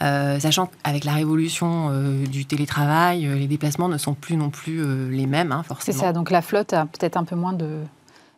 Euh, 0.00 0.38
sachant 0.38 0.66
qu'avec 0.84 1.04
la 1.04 1.12
révolution 1.12 1.88
euh, 1.90 2.24
du 2.26 2.44
télétravail, 2.46 3.26
euh, 3.26 3.34
les 3.34 3.48
déplacements 3.48 3.88
ne 3.88 3.98
sont 3.98 4.14
plus 4.14 4.36
non 4.36 4.48
plus 4.50 5.10
les 5.10 5.26
mêmes, 5.26 5.50
hein, 5.50 5.62
C'est 5.64 5.68
forcément. 5.68 5.98
ça, 5.98 6.12
donc 6.12 6.30
la 6.30 6.40
flotte 6.42 6.72
a 6.72 6.86
peut-être 6.86 7.16
un 7.16 7.24
peu 7.24 7.34
moins 7.34 7.52
de, 7.52 7.80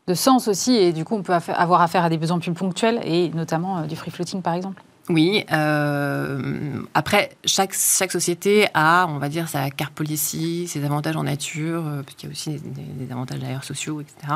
de 0.07 0.15
sens 0.15 0.49
aussi 0.49 0.75
et 0.75 0.93
du 0.95 1.05
coup 1.05 1.17
on 1.17 1.23
peut 1.23 1.35
avoir 1.35 1.83
affaire 1.83 2.03
à 2.05 2.09
des 2.09 2.17
besoins 2.17 2.39
plus 2.39 2.53
ponctuels 2.53 3.01
et 3.05 3.29
notamment 3.35 3.87
du 3.87 3.95
free 3.97 4.11
floating 4.11 4.41
par 4.41 4.55
exemple. 4.55 4.83
Oui. 5.11 5.45
euh, 5.53 6.83
après, 6.95 7.31
chaque, 7.45 7.75
chaque 7.75 8.13
société 8.13 8.69
a, 8.75 9.07
on 9.09 9.19
va 9.19 9.29
dire, 9.29 9.49
sa 9.49 9.69
carte 9.71 9.93
policy, 9.93 10.69
ses 10.69 10.85
avantages 10.85 11.17
en 11.17 11.25
nature, 11.25 11.85
euh, 11.87 12.03
parce 12.03 12.15
qu'il 12.15 12.29
y 12.29 12.31
a 12.31 12.33
aussi 12.33 12.51
des, 12.51 12.59
des- 12.59 13.07
des 13.07 13.13
avantages 13.13 13.41
d'ailleurs 13.41 13.65
sociaux, 13.65 14.01
etc. 14.01 14.33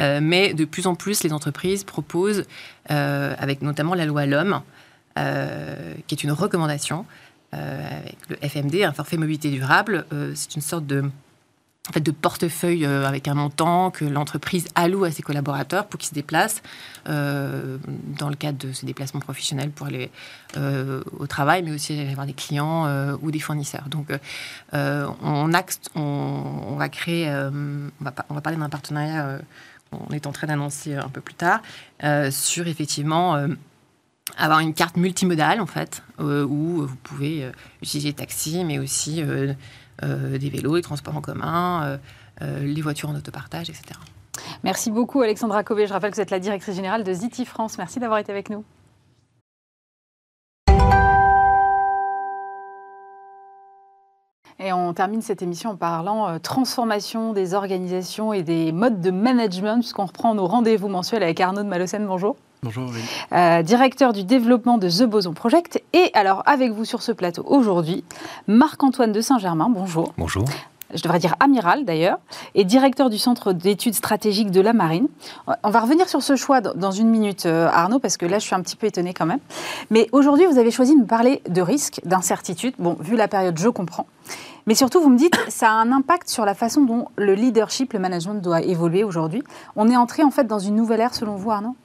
Euh, 0.00 0.20
mais 0.22 0.54
de 0.54 0.64
plus 0.64 0.86
en 0.86 0.94
plus, 0.94 1.24
les 1.24 1.32
entreprises 1.32 1.82
proposent, 1.84 2.44
avec 2.88 3.60
notamment 3.60 3.94
la 3.94 4.06
loi 4.06 4.24
L'Homme, 4.26 4.60
euh, 5.18 5.94
qui 6.06 6.14
est 6.14 6.22
une 6.22 6.32
recommandation, 6.32 7.04
euh, 7.54 8.00
avec 8.00 8.18
le 8.28 8.36
FMD, 8.36 8.82
un 8.84 8.92
forfait 8.92 9.16
mobilité 9.16 9.50
durable. 9.50 10.04
euh, 10.12 10.32
C'est 10.34 10.54
une 10.54 10.62
sorte 10.62 10.86
de, 10.86 11.02
en 11.88 11.92
fait, 11.92 12.00
de 12.00 12.10
portefeuille 12.10 12.84
avec 12.84 13.26
un 13.26 13.34
montant 13.34 13.90
que 13.90 14.04
l'entreprise 14.04 14.68
alloue 14.74 15.04
à 15.04 15.10
ses 15.10 15.22
collaborateurs 15.22 15.86
pour 15.86 15.98
qu'ils 15.98 16.10
se 16.10 16.14
déplacent 16.14 16.62
dans 17.06 18.28
le 18.28 18.34
cadre 18.36 18.58
de 18.58 18.72
ces 18.72 18.84
déplacements 18.84 19.20
professionnels 19.20 19.70
pour 19.70 19.86
aller 19.86 20.10
au 20.56 21.26
travail, 21.26 21.62
mais 21.62 21.72
aussi 21.72 21.98
aller 21.98 22.14
voir 22.14 22.26
des 22.26 22.34
clients 22.34 22.86
ou 23.22 23.30
des 23.30 23.40
fournisseurs. 23.40 23.88
Donc, 23.88 24.08
on, 24.74 25.52
axe- 25.54 25.80
on, 25.94 26.76
va 26.76 26.90
créer, 26.90 27.30
on, 27.30 28.04
va, 28.04 28.12
parler 28.12 28.58
d'un 28.58 28.68
partenariat 28.68 29.38
on 29.90 30.12
est 30.12 30.26
en 30.26 30.32
train 30.32 30.48
d'annoncer 30.48 30.94
un 30.94 31.08
peu 31.08 31.22
plus 31.22 31.36
tard, 31.36 31.62
sur 32.30 32.68
effectivement 32.68 33.48
avoir 34.36 34.60
une 34.60 34.74
carte 34.74 34.96
multimodale 34.96 35.60
en 35.60 35.66
fait, 35.66 36.02
où 36.18 36.86
vous 36.86 36.96
pouvez 37.02 37.50
utiliser 37.82 38.12
taxi, 38.12 38.64
mais 38.64 38.78
aussi 38.78 39.22
des 40.02 40.50
vélos, 40.50 40.76
les 40.76 40.82
transports 40.82 41.16
en 41.16 41.20
commun, 41.20 41.98
les 42.40 42.82
voitures 42.82 43.08
en 43.08 43.14
autopartage, 43.14 43.70
etc. 43.70 43.98
Merci 44.64 44.90
beaucoup 44.90 45.22
Alexandra 45.22 45.64
Cové. 45.64 45.86
Je 45.86 45.92
rappelle 45.92 46.10
que 46.10 46.16
vous 46.16 46.22
êtes 46.22 46.30
la 46.30 46.40
directrice 46.40 46.74
générale 46.74 47.04
de 47.04 47.12
Ziti 47.12 47.44
France. 47.44 47.78
Merci 47.78 48.00
d'avoir 48.00 48.18
été 48.18 48.32
avec 48.32 48.50
nous. 48.50 48.64
Et 54.60 54.72
on 54.72 54.92
termine 54.92 55.22
cette 55.22 55.40
émission 55.40 55.70
en 55.70 55.76
parlant 55.76 56.28
euh, 56.28 56.38
transformation 56.40 57.32
des 57.32 57.54
organisations 57.54 58.32
et 58.32 58.42
des 58.42 58.72
modes 58.72 59.00
de 59.00 59.12
management, 59.12 59.78
puisqu'on 59.78 60.06
reprend 60.06 60.34
nos 60.34 60.46
rendez-vous 60.46 60.88
mensuels 60.88 61.22
avec 61.22 61.40
Arnaud 61.40 61.62
de 61.62 61.68
Malocène. 61.68 62.06
Bonjour. 62.06 62.36
Bonjour 62.62 62.90
euh, 63.32 63.62
directeur 63.62 64.12
du 64.12 64.24
développement 64.24 64.78
de 64.78 64.88
The 64.88 65.04
Boson 65.04 65.32
Project. 65.32 65.80
Et 65.92 66.10
alors, 66.14 66.42
avec 66.44 66.72
vous 66.72 66.84
sur 66.84 67.02
ce 67.02 67.12
plateau 67.12 67.44
aujourd'hui, 67.46 68.02
Marc-Antoine 68.48 69.12
de 69.12 69.20
Saint-Germain. 69.20 69.68
Bonjour. 69.70 70.12
Bonjour 70.18 70.44
je 70.94 71.02
devrais 71.02 71.18
dire 71.18 71.34
amiral 71.40 71.84
d'ailleurs, 71.84 72.18
et 72.54 72.64
directeur 72.64 73.10
du 73.10 73.18
Centre 73.18 73.52
d'études 73.52 73.94
stratégiques 73.94 74.50
de 74.50 74.60
la 74.60 74.72
Marine. 74.72 75.08
On 75.62 75.68
va 75.70 75.80
revenir 75.80 76.08
sur 76.08 76.22
ce 76.22 76.34
choix 76.34 76.60
dans 76.62 76.90
une 76.90 77.10
minute, 77.10 77.44
euh, 77.46 77.68
Arnaud, 77.70 77.98
parce 77.98 78.16
que 78.16 78.24
là, 78.24 78.38
je 78.38 78.46
suis 78.46 78.54
un 78.54 78.62
petit 78.62 78.74
peu 78.74 78.86
étonnée 78.86 79.12
quand 79.12 79.26
même. 79.26 79.40
Mais 79.90 80.08
aujourd'hui, 80.12 80.46
vous 80.46 80.58
avez 80.58 80.70
choisi 80.70 80.94
de 80.94 81.00
me 81.00 81.06
parler 81.06 81.42
de 81.48 81.60
risque, 81.60 82.00
d'incertitude. 82.04 82.74
Bon, 82.78 82.96
vu 83.00 83.16
la 83.16 83.28
période, 83.28 83.58
je 83.58 83.68
comprends. 83.68 84.06
Mais 84.66 84.74
surtout, 84.74 85.00
vous 85.00 85.10
me 85.10 85.18
dites, 85.18 85.38
ça 85.48 85.68
a 85.68 85.74
un 85.74 85.92
impact 85.92 86.28
sur 86.28 86.44
la 86.44 86.54
façon 86.54 86.82
dont 86.82 87.08
le 87.16 87.34
leadership, 87.34 87.92
le 87.92 87.98
management 87.98 88.36
doit 88.36 88.62
évoluer 88.62 89.04
aujourd'hui. 89.04 89.42
On 89.76 89.90
est 89.90 89.96
entré 89.96 90.22
en 90.22 90.30
fait 90.30 90.44
dans 90.44 90.58
une 90.58 90.74
nouvelle 90.74 91.00
ère, 91.00 91.14
selon 91.14 91.36
vous, 91.36 91.50
Arnaud? 91.50 91.76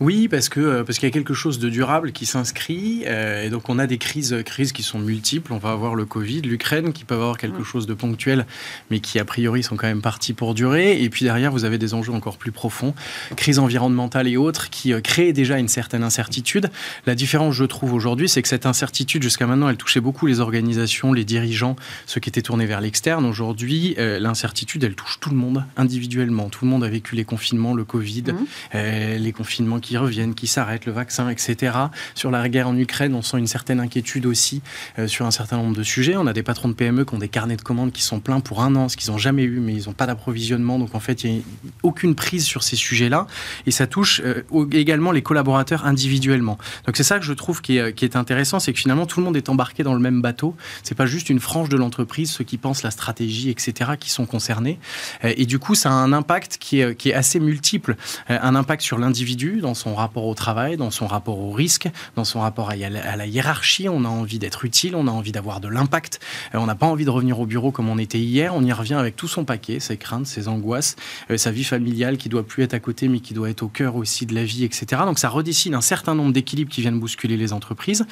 Oui, 0.00 0.28
parce 0.28 0.50
que 0.50 0.60
euh, 0.60 0.84
parce 0.84 0.98
qu'il 0.98 1.06
y 1.06 1.10
a 1.10 1.12
quelque 1.12 1.32
chose 1.32 1.58
de 1.58 1.70
durable 1.70 2.12
qui 2.12 2.26
s'inscrit, 2.26 3.04
euh, 3.06 3.44
et 3.44 3.50
donc 3.50 3.70
on 3.70 3.78
a 3.78 3.86
des 3.86 3.96
crises, 3.96 4.36
crises 4.44 4.72
qui 4.72 4.82
sont 4.82 4.98
multiples. 4.98 5.54
On 5.54 5.58
va 5.58 5.70
avoir 5.70 5.94
le 5.94 6.04
Covid, 6.04 6.42
l'Ukraine, 6.42 6.92
qui 6.92 7.04
peuvent 7.04 7.20
avoir 7.20 7.38
quelque 7.38 7.62
chose 7.62 7.86
de 7.86 7.94
ponctuel, 7.94 8.46
mais 8.90 9.00
qui 9.00 9.18
a 9.18 9.24
priori 9.24 9.62
sont 9.62 9.76
quand 9.76 9.86
même 9.86 10.02
partis 10.02 10.34
pour 10.34 10.54
durer. 10.54 11.02
Et 11.02 11.08
puis 11.08 11.24
derrière, 11.24 11.50
vous 11.50 11.64
avez 11.64 11.78
des 11.78 11.94
enjeux 11.94 12.12
encore 12.12 12.36
plus 12.36 12.52
profonds, 12.52 12.94
crise 13.36 13.58
environnementale 13.58 14.28
et 14.28 14.36
autres, 14.36 14.68
qui 14.68 14.92
euh, 14.92 15.00
créent 15.00 15.32
déjà 15.32 15.58
une 15.58 15.68
certaine 15.68 16.02
incertitude. 16.02 16.70
La 17.06 17.14
différence, 17.14 17.54
je 17.54 17.64
trouve 17.64 17.94
aujourd'hui, 17.94 18.28
c'est 18.28 18.42
que 18.42 18.48
cette 18.48 18.66
incertitude, 18.66 19.22
jusqu'à 19.22 19.46
maintenant, 19.46 19.70
elle 19.70 19.78
touchait 19.78 20.00
beaucoup 20.00 20.26
les 20.26 20.40
organisations, 20.40 21.14
les 21.14 21.24
dirigeants, 21.24 21.74
ceux 22.04 22.20
qui 22.20 22.28
étaient 22.28 22.42
tournés 22.42 22.66
vers 22.66 22.82
l'externe. 22.82 23.24
Aujourd'hui, 23.24 23.94
l'incertitude, 23.96 24.84
elle 24.84 24.94
touche 24.94 25.18
tout 25.20 25.30
le 25.30 25.36
monde 25.36 25.64
individuellement. 25.76 26.48
Tout 26.50 26.64
le 26.64 26.70
monde 26.70 26.84
a 26.84 26.88
vécu 26.88 27.14
les 27.14 27.24
confinements, 27.24 27.74
le 27.74 27.84
Covid, 27.84 28.24
mmh. 28.24 28.78
les 29.18 29.32
confinements 29.32 29.80
qui 29.85 29.85
reviennent, 29.94 30.34
qui 30.34 30.46
s'arrêtent, 30.46 30.86
le 30.86 30.92
vaccin, 30.92 31.28
etc. 31.28 31.72
Sur 32.14 32.30
la 32.30 32.48
guerre 32.48 32.68
en 32.68 32.76
Ukraine, 32.76 33.14
on 33.14 33.22
sent 33.22 33.38
une 33.38 33.46
certaine 33.46 33.80
inquiétude 33.80 34.26
aussi 34.26 34.62
euh, 34.98 35.06
sur 35.06 35.26
un 35.26 35.30
certain 35.30 35.58
nombre 35.58 35.76
de 35.76 35.82
sujets. 35.82 36.16
On 36.16 36.26
a 36.26 36.32
des 36.32 36.42
patrons 36.42 36.68
de 36.68 36.74
PME 36.74 37.04
qui 37.04 37.14
ont 37.14 37.18
des 37.18 37.28
carnets 37.28 37.56
de 37.56 37.62
commandes 37.62 37.92
qui 37.92 38.02
sont 38.02 38.20
pleins 38.20 38.40
pour 38.40 38.62
un 38.62 38.74
an, 38.76 38.88
ce 38.88 38.96
qu'ils 38.96 39.10
n'ont 39.10 39.18
jamais 39.18 39.42
eu, 39.42 39.60
mais 39.60 39.74
ils 39.74 39.86
n'ont 39.86 39.92
pas 39.92 40.06
d'approvisionnement. 40.06 40.78
Donc 40.78 40.94
en 40.94 41.00
fait, 41.00 41.24
il 41.24 41.32
n'y 41.32 41.38
a 41.38 41.42
aucune 41.82 42.14
prise 42.14 42.44
sur 42.44 42.62
ces 42.62 42.76
sujets-là. 42.76 43.26
Et 43.66 43.70
ça 43.70 43.86
touche 43.86 44.20
euh, 44.24 44.42
également 44.72 45.12
les 45.12 45.22
collaborateurs 45.22 45.84
individuellement. 45.84 46.58
Donc 46.86 46.96
c'est 46.96 47.04
ça 47.04 47.18
que 47.18 47.24
je 47.24 47.32
trouve 47.32 47.60
qui 47.60 47.78
est, 47.78 47.92
qui 47.94 48.04
est 48.04 48.16
intéressant, 48.16 48.60
c'est 48.60 48.72
que 48.72 48.78
finalement 48.78 49.06
tout 49.06 49.20
le 49.20 49.26
monde 49.26 49.36
est 49.36 49.48
embarqué 49.48 49.82
dans 49.82 49.94
le 49.94 50.00
même 50.00 50.22
bateau. 50.22 50.56
C'est 50.82 50.94
pas 50.94 51.06
juste 51.06 51.30
une 51.30 51.40
frange 51.40 51.68
de 51.68 51.76
l'entreprise, 51.76 52.30
ceux 52.30 52.44
qui 52.44 52.58
pensent 52.58 52.82
la 52.82 52.90
stratégie, 52.90 53.50
etc., 53.50 53.92
qui 53.98 54.10
sont 54.10 54.26
concernés. 54.26 54.78
Euh, 55.24 55.32
et 55.36 55.46
du 55.46 55.58
coup, 55.58 55.74
ça 55.74 55.90
a 55.90 55.92
un 55.92 56.12
impact 56.12 56.58
qui 56.58 56.80
est, 56.80 56.96
qui 56.96 57.10
est 57.10 57.14
assez 57.14 57.40
multiple. 57.40 57.96
Un 58.28 58.54
impact 58.54 58.82
sur 58.82 58.98
l'individu 58.98 59.60
dans 59.60 59.74
son 59.76 59.94
rapport 59.94 60.26
au 60.26 60.34
travail, 60.34 60.76
dans 60.76 60.90
son 60.90 61.06
rapport 61.06 61.38
au 61.38 61.52
risque, 61.52 61.88
dans 62.16 62.24
son 62.24 62.40
rapport 62.40 62.70
à 62.70 62.76
la 62.76 63.26
hiérarchie. 63.26 63.88
On 63.88 64.04
a 64.04 64.08
envie 64.08 64.40
d'être 64.40 64.64
utile, 64.64 64.96
on 64.96 65.06
a 65.06 65.10
envie 65.12 65.30
d'avoir 65.30 65.60
de 65.60 65.68
l'impact. 65.68 66.18
Euh, 66.54 66.58
on 66.58 66.66
n'a 66.66 66.74
pas 66.74 66.86
envie 66.86 67.04
de 67.04 67.10
revenir 67.10 67.38
au 67.38 67.46
bureau 67.46 67.70
comme 67.70 67.88
on 67.88 67.98
était 67.98 68.18
hier. 68.18 68.54
On 68.54 68.64
y 68.64 68.72
revient 68.72 68.94
avec 68.94 69.14
tout 69.14 69.28
son 69.28 69.44
paquet, 69.44 69.78
ses 69.78 69.96
craintes, 69.96 70.26
ses 70.26 70.48
angoisses, 70.48 70.96
euh, 71.30 71.36
sa 71.36 71.52
vie 71.52 71.64
familiale 71.64 72.16
qui 72.16 72.28
doit 72.28 72.44
plus 72.44 72.64
être 72.64 72.74
à 72.74 72.80
côté 72.80 73.06
mais 73.08 73.20
qui 73.20 73.34
doit 73.34 73.50
être 73.50 73.62
au 73.62 73.68
cœur 73.68 73.96
aussi 73.96 74.26
de 74.26 74.34
la 74.34 74.44
vie, 74.44 74.64
etc. 74.64 75.02
Donc 75.04 75.18
ça 75.18 75.28
redessine 75.28 75.74
un 75.74 75.80
certain 75.80 76.14
nombre 76.14 76.32
d'équilibres 76.32 76.70
qui 76.70 76.80
viennent 76.80 76.98
bousculer 76.98 77.36
les 77.36 77.52
entreprises 77.52 78.04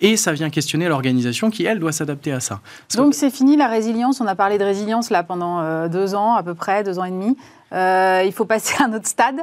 et 0.00 0.16
ça 0.16 0.32
vient 0.32 0.50
questionner 0.50 0.88
l'organisation 0.88 1.50
qui, 1.50 1.64
elle, 1.64 1.78
doit 1.78 1.92
s'adapter 1.92 2.32
à 2.32 2.40
ça. 2.40 2.60
Donc 2.96 3.14
c'est 3.14 3.30
fini 3.30 3.56
la 3.56 3.68
résilience. 3.68 4.20
On 4.20 4.26
a 4.26 4.34
parlé 4.34 4.58
de 4.58 4.64
résilience 4.64 5.10
là 5.10 5.22
pendant 5.22 5.60
euh, 5.60 5.88
deux 5.88 6.14
ans 6.14 6.34
à 6.34 6.42
peu 6.42 6.54
près, 6.54 6.82
deux 6.82 6.98
ans 6.98 7.04
et 7.04 7.10
demi. 7.10 7.36
Euh, 7.72 8.22
il 8.26 8.32
faut 8.32 8.44
passer 8.44 8.74
à 8.82 8.86
un 8.86 8.92
autre 8.92 9.06
stade 9.06 9.36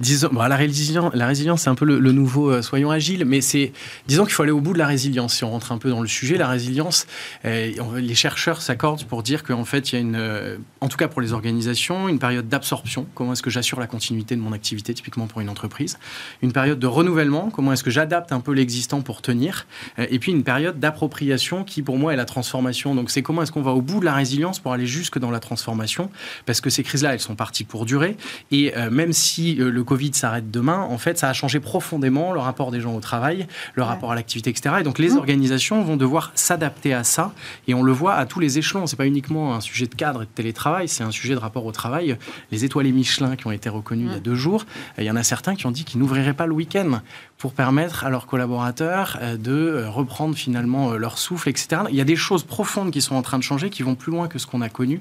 Disons, 0.00 0.30
la, 0.32 0.56
résilience, 0.56 1.14
la 1.14 1.26
résilience, 1.26 1.62
c'est 1.62 1.70
un 1.70 1.74
peu 1.74 1.84
le, 1.84 2.12
nouveau 2.12 2.50
euh, 2.50 2.62
soyons 2.62 2.90
agiles, 2.90 3.24
mais 3.24 3.40
c'est, 3.40 3.72
disons 4.06 4.24
qu'il 4.24 4.32
faut 4.32 4.42
aller 4.42 4.52
au 4.52 4.60
bout 4.60 4.72
de 4.72 4.78
la 4.78 4.86
résilience. 4.86 5.34
Si 5.34 5.44
on 5.44 5.50
rentre 5.50 5.70
un 5.70 5.78
peu 5.78 5.90
dans 5.90 6.00
le 6.00 6.08
sujet, 6.08 6.36
la 6.36 6.48
résilience, 6.48 7.06
euh, 7.44 7.70
les 7.96 8.14
chercheurs 8.14 8.62
s'accordent 8.62 9.04
pour 9.04 9.22
dire 9.22 9.44
qu'en 9.44 9.64
fait, 9.64 9.92
il 9.92 9.94
y 9.94 9.98
a 9.98 10.00
une, 10.00 10.58
en 10.80 10.88
tout 10.88 10.96
cas 10.96 11.08
pour 11.08 11.20
les 11.20 11.32
organisations, 11.32 12.08
une 12.08 12.18
période 12.18 12.48
d'absorption. 12.48 13.06
Comment 13.14 13.34
est-ce 13.34 13.42
que 13.42 13.50
j'assure 13.50 13.78
la 13.78 13.86
continuité 13.86 14.34
de 14.34 14.40
mon 14.40 14.52
activité, 14.52 14.94
typiquement 14.94 15.26
pour 15.26 15.40
une 15.40 15.48
entreprise? 15.48 15.98
Une 16.42 16.52
période 16.52 16.78
de 16.78 16.86
renouvellement. 16.86 17.50
Comment 17.50 17.72
est-ce 17.72 17.84
que 17.84 17.90
j'adapte 17.90 18.32
un 18.32 18.40
peu 18.40 18.52
l'existant 18.52 19.02
pour 19.02 19.22
tenir? 19.22 19.66
Et 19.98 20.18
puis 20.18 20.32
une 20.32 20.44
période 20.44 20.80
d'appropriation 20.80 21.64
qui, 21.64 21.82
pour 21.82 21.98
moi, 21.98 22.12
est 22.12 22.16
la 22.16 22.24
transformation. 22.24 22.94
Donc 22.94 23.10
c'est 23.10 23.22
comment 23.22 23.42
est-ce 23.42 23.52
qu'on 23.52 23.62
va 23.62 23.72
au 23.72 23.82
bout 23.82 24.00
de 24.00 24.04
la 24.04 24.14
résilience 24.14 24.58
pour 24.58 24.72
aller 24.72 24.86
jusque 24.86 25.18
dans 25.18 25.30
la 25.30 25.40
transformation? 25.40 26.10
Parce 26.46 26.60
que 26.60 26.70
ces 26.70 26.82
crises-là, 26.82 27.12
elles 27.12 27.20
sont 27.20 27.36
parties 27.36 27.64
pour 27.64 27.73
durer. 27.82 28.16
Et 28.52 28.76
euh, 28.76 28.90
même 28.90 29.12
si 29.12 29.60
euh, 29.60 29.70
le 29.70 29.84
Covid 29.84 30.12
s'arrête 30.14 30.50
demain, 30.50 30.86
en 30.88 30.98
fait, 30.98 31.18
ça 31.18 31.28
a 31.28 31.32
changé 31.32 31.58
profondément 31.58 32.32
le 32.32 32.38
rapport 32.38 32.70
des 32.70 32.80
gens 32.80 32.94
au 32.94 33.00
travail, 33.00 33.48
le 33.74 33.82
rapport 33.82 34.12
à 34.12 34.14
l'activité, 34.14 34.50
etc. 34.50 34.76
Et 34.80 34.82
donc 34.84 35.00
les 35.00 35.10
mmh. 35.10 35.18
organisations 35.18 35.82
vont 35.82 35.96
devoir 35.96 36.30
s'adapter 36.36 36.94
à 36.94 37.02
ça. 37.02 37.32
Et 37.66 37.74
on 37.74 37.82
le 37.82 37.92
voit 37.92 38.14
à 38.14 38.24
tous 38.26 38.38
les 38.38 38.58
échelons. 38.58 38.86
C'est 38.86 38.96
pas 38.96 39.06
uniquement 39.06 39.56
un 39.56 39.60
sujet 39.60 39.86
de 39.86 39.94
cadre 39.94 40.22
et 40.22 40.26
de 40.26 40.30
télétravail, 40.30 40.88
c'est 40.88 41.02
un 41.02 41.10
sujet 41.10 41.34
de 41.34 41.40
rapport 41.40 41.66
au 41.66 41.72
travail. 41.72 42.16
Les 42.52 42.64
étoiles 42.64 42.84
Michelin 42.84 43.34
qui 43.34 43.46
ont 43.46 43.50
été 43.50 43.68
reconnues 43.68 44.04
il 44.04 44.10
y 44.12 44.14
a 44.14 44.18
mmh. 44.18 44.20
deux 44.20 44.34
jours, 44.34 44.66
il 44.98 45.04
y 45.04 45.10
en 45.10 45.16
a 45.16 45.24
certains 45.24 45.56
qui 45.56 45.66
ont 45.66 45.70
dit 45.72 45.84
qu'ils 45.84 45.98
n'ouvriraient 45.98 46.34
pas 46.34 46.46
le 46.46 46.52
week-end 46.52 47.00
pour 47.38 47.52
permettre 47.52 48.04
à 48.04 48.10
leurs 48.10 48.26
collaborateurs 48.26 49.18
euh, 49.20 49.36
de 49.36 49.84
reprendre 49.86 50.36
finalement 50.36 50.92
leur 50.92 51.18
souffle, 51.18 51.48
etc. 51.48 51.82
Il 51.90 51.96
y 51.96 52.00
a 52.00 52.04
des 52.04 52.16
choses 52.16 52.44
profondes 52.44 52.90
qui 52.90 53.00
sont 53.00 53.14
en 53.14 53.22
train 53.22 53.38
de 53.38 53.42
changer, 53.42 53.70
qui 53.70 53.82
vont 53.82 53.94
plus 53.94 54.12
loin 54.12 54.28
que 54.28 54.38
ce 54.38 54.46
qu'on 54.46 54.60
a 54.60 54.68
connu. 54.68 55.00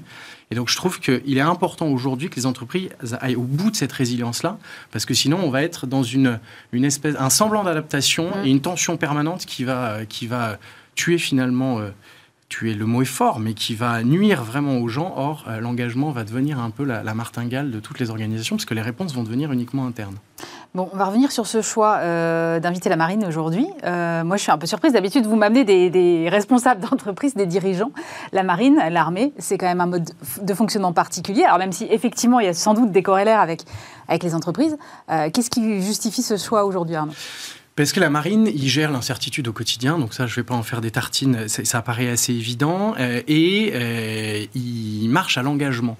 Et 0.53 0.55
donc 0.55 0.69
je 0.69 0.75
trouve 0.75 0.99
qu'il 0.99 1.35
est 1.35 1.41
important 1.41 1.87
aujourd'hui 1.87 2.29
que 2.29 2.35
les 2.35 2.45
entreprises 2.45 2.91
aillent 3.21 3.35
au 3.35 3.41
bout 3.41 3.71
de 3.71 3.75
cette 3.75 3.91
résilience-là, 3.91 4.59
parce 4.91 5.03
que 5.03 5.15
sinon 5.15 5.39
on 5.41 5.49
va 5.49 5.63
être 5.63 5.87
dans 5.87 6.03
une, 6.03 6.39
une 6.73 6.85
espèce, 6.85 7.15
un 7.17 7.31
semblant 7.31 7.63
d'adaptation 7.63 8.29
mmh. 8.29 8.45
et 8.45 8.49
une 8.51 8.61
tension 8.61 8.95
permanente 8.95 9.47
qui 9.47 9.63
va, 9.63 10.05
qui 10.05 10.27
va 10.27 10.59
tuer 10.93 11.17
finalement... 11.17 11.79
Euh, 11.79 11.89
tuer, 12.53 12.75
le 12.75 12.85
mot 12.85 13.01
est 13.01 13.05
fort, 13.05 13.39
mais 13.39 13.55
qui 13.55 13.73
va 13.73 14.03
nuire 14.03 14.43
vraiment 14.43 14.77
aux 14.77 14.87
gens. 14.87 15.13
Or, 15.17 15.45
euh, 15.47 15.59
l'engagement 15.59 16.11
va 16.11 16.23
devenir 16.23 16.59
un 16.59 16.69
peu 16.69 16.83
la, 16.83 17.01
martingale 17.15 17.71
de 17.71 17.79
toutes 17.79 17.99
les 17.99 18.11
organisations, 18.11 18.57
parce 18.57 18.65
que 18.65 18.75
les 18.75 18.81
réponses 18.81 19.15
vont 19.15 19.23
devenir 19.23 19.51
uniquement 19.51 19.87
internes. 19.87 20.17
Bon, 20.75 20.87
on 20.93 20.97
va 20.97 21.05
revenir 21.05 21.31
sur 21.31 21.47
ce 21.47 21.63
choix 21.63 21.97
euh, 22.01 22.59
d'inviter 22.59 22.89
la 22.89 22.95
marine 22.95 23.25
aujourd'hui. 23.25 23.65
Euh, 23.83 24.23
moi, 24.23 24.37
je 24.37 24.43
suis 24.43 24.51
un 24.51 24.59
peu 24.59 24.67
surprise. 24.67 24.93
D'habitude, 24.93 25.25
vous 25.25 25.35
m'amenez 25.35 25.63
des, 25.63 26.29
responsables 26.29 26.81
d'entreprise, 26.89 27.33
des 27.33 27.47
dirigeants. 27.47 27.91
La 28.33 28.43
marine, 28.43 28.79
l'armée, 28.91 29.33
c'est 29.39 29.57
quand 29.57 29.67
même 29.67 29.81
un 29.81 29.87
mode 29.87 30.11
de 30.41 30.53
fonctionnement 30.53 30.93
particulier. 30.93 31.43
Alors, 31.45 31.57
même 31.57 31.71
si 31.71 31.85
effectivement, 31.89 32.39
il 32.39 32.45
y 32.45 32.49
a 32.49 32.53
sans 32.53 32.75
doute 32.75 32.91
des 32.91 33.01
corrélaires 33.01 33.39
avec, 33.39 33.63
avec 34.07 34.21
les 34.21 34.35
entreprises, 34.35 34.77
qu'est-ce 35.07 35.49
qui 35.49 35.81
justifie 35.81 36.21
ce 36.21 36.37
choix 36.37 36.65
aujourd'hui, 36.65 36.95
Arnaud? 36.95 37.13
Parce 37.75 37.91
que 37.91 37.99
la 37.99 38.11
marine, 38.11 38.47
il 38.53 38.67
gère 38.67 38.91
l'incertitude 38.91 39.47
au 39.47 39.53
quotidien, 39.53 39.97
donc 39.97 40.13
ça, 40.13 40.27
je 40.27 40.33
ne 40.33 40.35
vais 40.35 40.43
pas 40.43 40.53
en 40.53 40.61
faire 40.61 40.79
des 40.79 40.91
tartines, 40.91 41.47
ça, 41.47 41.81
paraît 41.81 42.07
assez 42.07 42.31
évident, 42.31 42.93
euh, 42.99 43.21
et 43.27 43.71
euh, 43.73 44.45
il 44.53 45.09
marche 45.09 45.39
à 45.39 45.41
l'engagement. 45.41 45.97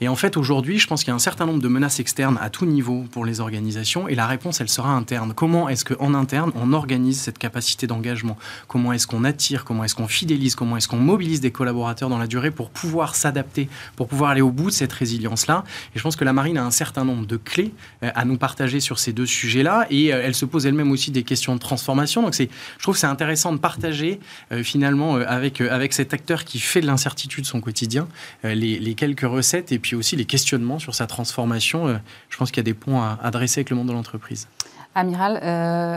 Et 0.00 0.06
en 0.06 0.14
fait, 0.14 0.36
aujourd'hui, 0.36 0.78
je 0.78 0.86
pense 0.86 1.02
qu'il 1.02 1.10
y 1.10 1.12
a 1.12 1.16
un 1.16 1.18
certain 1.18 1.44
nombre 1.44 1.60
de 1.60 1.66
menaces 1.66 1.98
externes 1.98 2.38
à 2.40 2.48
tout 2.48 2.64
niveau 2.64 3.06
pour 3.10 3.24
les 3.24 3.40
organisations, 3.40 4.06
et 4.06 4.14
la 4.14 4.28
réponse, 4.28 4.60
elle 4.60 4.68
sera 4.68 4.90
interne. 4.90 5.32
Comment 5.34 5.68
est-ce 5.68 5.84
qu'en 5.84 6.14
interne, 6.14 6.52
on 6.54 6.72
organise 6.72 7.20
cette 7.20 7.38
capacité 7.38 7.88
d'engagement? 7.88 8.38
Comment 8.68 8.92
est-ce 8.92 9.08
qu'on 9.08 9.24
attire? 9.24 9.64
Comment 9.64 9.82
est-ce 9.82 9.96
qu'on 9.96 10.06
fidélise? 10.06 10.54
Comment 10.54 10.76
est-ce 10.76 10.86
qu'on 10.86 10.96
mobilise 10.98 11.40
des 11.40 11.50
collaborateurs 11.50 12.08
dans 12.08 12.18
la 12.18 12.28
durée 12.28 12.52
pour 12.52 12.70
pouvoir 12.70 13.16
s'adapter, 13.16 13.68
pour 13.96 14.06
pouvoir 14.06 14.30
aller 14.30 14.42
au 14.42 14.52
bout 14.52 14.66
de 14.66 14.76
cette 14.76 14.92
résilience-là? 14.92 15.64
Et 15.96 15.98
je 15.98 16.02
pense 16.04 16.14
que 16.14 16.24
la 16.24 16.32
marine 16.32 16.56
a 16.56 16.64
un 16.64 16.70
certain 16.70 17.04
nombre 17.04 17.26
de 17.26 17.36
clés 17.36 17.72
euh, 18.04 18.10
à 18.14 18.24
nous 18.24 18.36
partager 18.36 18.78
sur 18.78 19.00
ces 19.00 19.12
deux 19.12 19.26
sujets-là, 19.26 19.88
et 19.90 20.06
elle 20.06 20.36
se 20.36 20.44
pose 20.44 20.66
elle-même 20.66 20.92
aussi 20.92 21.10
des 21.16 21.24
questions 21.24 21.54
de 21.54 21.60
transformation. 21.60 22.22
Donc 22.22 22.34
c'est, 22.34 22.48
je 22.78 22.82
trouve 22.82 22.94
que 22.94 23.00
c'est 23.00 23.06
intéressant 23.06 23.52
de 23.52 23.58
partager 23.58 24.20
euh, 24.52 24.62
finalement 24.62 25.16
euh, 25.16 25.24
avec, 25.26 25.60
euh, 25.60 25.68
avec 25.70 25.92
cet 25.92 26.12
acteur 26.14 26.44
qui 26.44 26.58
fait 26.58 26.80
de 26.80 26.86
l'incertitude 26.86 27.46
son 27.46 27.60
quotidien 27.60 28.06
les, 28.44 28.94
quelques 28.94 29.22
recettes 29.22 29.72
et 29.72 29.78
puis 29.78 29.96
aussi 29.96 30.16
les 30.16 30.24
questionnements 30.24 30.78
sur 30.78 30.94
sa 30.94 31.06
transformation. 31.06 31.98
je 32.28 32.36
pense 32.36 32.50
qu'il 32.50 32.58
y 32.58 32.60
a 32.60 32.64
des 32.64 32.74
points 32.74 33.18
à 33.20 33.26
adresser 33.26 33.60
avec 33.60 33.70
le 33.70 33.76
monde 33.76 33.88
de 33.88 33.92
l'entreprise. 33.92 34.46
Amiral, 34.94 35.38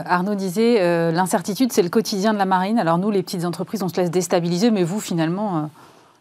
Arnaud 0.06 0.34
disait 0.34 1.12
l'incertitude, 1.12 1.72
c'est 1.72 1.82
le 1.82 1.88
quotidien 1.88 2.32
de 2.32 2.38
la 2.38 2.44
marine. 2.44 2.78
Alors 2.78 2.98
nous, 2.98 3.10
les 3.10 3.22
petites 3.22 3.44
entreprises, 3.44 3.82
on 3.82 3.88
se 3.88 3.96
laisse 3.96 4.10
déstabiliser, 4.10 4.70
mais 4.70 4.84
vous, 4.84 5.00
finalement, 5.00 5.70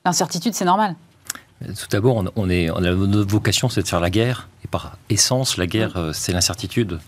l'incertitude, 0.06 0.54
c'est 0.54 0.66
normal. 0.66 0.96
Tout 1.66 1.88
d'abord, 1.90 2.24
on, 2.36 2.50
est, 2.50 2.70
on 2.70 2.78
a 2.78 2.92
notre 2.92 3.30
vocation, 3.30 3.70
c'est 3.70 3.84
de 3.84 3.88
faire 3.88 4.00
la 4.00 4.10
guerre. 4.10 4.48
Et 4.64 4.68
par 4.68 4.98
essence, 5.10 5.58
la 5.58 5.68
guerre, 5.68 6.12
c'est 6.14 6.32
l'incertitude. 6.32 7.00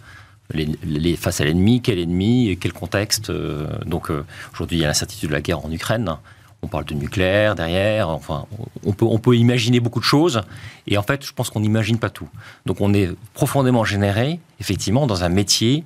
Les, 0.53 1.15
face 1.15 1.41
à 1.41 1.45
l'ennemi, 1.45 1.81
quel 1.81 1.99
ennemi, 1.99 2.57
quel 2.59 2.73
contexte. 2.73 3.29
Euh, 3.29 3.67
donc 3.85 4.09
aujourd'hui, 4.53 4.77
il 4.77 4.81
y 4.81 4.83
a 4.83 4.87
l'incertitude 4.87 5.29
de 5.29 5.33
la 5.33 5.41
guerre 5.41 5.65
en 5.65 5.71
Ukraine. 5.71 6.17
On 6.63 6.67
parle 6.67 6.85
de 6.85 6.93
nucléaire 6.93 7.55
derrière. 7.55 8.09
Enfin, 8.09 8.45
on 8.85 8.93
peut, 8.93 9.35
imaginer 9.35 9.79
beaucoup 9.79 9.99
de 9.99 10.05
choses. 10.05 10.41
Et 10.87 10.97
en 10.97 11.03
fait, 11.03 11.25
je 11.25 11.33
pense 11.33 11.49
qu'on 11.49 11.61
n'imagine 11.61 11.97
pas 11.97 12.09
tout. 12.09 12.29
Donc 12.65 12.81
on 12.81 12.93
est 12.93 13.09
profondément 13.33 13.83
généré, 13.83 14.39
effectivement, 14.59 15.07
dans 15.07 15.23
un 15.23 15.29
métier 15.29 15.83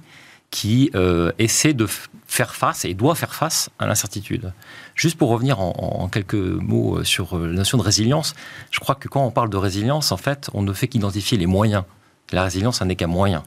qui 0.52 0.92
euh, 0.96 1.32
essaie 1.40 1.74
de 1.74 1.88
faire 2.28 2.56
face 2.56 2.86
et 2.86 2.94
doit 2.94 3.16
faire 3.16 3.34
face 3.34 3.70
à 3.80 3.88
l'incertitude. 3.88 4.54
Juste 4.96 5.18
pour 5.18 5.30
revenir 5.30 5.60
en, 5.60 6.08
quelques 6.10 6.36
mots 6.36 6.98
euh, 6.98 7.04
sur 7.04 7.38
euh, 7.38 7.48
la 7.48 7.54
notion 7.54 7.78
de 7.78 7.84
résilience, 7.84 8.36
je 8.72 8.80
crois 8.80 8.96
que 8.96 9.08
quand 9.08 9.26
on 9.26 9.32
parle 9.32 9.50
de 9.50 9.58
résilience, 9.58 10.12
en 10.12 10.18
fait, 10.18 10.50
on 10.54 10.62
ne 10.62 10.74
fait 10.74 10.88
qu'identifier 10.88 11.38
les 11.38 11.46
moyens. 11.46 11.84
La 12.32 12.44
résilience, 12.44 12.78
ça 12.78 12.86
n'est 12.86 12.96
qu'un 12.96 13.08
moyen. 13.08 13.44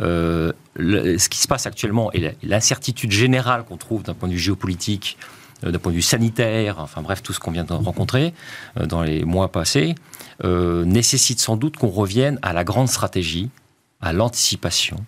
Ce 0.00 1.28
qui 1.28 1.38
se 1.38 1.48
passe 1.48 1.66
actuellement 1.66 2.12
et 2.12 2.36
l'incertitude 2.42 3.12
générale 3.12 3.64
qu'on 3.64 3.76
trouve 3.76 4.02
d'un 4.02 4.14
point 4.14 4.28
de 4.28 4.34
vue 4.34 4.38
géopolitique, 4.38 5.16
d'un 5.62 5.78
point 5.78 5.92
de 5.92 5.96
vue 5.96 6.02
sanitaire, 6.02 6.78
enfin 6.78 7.02
bref, 7.02 7.22
tout 7.22 7.32
ce 7.32 7.40
qu'on 7.40 7.50
vient 7.50 7.64
de 7.64 7.72
rencontrer 7.72 8.34
dans 8.76 9.02
les 9.02 9.24
mois 9.24 9.50
passés, 9.50 9.94
nécessite 10.44 11.40
sans 11.40 11.56
doute 11.56 11.76
qu'on 11.76 11.88
revienne 11.88 12.38
à 12.42 12.52
la 12.52 12.64
grande 12.64 12.88
stratégie, 12.88 13.48
à 14.00 14.12
l'anticipation, 14.12 14.98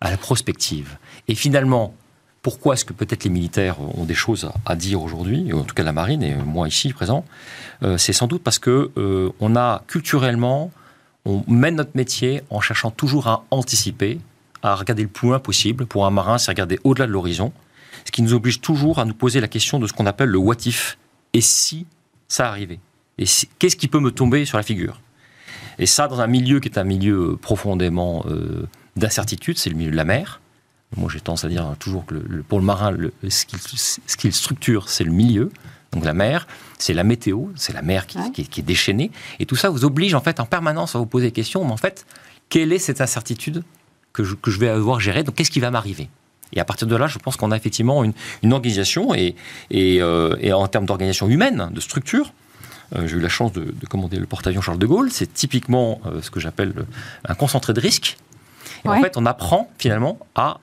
à 0.00 0.10
la 0.10 0.16
prospective. 0.16 0.98
Et 1.26 1.34
finalement, 1.34 1.94
pourquoi 2.42 2.74
est-ce 2.74 2.84
que 2.84 2.92
peut-être 2.92 3.24
les 3.24 3.30
militaires 3.30 3.76
ont 3.80 4.04
des 4.04 4.14
choses 4.14 4.50
à 4.64 4.76
dire 4.76 5.02
aujourd'hui, 5.02 5.52
en 5.52 5.64
tout 5.64 5.74
cas 5.74 5.82
la 5.82 5.92
marine 5.92 6.22
et 6.22 6.34
moi 6.34 6.68
ici 6.68 6.92
présent 6.92 7.24
euh, 7.82 7.98
C'est 7.98 8.12
sans 8.12 8.26
doute 8.26 8.42
parce 8.42 8.58
que 8.58 8.90
euh, 8.96 9.30
on 9.40 9.56
a 9.56 9.82
culturellement, 9.86 10.70
on 11.28 11.44
mène 11.46 11.76
notre 11.76 11.94
métier 11.94 12.42
en 12.50 12.60
cherchant 12.60 12.90
toujours 12.90 13.26
à 13.26 13.44
anticiper, 13.50 14.18
à 14.62 14.74
regarder 14.74 15.02
le 15.02 15.08
plus 15.08 15.28
loin 15.28 15.38
possible. 15.38 15.86
Pour 15.86 16.06
un 16.06 16.10
marin, 16.10 16.38
c'est 16.38 16.50
regarder 16.50 16.80
au-delà 16.84 17.06
de 17.06 17.12
l'horizon, 17.12 17.52
ce 18.04 18.10
qui 18.10 18.22
nous 18.22 18.32
oblige 18.32 18.60
toujours 18.60 18.98
à 18.98 19.04
nous 19.04 19.14
poser 19.14 19.40
la 19.40 19.48
question 19.48 19.78
de 19.78 19.86
ce 19.86 19.92
qu'on 19.92 20.06
appelle 20.06 20.30
le 20.30 20.38
what 20.38 20.56
if. 20.64 20.96
Et 21.34 21.42
si 21.42 21.86
ça 22.28 22.48
arrivait? 22.48 22.80
Et 23.18 23.24
qu'est-ce 23.58 23.76
qui 23.76 23.88
peut 23.88 24.00
me 24.00 24.10
tomber 24.10 24.44
sur 24.46 24.56
la 24.56 24.62
figure? 24.62 25.00
Et 25.78 25.86
ça, 25.86 26.08
dans 26.08 26.20
un 26.20 26.26
milieu 26.26 26.60
qui 26.60 26.68
est 26.68 26.78
un 26.78 26.84
milieu 26.84 27.36
profondément 27.40 28.24
euh, 28.28 28.66
d'incertitude, 28.96 29.58
c'est 29.58 29.70
le 29.70 29.76
milieu 29.76 29.90
de 29.90 29.96
la 29.96 30.04
mer. 30.04 30.40
Moi, 30.96 31.10
j'ai 31.12 31.20
tendance 31.20 31.44
à 31.44 31.48
dire 31.48 31.76
toujours 31.78 32.06
que 32.06 32.14
pour 32.48 32.58
le 32.58 32.64
marin, 32.64 32.96
ce 33.28 34.16
qu'il 34.16 34.32
structure, 34.32 34.88
c'est 34.88 35.04
le 35.04 35.12
milieu. 35.12 35.50
Donc 35.92 36.04
la 36.04 36.14
mer, 36.14 36.46
c'est 36.78 36.94
la 36.94 37.04
météo, 37.04 37.46
c'est 37.56 37.72
la 37.72 37.82
mer 37.82 38.06
qui, 38.06 38.18
est, 38.18 38.62
déchaînée. 38.62 39.10
Et 39.38 39.46
tout 39.46 39.56
ça 39.56 39.70
vous 39.70 39.84
oblige 39.84 40.14
en 40.14 40.20
fait 40.20 40.38
en 40.40 40.46
permanence 40.46 40.94
à 40.94 40.98
vous 40.98 41.06
poser 41.06 41.26
des 41.26 41.32
questions. 41.32 41.64
Mais 41.64 41.72
en 41.72 41.78
fait, 41.78 42.06
quelle 42.48 42.72
est 42.72 42.78
cette 42.78 43.00
incertitude 43.00 43.64
que 44.12 44.24
je, 44.24 44.34
que 44.34 44.50
je 44.50 44.58
vais 44.58 44.68
avoir 44.68 45.00
gérée? 45.00 45.24
Donc 45.24 45.36
qu'est-ce 45.36 45.50
qui 45.50 45.60
va 45.60 45.70
m'arriver? 45.70 46.08
Et 46.52 46.60
à 46.60 46.64
partir 46.64 46.86
de 46.86 46.96
là, 46.96 47.06
je 47.06 47.18
pense 47.18 47.36
qu'on 47.36 47.50
a 47.50 47.56
effectivement 47.56 48.04
une, 48.04 48.52
organisation, 48.52 49.14
et, 49.14 49.34
euh, 49.72 50.36
et, 50.40 50.52
en 50.52 50.66
termes 50.66 50.86
d'organisation 50.86 51.28
humaine, 51.28 51.68
de 51.72 51.80
structure, 51.80 52.32
euh, 52.96 53.06
j'ai 53.06 53.16
eu 53.16 53.20
la 53.20 53.28
chance 53.28 53.52
de, 53.52 53.74
commander 53.88 54.18
le 54.18 54.26
porte-avions 54.26 54.62
Charles 54.62 54.78
de 54.78 54.86
Gaulle. 54.86 55.10
C'est 55.10 55.32
typiquement 55.32 56.00
euh, 56.06 56.22
ce 56.22 56.30
que 56.30 56.40
j'appelle 56.40 56.72
un 57.26 57.34
concentré 57.34 57.72
de 57.72 57.80
risque. 57.80 58.16
En 58.84 59.00
fait, 59.02 59.16
on 59.16 59.26
apprend 59.26 59.70
finalement 59.78 60.18
à, 60.34 60.60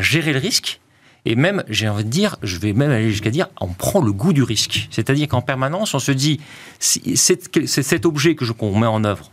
gérer 0.00 0.32
le 0.32 0.38
risque. 0.38 0.80
Et 1.24 1.34
même, 1.34 1.64
j'ai 1.68 1.88
envie 1.88 2.04
de 2.04 2.08
dire, 2.08 2.36
je 2.42 2.58
vais 2.58 2.72
même 2.72 2.90
aller 2.90 3.10
jusqu'à 3.10 3.30
dire, 3.30 3.48
on 3.60 3.68
prend 3.68 4.00
le 4.00 4.12
goût 4.12 4.32
du 4.32 4.42
risque. 4.42 4.88
C'est-à-dire 4.90 5.28
qu'en 5.28 5.42
permanence, 5.42 5.94
on 5.94 5.98
se 5.98 6.12
dit, 6.12 6.40
c'est 6.78 7.16
cet 7.16 8.06
objet 8.06 8.34
que 8.34 8.50
qu'on 8.52 8.78
met 8.78 8.86
en 8.86 9.04
œuvre, 9.04 9.30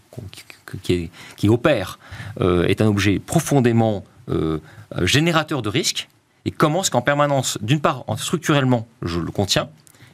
qui, 0.82 1.50
opère, 1.50 2.00
euh, 2.42 2.66
est 2.66 2.82
un 2.82 2.88
objet 2.88 3.20
profondément 3.20 4.04
euh, 4.30 4.60
générateur 5.02 5.62
de 5.62 5.70
risque. 5.70 6.10
Et 6.46 6.52
comment 6.52 6.82
est-ce 6.82 6.92
qu'en 6.92 7.02
permanence, 7.02 7.58
d'une 7.62 7.82
part, 7.82 8.04
structurellement, 8.18 8.88
je 9.02 9.20
le 9.20 9.32
contiens, 9.32 9.70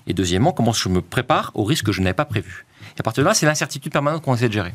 et 0.08 0.14
deuxièmement, 0.14 0.52
comment 0.52 0.74
je 0.74 0.90
me 0.90 1.02
prépare 1.02 1.52
au 1.56 1.64
risque 1.64 1.86
que 1.88 1.92
je 1.92 2.02
n'avais 2.02 2.14
pas 2.14 2.26
prévu. 2.26 2.66
Et 2.98 3.00
à 3.00 3.04
partir 3.04 3.24
de 3.24 3.28
là, 3.28 3.34
c'est 3.34 3.46
l'incertitude 3.46 3.92
permanente 3.92 4.24
qu'on 4.24 4.36
essaie 4.36 4.48
de 4.48 4.54
gérer. 4.54 4.74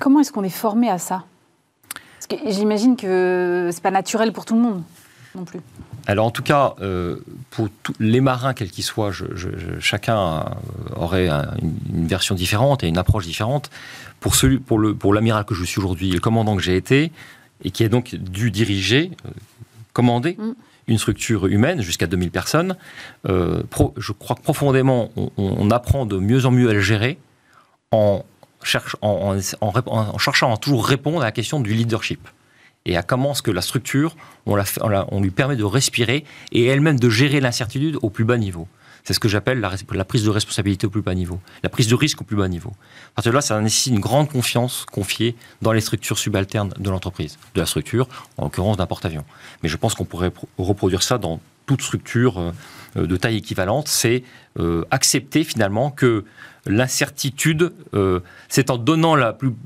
Comment 0.00 0.20
est-ce 0.20 0.32
qu'on 0.32 0.44
est 0.44 0.48
formé 0.48 0.90
à 0.90 0.98
ça? 0.98 1.24
Parce 1.94 2.26
que 2.42 2.50
j'imagine 2.50 2.96
que 2.96 3.70
c'est 3.72 3.82
pas 3.82 3.90
naturel 3.90 4.32
pour 4.32 4.44
tout 4.44 4.54
le 4.54 4.60
monde 4.60 4.82
non 5.34 5.44
plus. 5.44 5.60
Alors 6.06 6.26
en 6.26 6.30
tout 6.30 6.42
cas, 6.42 6.74
euh, 6.80 7.16
pour 7.50 7.68
tous 7.82 7.94
les 8.00 8.20
marins, 8.20 8.54
quels 8.54 8.70
qu'ils 8.70 8.84
soient, 8.84 9.12
chacun 9.80 10.18
euh, 10.18 10.42
aurait 10.96 11.28
une, 11.28 12.06
version 12.06 12.34
différente 12.34 12.82
et 12.82 12.88
une 12.88 12.98
approche 12.98 13.26
différente. 13.26 13.70
Pour, 14.20 14.34
celui, 14.34 14.58
pour, 14.58 14.78
le, 14.78 14.94
pour 14.94 15.14
l'amiral 15.14 15.44
que 15.44 15.54
je 15.54 15.64
suis 15.64 15.78
aujourd'hui, 15.78 16.10
le 16.10 16.20
commandant 16.20 16.56
que 16.56 16.62
j'ai 16.62 16.76
été, 16.76 17.12
et 17.64 17.70
qui 17.70 17.84
a 17.84 17.88
donc 17.88 18.14
dû 18.14 18.50
diriger, 18.50 19.10
euh, 19.26 19.30
commander 19.92 20.36
mm. 20.38 20.52
une 20.88 20.98
structure 20.98 21.46
humaine 21.46 21.80
jusqu'à 21.82 22.06
2000 22.06 22.30
personnes, 22.30 22.76
je 23.24 24.12
crois 24.12 24.36
que 24.36 24.42
profondément, 24.42 25.10
on, 25.36 25.70
apprend 25.70 26.06
de 26.06 26.18
mieux 26.18 26.46
en 26.46 26.50
mieux 26.50 26.68
à 26.68 26.72
le 26.72 26.80
gérer 26.80 27.18
en 27.90 28.24
cherche, 28.62 28.96
en, 29.02 29.38
cherchant 30.18 30.54
à 30.54 30.56
toujours 30.56 30.86
répondre 30.86 31.20
à 31.20 31.24
la 31.24 31.32
question 31.32 31.60
du 31.60 31.74
leadership 31.74 32.26
et 32.86 32.96
à 32.96 33.02
comment 33.02 33.32
est-ce 33.32 33.42
que 33.42 33.50
la 33.50 33.62
structure, 33.62 34.16
on, 34.46 34.56
la, 34.56 34.64
lui 35.20 35.30
permet 35.30 35.56
de 35.56 35.64
respirer 35.64 36.24
et 36.52 36.66
elle-même 36.66 36.98
de 36.98 37.10
gérer 37.10 37.40
l'incertitude 37.40 37.98
au 38.02 38.10
plus 38.10 38.24
bas 38.24 38.38
niveau. 38.38 38.66
C'est 39.04 39.14
ce 39.14 39.20
que 39.20 39.28
j'appelle 39.28 39.60
la, 39.60 40.04
prise 40.04 40.24
de 40.24 40.30
responsabilité 40.30 40.86
au 40.86 40.90
plus 40.90 41.02
bas 41.02 41.14
niveau, 41.14 41.40
la 41.64 41.68
prise 41.68 41.88
de 41.88 41.94
risque 41.94 42.20
au 42.20 42.24
plus 42.24 42.36
bas 42.36 42.48
niveau. 42.48 42.72
Partir 43.16 43.32
de 43.32 43.34
là, 43.34 43.40
ça 43.40 43.60
nécessite 43.60 43.92
une 43.92 44.00
grande 44.00 44.30
confiance 44.30 44.86
confiée 44.90 45.34
dans 45.60 45.72
les 45.72 45.80
structures 45.80 46.18
subalternes 46.18 46.72
de 46.78 46.88
l'entreprise, 46.88 47.38
de 47.54 47.60
la 47.60 47.66
structure, 47.66 48.08
en 48.36 48.44
l'occurrence 48.44 48.76
d'un 48.76 48.86
porte-avions. 48.86 49.24
Mais 49.62 49.68
je 49.68 49.76
pense 49.76 49.94
qu'on 49.94 50.04
pourrait 50.04 50.30
reproduire 50.56 51.02
ça 51.02 51.18
dans 51.18 51.40
toute 51.66 51.82
structure 51.82 52.52
euh, 52.96 53.06
de 53.06 53.16
taille 53.16 53.36
équivalente, 53.36 53.88
c'est 53.88 54.22
euh, 54.58 54.84
accepter 54.90 55.44
finalement 55.44 55.90
que 55.90 56.24
l'incertitude, 56.66 57.72
euh, 57.94 58.20
c'est 58.48 58.70
en 58.70 58.78
donnant 58.78 59.16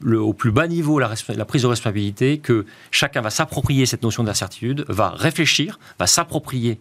au 0.05 0.33
plus 0.33 0.51
bas 0.51 0.67
niveau 0.67 0.99
la, 0.99 1.09
prise 1.45 1.63
de 1.63 1.67
responsabilité 1.67 2.39
que 2.39 2.65
chacun 2.91 3.21
va 3.21 3.31
s'approprier 3.31 3.85
cette 3.85 4.03
notion 4.03 4.25
d'incertitude, 4.25 4.85
va 4.89 5.11
réfléchir, 5.11 5.79
va 5.99 6.07
s'approprier 6.07 6.81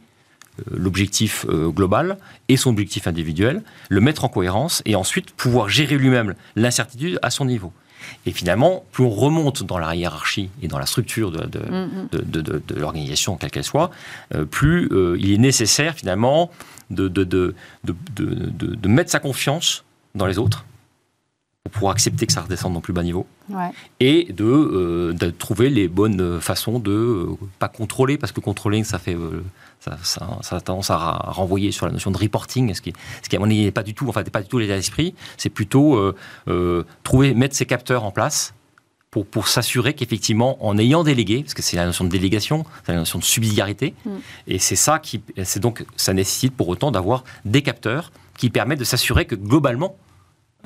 l'objectif 0.72 1.46
global 1.46 2.18
et 2.48 2.56
son 2.56 2.70
objectif 2.70 3.08
individuel, 3.08 3.62
le 3.90 4.00
mettre 4.00 4.24
en 4.24 4.30
cohérence 4.30 4.82
et 4.86 4.96
ensuite 4.96 5.32
pouvoir 5.32 5.68
gérer 5.68 5.98
lui-même 5.98 6.34
l'incertitude 6.56 7.20
à 7.22 7.30
son 7.30 7.44
niveau. 7.44 7.74
Et 8.26 8.32
finalement, 8.32 8.84
plus 8.92 9.04
on 9.04 9.10
remonte 9.10 9.64
dans 9.64 9.78
la 9.78 9.96
hiérarchie 9.96 10.50
et 10.62 10.68
dans 10.68 10.80
la 10.80 10.86
structure 10.86 11.32
de, 11.32 11.46
de, 11.46 11.60
mm-hmm. 11.60 12.80
l'organisation, 12.80 13.38
quelle 13.38 13.52
qu'elle 13.52 13.64
soit, 13.64 13.92
plus 14.52 14.90
il 15.20 15.32
est 15.32 15.38
nécessaire 15.38 15.96
finalement 15.96 16.50
de, 16.90 17.54
mettre 18.88 19.12
sa 19.12 19.20
confiance 19.20 19.84
dans 20.14 20.26
les 20.26 20.38
autres 20.38 20.66
pour 21.64 21.72
pouvoir 21.72 21.94
accepter 21.94 22.28
que 22.28 22.34
ça 22.34 22.42
redescende 22.42 22.74
dans 22.74 22.82
plus 22.82 22.94
bas 22.94 23.04
niveau 23.04 23.26
et 24.00 24.28
euh, 24.40 25.14
de, 25.14 25.30
trouver 25.32 25.70
les 25.70 25.88
bonnes 25.88 26.40
façons 26.40 26.80
de 26.80 26.92
euh, 26.92 27.36
pas 27.58 27.70
contrôler 27.70 28.18
parce 28.18 28.32
que 28.32 28.40
contrôler 28.40 28.84
ça 28.84 29.00
fait 29.00 29.16
euh, 29.16 29.44
ça, 30.04 30.28
ça, 30.42 30.56
a 30.56 30.62
tendance 30.62 30.90
à 30.90 30.98
renvoyer 30.98 31.72
sur 31.72 31.86
la 31.86 31.92
notion 31.92 32.12
de 32.12 32.18
reporting 32.18 32.74
ce 32.74 32.82
qui, 32.82 32.94
ce 33.24 33.30
qui 33.30 33.36
à 33.36 33.40
mon 33.40 33.46
avis 33.46 33.66
n'est 33.66 33.72
pas 33.72 33.84
du 33.84 33.94
tout 33.94 34.08
enfin 34.08 34.24
pas 34.24 34.42
du 34.42 34.48
tout 34.48 34.58
l'état 34.58 34.76
d'esprit 34.76 35.16
c'est 35.38 35.50
plutôt 35.50 36.14
trouver 37.04 37.34
mettre 37.34 37.56
ces 37.56 37.66
capteurs 37.66 38.04
en 38.04 38.12
place 38.12 38.54
pour, 39.16 39.26
pour 39.26 39.48
s'assurer 39.48 39.94
qu'effectivement, 39.94 40.58
en 40.60 40.78
ayant 40.78 41.06
délégué, 41.06 41.42
parce 41.42 41.54
que 41.54 41.62
c'est 41.62 41.78
la 41.78 41.86
notion 41.86 42.04
de 42.04 42.10
délégation, 42.10 42.66
c'est 42.86 42.92
la 42.92 42.98
notion 42.98 43.18
de 43.18 43.24
subsidiarité, 43.24 43.94
mm. 44.06 44.12
et 44.48 44.60
c'est 44.60 44.76
ça 44.76 45.00
qui, 45.00 45.22
c'est 45.42 45.62
donc, 45.62 45.86
ça 45.96 46.14
nécessite 46.14 46.54
pour 46.54 46.68
autant 46.68 46.92
d'avoir 46.92 47.24
des 47.46 47.62
capteurs 47.62 48.12
qui 48.38 48.50
permet 48.50 48.76
de 48.76 48.84
s'assurer 48.84 49.24
que 49.24 49.36
globalement, 49.36 49.96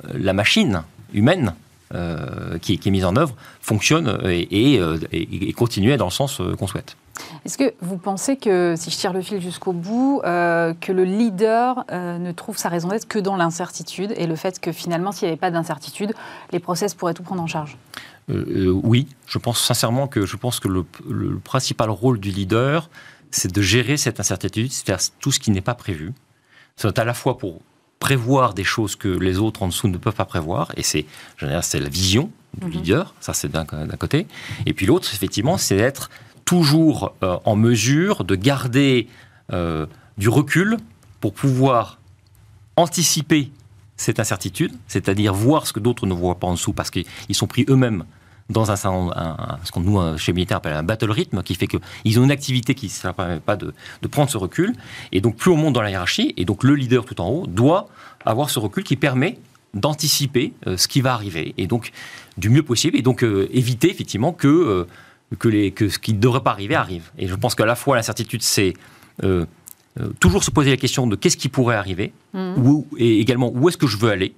euh, 0.04 0.14
la 0.14 0.32
machine 0.32 0.82
humaine 1.12 1.54
euh, 1.94 2.58
qui, 2.58 2.74
est 2.74 2.90
mise 2.90 3.04
en 3.04 3.16
œuvre 3.16 3.34
fonctionne 3.60 4.20
et, 4.24 4.74
et, 4.74 4.80
euh, 4.80 4.98
continue 5.56 5.96
dans 5.96 6.06
le 6.06 6.10
sens 6.10 6.40
qu'on 6.58 6.66
souhaite. 6.66 6.96
Est-ce 7.44 7.58
que 7.58 7.74
vous 7.80 7.98
pensez 7.98 8.36
que, 8.36 8.74
si 8.76 8.90
je 8.90 8.96
tire 8.96 9.12
le 9.12 9.20
fil 9.20 9.40
jusqu'au 9.40 9.72
bout, 9.72 10.20
que 10.22 10.92
le 10.92 11.04
leader 11.04 11.84
ne 11.90 12.32
trouve 12.32 12.56
sa 12.56 12.68
raison 12.68 12.88
d'être 12.88 13.06
que 13.06 13.18
dans 13.18 13.36
l'incertitude 13.36 14.14
et 14.16 14.26
le 14.26 14.36
fait 14.36 14.58
que 14.58 14.72
finalement, 14.72 15.12
s'il 15.12 15.26
n'y 15.26 15.32
avait 15.32 15.40
pas 15.40 15.50
d'incertitude, 15.50 16.14
les 16.52 16.60
process 16.60 16.94
pourraient 16.94 17.12
tout 17.12 17.22
prendre 17.22 17.42
en 17.42 17.46
charge? 17.46 17.76
Oui, 18.28 19.06
je 19.26 19.38
pense 19.38 19.60
sincèrement 19.60 20.06
que 20.06 20.24
je 20.24 20.36
pense 20.36 20.60
que 20.60 20.68
le, 20.68 20.86
le 21.10 21.38
principal 21.38 21.90
rôle 21.90 22.20
du 22.20 22.30
leader, 22.30 22.88
c'est 23.30 23.52
de 23.52 23.62
gérer 23.62 23.96
cette 23.96 24.18
incertitude, 24.20 24.72
c'est 24.72 24.86
faire 24.86 25.00
tout 25.20 25.32
ce 25.32 25.40
qui 25.40 25.50
n'est 25.50 25.60
pas 25.60 25.74
prévu, 25.74 26.12
c'est 26.76 26.98
à 26.98 27.04
la 27.04 27.14
fois 27.14 27.36
pour 27.36 27.60
prévoir 28.00 28.54
des 28.54 28.64
choses 28.64 28.96
que 28.96 29.08
les 29.08 29.38
autres 29.38 29.62
en 29.62 29.68
dessous 29.68 29.86
ne 29.86 29.98
peuvent 29.98 30.14
pas 30.14 30.24
prévoir, 30.24 30.72
et 30.76 30.82
c'est, 30.82 31.06
c'est 31.62 31.78
la 31.78 31.88
vision 31.88 32.32
du 32.58 32.66
mhm. 32.66 32.72
leader, 32.72 33.14
ça 33.20 33.32
c'est 33.34 33.52
d'un 33.52 33.64
côté, 33.64 34.26
et 34.66 34.72
puis 34.72 34.86
l'autre, 34.86 35.08
effectivement, 35.14 35.58
c'est 35.58 35.76
d'être 35.76 36.10
toujours 36.44 37.14
euh, 37.22 37.36
en 37.44 37.54
mesure 37.54 38.24
de 38.24 38.34
garder 38.34 39.06
euh, 39.52 39.86
du 40.18 40.28
recul 40.28 40.78
pour 41.20 41.34
pouvoir 41.34 42.00
anticiper 42.76 43.52
cette 43.96 44.18
incertitude, 44.18 44.72
c'est-à-dire 44.88 45.34
voir 45.34 45.66
ce 45.66 45.74
que 45.74 45.80
d'autres 45.80 46.06
ne 46.06 46.14
voient 46.14 46.40
pas 46.40 46.46
en 46.46 46.54
dessous, 46.54 46.72
parce 46.72 46.90
qu'ils 46.90 47.04
sont 47.32 47.46
pris 47.46 47.66
eux-mêmes 47.68 48.04
dans 48.50 48.70
un, 48.70 48.76
ce 48.76 49.72
qu'on 49.72 49.80
nous 49.80 50.18
chez 50.18 50.32
militaire 50.32 50.58
appelle 50.58 50.74
un 50.74 50.82
battle 50.82 51.10
rythme, 51.10 51.42
qui 51.42 51.54
fait 51.54 51.66
qu'ils 51.66 52.20
ont 52.20 52.24
une 52.24 52.30
activité 52.30 52.74
qui 52.74 52.92
ne 53.04 53.12
permet 53.12 53.40
pas 53.40 53.56
de, 53.56 53.72
de, 54.02 54.08
prendre 54.08 54.28
ce 54.28 54.36
recul. 54.36 54.74
Et 55.12 55.20
donc 55.20 55.36
plus 55.36 55.50
on 55.50 55.56
monte 55.56 55.74
dans 55.74 55.82
la 55.82 55.90
hiérarchie, 55.90 56.34
et 56.36 56.44
donc 56.44 56.64
le 56.64 56.74
leader 56.74 57.04
tout 57.04 57.20
en 57.20 57.28
haut 57.28 57.46
doit 57.46 57.88
avoir 58.26 58.50
ce 58.50 58.58
recul 58.58 58.84
qui 58.84 58.96
permet 58.96 59.38
d'anticiper 59.74 60.52
euh, 60.66 60.76
ce 60.76 60.88
qui 60.88 61.00
va 61.00 61.14
arriver, 61.14 61.54
et 61.56 61.66
donc 61.66 61.92
du 62.36 62.50
mieux 62.50 62.62
possible, 62.62 62.96
et 62.96 63.02
donc 63.02 63.22
euh, 63.22 63.48
éviter 63.52 63.90
effectivement 63.90 64.32
que, 64.32 64.48
euh, 64.48 64.86
que, 65.38 65.48
les, 65.48 65.70
que 65.70 65.88
ce 65.88 65.98
qui 65.98 66.12
ne 66.12 66.18
devrait 66.18 66.42
pas 66.42 66.50
arriver 66.50 66.74
arrive. 66.74 67.10
Et 67.18 67.28
je 67.28 67.34
pense 67.34 67.54
qu'à 67.54 67.66
la 67.66 67.76
fois 67.76 67.96
l'incertitude, 67.96 68.42
c'est 68.42 68.74
toujours 70.18 70.44
se 70.44 70.50
poser 70.50 70.70
la 70.70 70.78
question 70.78 71.06
de 71.06 71.14
qu'est-ce 71.14 71.36
qui 71.36 71.50
pourrait 71.50 71.76
arriver, 71.76 72.12
mmh. 72.32 72.80
et 72.96 73.20
également 73.20 73.52
où 73.54 73.68
est-ce 73.68 73.76
que 73.76 73.86
je 73.86 73.98
veux 73.98 74.10
aller, 74.10 74.34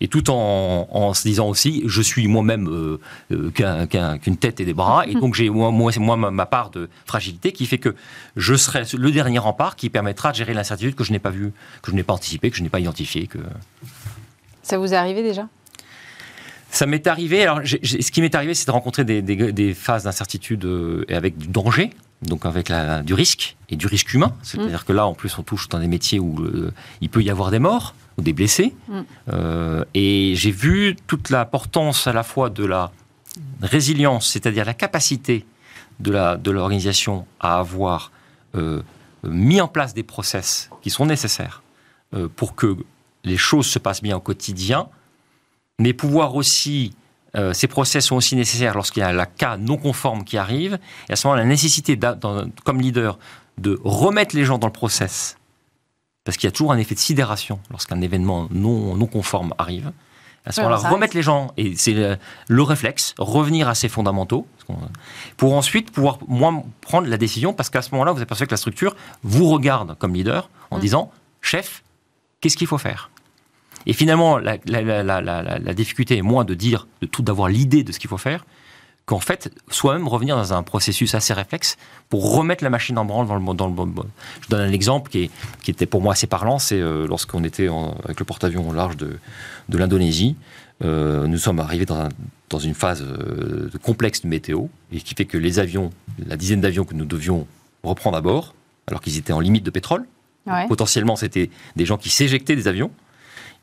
et 0.00 0.08
tout 0.08 0.30
en, 0.30 1.14
se 1.14 1.22
disant 1.22 1.48
aussi, 1.48 1.82
je 1.86 2.02
suis 2.02 2.26
moi-même 2.26 2.98
qu'une 3.28 4.36
tête 4.36 4.60
et 4.60 4.64
des 4.64 4.74
bras, 4.74 5.06
et 5.06 5.14
donc 5.14 5.34
j'ai 5.34 5.50
moi, 5.50 5.70
moi, 5.70 6.16
ma, 6.16 6.46
part 6.46 6.70
de 6.70 6.88
fragilité 7.06 7.52
qui 7.52 7.66
fait 7.66 7.78
que 7.78 7.94
je 8.36 8.54
serai 8.54 8.82
le 8.96 9.10
dernier 9.10 9.38
rempart 9.38 9.76
qui 9.76 9.90
permettra 9.90 10.32
de 10.32 10.36
gérer 10.36 10.54
l'incertitude 10.54 10.94
que 10.94 11.04
je 11.04 11.12
n'ai 11.12 11.18
pas 11.18 11.30
vue, 11.30 11.52
que 11.82 11.90
je 11.90 11.96
n'ai 11.96 12.02
pas 12.02 12.12
anticipée, 12.14 12.50
que 12.50 12.56
je 12.56 12.62
n'ai 12.62 12.68
pas 12.68 12.80
identifiée. 12.80 13.26
Que... 13.26 13.38
Ça 14.62 14.78
vous 14.78 14.92
est 14.92 14.96
arrivé 14.96 15.22
déjà? 15.22 15.48
Ça 16.70 16.86
m'est 16.86 17.06
arrivé. 17.06 17.42
Alors, 17.42 17.60
ce 17.64 18.10
qui 18.10 18.20
m'est 18.20 18.34
arrivé, 18.34 18.52
c'est 18.52 18.66
de 18.66 18.72
rencontrer 18.72 19.04
des, 19.04 19.74
phases 19.74 20.04
d'incertitude 20.04 20.64
euh, 20.64 21.04
et 21.08 21.14
avec 21.14 21.38
du 21.38 21.46
danger, 21.46 21.90
donc 22.22 22.46
avec 22.46 22.68
la, 22.68 23.02
du 23.02 23.14
risque 23.14 23.56
et 23.68 23.76
du 23.76 23.86
risque 23.86 24.12
humain. 24.12 24.34
C'est-à-dire 24.42 24.80
mm. 24.80 24.84
que 24.84 24.92
là, 24.92 25.06
en 25.06 25.14
plus, 25.14 25.38
on 25.38 25.42
touche 25.42 25.68
dans 25.68 25.78
des 25.78 25.86
métiers 25.86 26.18
où 26.18 26.40
euh, 26.40 26.72
il 27.00 27.10
peut 27.10 27.22
y 27.22 27.30
avoir 27.30 27.52
des 27.52 27.60
morts 27.60 27.94
ou 28.18 28.22
des 28.22 28.32
blessés. 28.32 28.74
Mm. 28.88 29.00
Euh, 29.32 29.84
et 29.94 30.34
j'ai 30.36 30.50
vu 30.50 30.96
toute 31.06 31.30
l'importance 31.30 32.06
à 32.06 32.12
la 32.12 32.22
fois 32.22 32.50
de 32.50 32.64
la 32.64 32.92
résilience, 33.62 34.28
c'est-à-dire 34.28 34.64
la 34.64 34.74
capacité 34.74 35.44
de 36.00 36.50
l'organisation 36.50 37.18
de 37.18 37.24
à 37.40 37.58
avoir 37.58 38.10
mis 39.24 39.60
en 39.60 39.66
place 39.66 39.94
des 39.94 40.02
process 40.04 40.70
qui 40.82 40.90
sont 40.90 41.06
nécessaires 41.06 41.62
pour 42.36 42.54
que 42.54 42.76
les 43.24 43.36
choses 43.36 43.66
se 43.66 43.78
passent 43.78 44.02
bien 44.02 44.16
au 44.16 44.20
quotidien, 44.20 44.88
mais 45.78 45.92
pouvoir 45.92 46.36
aussi, 46.36 46.94
euh, 47.36 47.52
ces 47.52 47.66
process 47.66 48.06
sont 48.06 48.16
aussi 48.16 48.36
nécessaires 48.36 48.74
lorsqu'il 48.74 49.00
y 49.00 49.04
a 49.04 49.08
un 49.08 49.24
cas 49.24 49.56
non 49.56 49.76
conforme 49.76 50.24
qui 50.24 50.36
arrive, 50.36 50.78
et 51.08 51.12
à 51.12 51.16
ce 51.16 51.26
moment 51.26 51.36
la 51.36 51.44
nécessité, 51.44 51.98
comme 52.64 52.80
leader, 52.80 53.18
de 53.58 53.80
remettre 53.82 54.36
les 54.36 54.44
gens 54.44 54.58
dans 54.58 54.66
le 54.66 54.72
process, 54.72 55.36
parce 56.24 56.36
qu'il 56.36 56.46
y 56.46 56.48
a 56.48 56.52
toujours 56.52 56.72
un 56.72 56.78
effet 56.78 56.94
de 56.94 57.00
sidération 57.00 57.60
lorsqu'un 57.70 58.00
événement 58.00 58.48
non, 58.50 58.96
non 58.96 59.06
conforme 59.06 59.54
arrive. 59.58 59.92
À 60.46 60.52
ce 60.52 60.60
moment-là, 60.60 60.90
remettre 60.90 61.16
les 61.16 61.22
gens, 61.22 61.52
et 61.56 61.74
c'est 61.74 62.18
le, 62.48 62.62
réflexe, 62.62 63.14
revenir 63.18 63.66
à 63.66 63.74
ses 63.74 63.88
fondamentaux, 63.88 64.46
pour 65.38 65.54
ensuite 65.54 65.90
pouvoir 65.90 66.18
moins 66.28 66.62
prendre 66.82 67.08
la 67.08 67.16
décision, 67.16 67.54
parce 67.54 67.70
qu'à 67.70 67.80
ce 67.80 67.90
moment-là, 67.92 68.12
vous 68.12 68.20
apercevez 68.20 68.46
que 68.46 68.52
la 68.52 68.58
structure 68.58 68.94
vous 69.22 69.48
regarde 69.48 69.96
comme 69.98 70.12
leader 70.14 70.50
en 70.70 70.76
mm. 70.76 70.80
disant, 70.80 71.10
chef, 71.40 71.82
qu'est-ce 72.40 72.58
qu'il 72.58 72.66
faut 72.66 72.76
faire? 72.76 73.10
Et 73.86 73.94
finalement, 73.94 74.36
la, 74.36 74.58
difficulté 75.74 76.18
est 76.18 76.22
moins 76.22 76.44
de 76.44 76.54
dire, 76.54 76.88
de 77.00 77.06
tout, 77.06 77.22
d'avoir 77.22 77.48
l'idée 77.48 77.82
de 77.82 77.92
ce 77.92 77.98
qu'il 77.98 78.10
faut 78.10 78.18
faire, 78.18 78.44
qu'en 79.06 79.20
fait, 79.20 79.50
soi-même 79.70 80.08
revenir 80.08 80.36
dans 80.36 80.54
un 80.54 80.62
processus 80.62 81.14
assez 81.14 81.34
réflexe 81.34 81.76
pour 82.08 82.34
remettre 82.34 82.64
la 82.64 82.70
machine 82.70 82.96
en 82.98 83.04
branle 83.04 83.26
dans 83.26 83.36
le, 83.36 83.54
dans 83.54 83.66
le 83.66 83.72
bon. 83.72 84.06
Je 84.40 84.48
donne 84.48 84.62
un 84.62 84.72
exemple 84.72 85.10
qui, 85.10 85.30
qui 85.62 85.70
était 85.70 85.86
pour 85.86 86.00
moi 86.00 86.14
assez 86.14 86.26
parlant, 86.26 86.58
c'est 86.58 86.80
euh, 86.80 87.06
lorsqu'on 87.06 87.44
était 87.44 87.68
avec 88.04 88.18
le 88.18 88.24
porte-avions 88.24 88.68
au 88.68 88.72
large 88.72 88.96
de, 88.96 89.18
de 89.68 89.78
l'Indonésie, 89.78 90.36
euh, 90.82 91.26
nous 91.26 91.38
sommes 91.38 91.60
arrivés 91.60 91.86
dans, 91.86 92.08
dans 92.48 92.58
une 92.58 92.74
phase 92.74 93.02
euh, 93.02 93.70
complexe 93.82 94.22
de 94.22 94.28
météo, 94.28 94.66
et 94.92 95.00
qui 95.00 95.14
fait 95.14 95.26
que 95.26 95.38
les 95.38 95.58
avions, 95.58 95.90
la 96.26 96.36
dizaine 96.36 96.60
d'avions 96.60 96.84
que 96.84 96.94
nous 96.94 97.04
devions 97.04 97.46
reprendre 97.82 98.16
à 98.16 98.22
bord, 98.22 98.54
alors 98.86 99.02
qu'ils 99.02 99.18
étaient 99.18 99.32
en 99.32 99.40
limite 99.40 99.64
de 99.64 99.70
pétrole, 99.70 100.04
potentiellement 100.68 101.16
c'était 101.16 101.48
des 101.74 101.86
gens 101.86 101.96
qui 101.96 102.10
s'éjectaient 102.10 102.56
des 102.56 102.68
avions, 102.68 102.90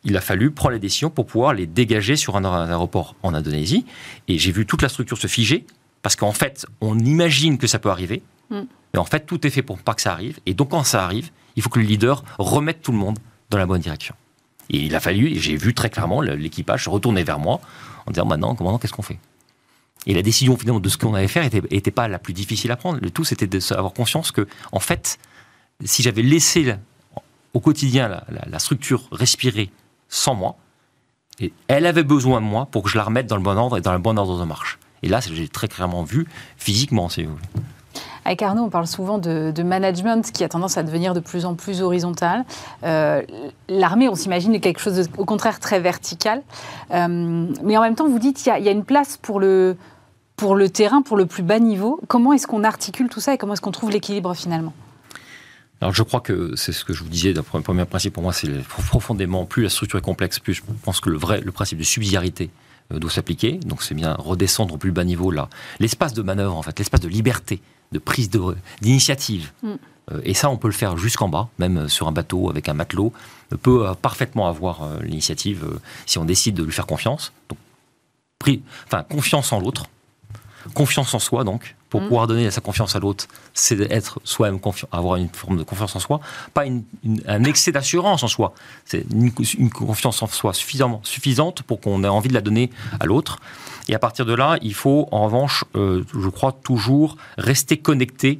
il 0.04 0.18
a 0.18 0.22
fallu 0.22 0.52
prendre 0.52 0.74
les 0.74 0.80
décisions 0.80 1.10
pour 1.10 1.28
pouvoir 1.28 1.54
les 1.54 1.68
dégager 1.68 2.16
sur 2.16 2.36
un 2.36 2.46
aéroport 2.46 3.16
en 3.24 3.34
Indonésie. 3.34 3.86
Et 4.28 4.38
j'ai 4.38 4.52
vu 4.52 4.66
toute 4.66 4.82
la 4.82 4.90
structure 4.90 5.18
se 5.18 5.28
figer, 5.28 5.66
parce 6.02 6.16
qu'en 6.16 6.32
fait, 6.32 6.66
on 6.82 6.98
imagine 6.98 7.58
que 7.58 7.68
ça 7.68 7.80
peut 7.80 7.90
arriver, 7.90 8.24
mm. 8.50 8.62
mais 8.94 9.00
en 9.00 9.06
fait, 9.06 9.26
tout 9.26 9.46
est 9.46 9.52
fait 9.52 9.62
pour 9.62 9.78
pas 9.78 9.94
que 9.94 10.02
ça 10.02 10.14
arrive. 10.14 10.40
Et 10.46 10.54
donc, 10.54 10.70
quand 10.70 10.84
ça 10.84 11.04
arrive, 11.04 11.30
il 11.56 11.62
faut 11.62 11.70
que 11.70 11.80
le 11.80 11.86
leader 11.86 12.24
remette 12.40 12.82
tout 12.82 12.92
le 12.92 12.98
monde 12.98 13.20
dans 13.50 13.58
la 13.58 13.66
bonne 13.66 13.82
direction. 13.82 14.16
Et 14.70 14.78
il 14.78 14.96
a 14.96 15.00
fallu, 15.00 15.28
et 15.28 15.40
j'ai 15.40 15.56
vu 15.56 15.74
très 15.74 15.90
clairement 15.90 16.22
l'équipage 16.22 16.86
se 16.86 16.90
retourner 16.90 17.24
vers 17.24 17.40
moi 17.40 17.60
en 18.06 18.12
disant 18.12 18.26
maintenant, 18.26 18.56
comment, 18.56 18.78
qu'est-ce 18.80 18.94
qu'on 18.94 19.02
fait? 19.02 19.20
Et 20.08 20.16
la 20.16 20.24
décision 20.24 20.58
finalement 20.58 20.80
de 20.80 20.90
ce 20.90 20.98
qu'on 20.98 21.14
allait 21.14 21.28
faire 21.28 21.44
n'était 21.44 21.92
pas 21.92 22.08
la 22.08 22.18
plus 22.18 22.34
difficile 22.34 22.72
à 22.72 22.76
prendre. 22.76 23.00
Le 23.00 23.12
tout, 23.12 23.24
c'était 23.24 23.46
d'avoir 23.46 23.94
conscience 23.94 24.32
que, 24.32 24.48
en 24.72 24.80
fait, 24.80 25.20
si 25.84 26.02
j'avais 26.02 26.24
laissé 26.24 26.74
au 27.54 27.60
quotidien 27.60 28.08
la, 28.08 28.26
la 28.48 28.60
structure 28.60 29.08
respirer 29.12 29.70
sans 30.12 30.36
moi. 30.36 30.56
Et 31.40 31.52
elle 31.68 31.88
avait 31.88 32.04
besoin 32.04 32.40
de 32.40 32.46
moi 32.46 32.68
pour 32.70 32.84
que 32.84 32.90
je 32.90 32.98
la 32.98 33.04
remette 33.04 33.26
dans 33.26 33.38
le 33.38 33.42
bon 33.42 33.58
ordre 33.58 33.78
et 33.78 33.82
dans 33.82 33.94
le 33.94 34.00
bon 34.00 34.20
ordre 34.20 34.40
de 34.40 34.46
marche. 34.46 34.78
Et 35.02 35.08
là, 35.08 35.20
j'ai 35.20 35.48
très 35.48 35.68
clairement 35.68 36.04
vu 36.04 36.28
physiquement, 36.58 37.10
si 37.10 37.24
vous 37.24 37.32
voulez. 37.32 37.64
Avec 38.24 38.44
Arnaud, 38.44 38.62
on 38.62 38.70
parle 38.70 38.86
souvent 38.86 39.18
de, 39.18 39.64
management 39.64 40.32
qui 40.32 40.44
a 40.44 40.50
tendance 40.50 40.78
à 40.78 40.84
devenir 40.84 41.16
de 41.16 41.20
plus 41.20 41.46
en 41.46 41.56
plus 41.56 41.82
horizontal. 41.82 42.46
Euh, 42.84 43.24
l'armée, 43.68 44.08
on 44.10 44.14
s'imagine, 44.14 44.54
est 44.54 44.60
quelque 44.60 44.80
chose 44.80 44.96
de, 44.96 45.08
au 45.18 45.26
contraire 45.26 45.60
très 45.60 45.80
vertical. 45.80 46.44
Euh, 46.92 47.48
mais 47.64 47.78
en 47.78 47.82
même 47.82 47.96
temps, 47.96 48.08
vous 48.08 48.20
dites 48.20 48.38
qu'il 48.38 48.56
y, 48.56 48.62
y, 48.62 48.70
a 48.70 48.72
une 48.72 48.86
place 48.86 49.18
pour 49.18 49.40
le, 49.40 49.76
pour 50.36 50.56
le 50.56 50.70
terrain, 50.70 51.02
pour 51.02 51.18
le 51.18 51.26
plus 51.26 51.42
bas 51.42 51.58
niveau. 51.58 52.00
Comment 52.08 52.34
est-ce 52.34 52.46
qu'on 52.46 52.64
articule 52.64 53.10
tout 53.10 53.22
ça 53.22 53.34
et 53.34 53.40
comment 53.40 53.54
est-ce 53.54 53.62
qu'on 53.62 53.72
trouve 53.72 53.90
l'équilibre 53.90 54.36
finalement? 54.36 54.74
Alors 55.82 55.94
je 55.94 56.04
crois 56.04 56.22
que 56.22 56.56
c'est 56.56 56.72
ce 56.72 56.86
que 56.86 56.94
je 56.94 57.04
vous 57.04 57.10
disais, 57.10 57.34
le 57.34 57.42
premier 57.42 57.86
principe 57.86 58.14
pour 58.14 58.22
moi, 58.22 58.34
c'est 58.34 58.50
profondément, 58.68 59.46
plus 59.46 59.64
la 59.64 59.70
structure 59.70 59.98
est 59.98 60.04
complexe, 60.04 60.38
plus 60.38 60.54
je 60.54 60.62
pense 60.84 61.00
que 61.00 61.10
le 61.10 61.18
vrai, 61.18 61.42
le 61.42 61.52
principe 61.52 61.80
de 61.80 61.84
subsidiarité 61.84 62.52
euh, 62.94 63.00
doit 63.00 63.10
s'appliquer. 63.10 63.54
Donc 63.54 63.82
c'est 63.82 63.96
bien 63.96 64.14
redescendre 64.14 64.76
au 64.76 64.78
plus 64.78 64.92
bas 64.92 65.04
niveau 65.04 65.32
là. 65.32 65.50
L'espace 65.80 66.14
de 66.14 66.22
manœuvre, 66.22 66.56
en 66.56 66.62
fait, 66.62 66.78
l'espace 66.78 67.02
de 67.02 67.08
liberté, 67.08 67.62
de 67.92 68.00
prise 68.00 68.30
d'initiative. 68.82 69.52
Mm. 69.64 69.70
Euh, 70.12 70.22
et 70.24 70.36
ça, 70.36 70.52
on 70.52 70.58
peut 70.58 70.68
le 70.68 70.74
faire 70.74 70.98
jusqu'en 70.98 71.30
bas, 71.30 71.50
même 71.58 71.78
euh, 71.78 71.88
sur 71.88 72.08
un 72.08 72.12
bateau 72.12 72.52
avec 72.52 72.70
un 72.70 72.76
matelot, 72.76 73.12
peut 73.64 73.86
parfaitement 74.02 74.48
avoir 74.48 75.02
l'initiative 75.02 75.66
si 76.06 76.18
on 76.18 76.26
décide 76.26 76.56
de 76.56 76.64
lui 76.64 76.72
faire 76.72 76.88
confiance. 76.88 77.34
Donc, 77.50 77.58
enfin, 78.88 79.04
confiance 79.04 79.52
en 79.52 79.60
l'autre, 79.60 79.88
confiance 80.74 81.14
en 81.14 81.20
soi 81.20 81.44
donc, 81.44 81.76
pour 81.92 82.02
mm. 82.02 82.08
pouvoir 82.08 82.26
donner 82.26 82.50
sa 82.50 82.62
confiance 82.62 82.96
à 82.96 83.00
l'autre, 83.00 83.28
c'est 83.54 83.76
d'être 83.76 84.20
soi-même 84.24 84.60
confiant, 84.60 84.88
avoir 84.92 85.18
une 85.18 85.30
forme 85.30 85.58
de 85.58 85.64
confiance 85.64 85.96
en 85.96 86.00
soi, 86.00 86.22
pas 86.56 86.64
un 87.28 87.44
excès 87.44 87.72
d'assurance 87.72 88.24
en 88.24 88.28
soi. 88.28 88.54
C'est 88.86 89.06
une, 89.12 89.70
confiance 89.70 90.24
en 90.24 90.28
soi 90.28 90.54
suffisamment 90.54 91.02
suffisante 91.04 91.62
pour 91.62 91.82
qu'on 91.82 92.04
ait 92.04 92.08
envie 92.08 92.30
de 92.30 92.34
la 92.34 92.42
donner 92.42 92.72
à 93.00 93.06
l'autre. 93.06 93.38
Et 93.90 93.94
à 93.94 94.00
partir 94.00 94.26
de 94.26 94.34
là, 94.34 94.58
il 94.62 94.74
faut 94.74 95.10
en 95.12 95.26
revanche, 95.26 95.66
euh, 95.76 96.04
je 96.14 96.30
crois, 96.30 96.54
toujours 96.54 97.18
rester 97.38 97.78
connecté 97.78 98.40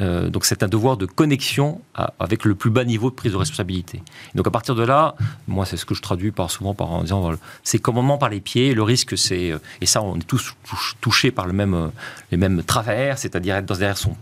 euh, 0.00 0.28
donc 0.28 0.44
c'est 0.44 0.62
un 0.62 0.68
devoir 0.68 0.96
de 0.96 1.06
connexion 1.06 1.80
avec 2.18 2.44
le 2.44 2.54
plus 2.54 2.70
bas 2.70 2.84
niveau 2.84 3.10
de 3.10 3.14
prise 3.14 3.32
de 3.32 3.36
responsabilité. 3.36 4.02
donc 4.34 4.46
à 4.46 4.50
partir 4.50 4.74
de 4.74 4.82
là, 4.82 5.14
moi 5.48 5.64
c'est 5.64 5.76
ce 5.76 5.84
que 5.84 5.94
je 5.94 6.02
traduis 6.02 6.32
par 6.32 6.50
souvent 6.50 6.74
par 6.74 6.90
en 6.90 7.02
disant 7.02 7.32
c'est 7.62 7.78
commandement 7.78 8.18
par 8.18 8.28
les 8.28 8.40
pieds. 8.40 8.74
Le 8.74 8.82
risque 8.82 9.16
c'est 9.16 9.52
euh, 9.52 9.58
et 9.80 9.86
ça 9.86 10.02
on 10.02 10.16
est 10.16 10.26
tous 10.26 10.54
touchés 11.00 11.30
par 11.30 11.46
le 11.46 11.52
même 11.52 11.74
euh, 11.74 11.88
les 12.30 12.36
mêmes 12.36 12.62
travers, 12.62 13.18
c'est-à-dire 13.18 13.56
être 13.56 13.66
derrière 13.66 13.96
son 13.96 14.16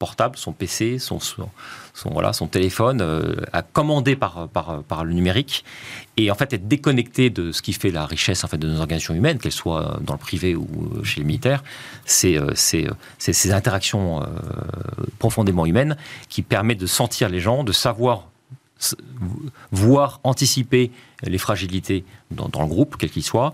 portable, 0.00 0.38
son 0.38 0.52
PC, 0.52 0.98
son, 0.98 1.20
voilà, 2.06 2.32
son 2.32 2.46
téléphone, 2.46 3.02
euh, 3.02 3.36
à 3.52 3.60
commander 3.60 4.16
par, 4.16 4.48
par, 4.48 4.82
par, 4.82 5.04
le 5.04 5.12
numérique, 5.12 5.62
et 6.16 6.30
en 6.30 6.34
fait 6.34 6.54
être 6.54 6.66
déconnecté 6.66 7.28
de 7.28 7.52
ce 7.52 7.60
qui 7.60 7.74
fait 7.74 7.90
la 7.90 8.06
richesse 8.06 8.42
en 8.42 8.48
fait, 8.48 8.56
de 8.56 8.66
nos 8.66 8.80
organisations 8.80 9.12
humaines, 9.12 9.38
qu'elles 9.38 9.52
soient 9.52 10.00
dans 10.00 10.14
le 10.14 10.18
privé 10.18 10.56
ou 10.56 10.66
chez 11.04 11.20
les 11.20 11.26
militaires, 11.26 11.62
c'est 12.06 12.38
euh, 12.38 12.54
euh, 12.74 12.90
ces 13.18 13.52
interactions 13.52 14.22
profondément 15.18 15.66
humaines 15.66 15.96
qui 16.30 16.40
permettent 16.40 16.80
de 16.80 16.86
sentir 16.86 17.28
les 17.28 17.40
gens, 17.40 17.62
de 17.62 17.72
savoir 17.72 18.28
voir, 19.70 20.20
anticiper 20.24 20.90
les 21.22 21.36
fragilités 21.36 22.04
dans, 22.30 22.48
dans 22.48 22.62
le 22.62 22.68
groupe, 22.68 22.96
quel 22.98 23.10
qu'il 23.10 23.22
soit. 23.22 23.52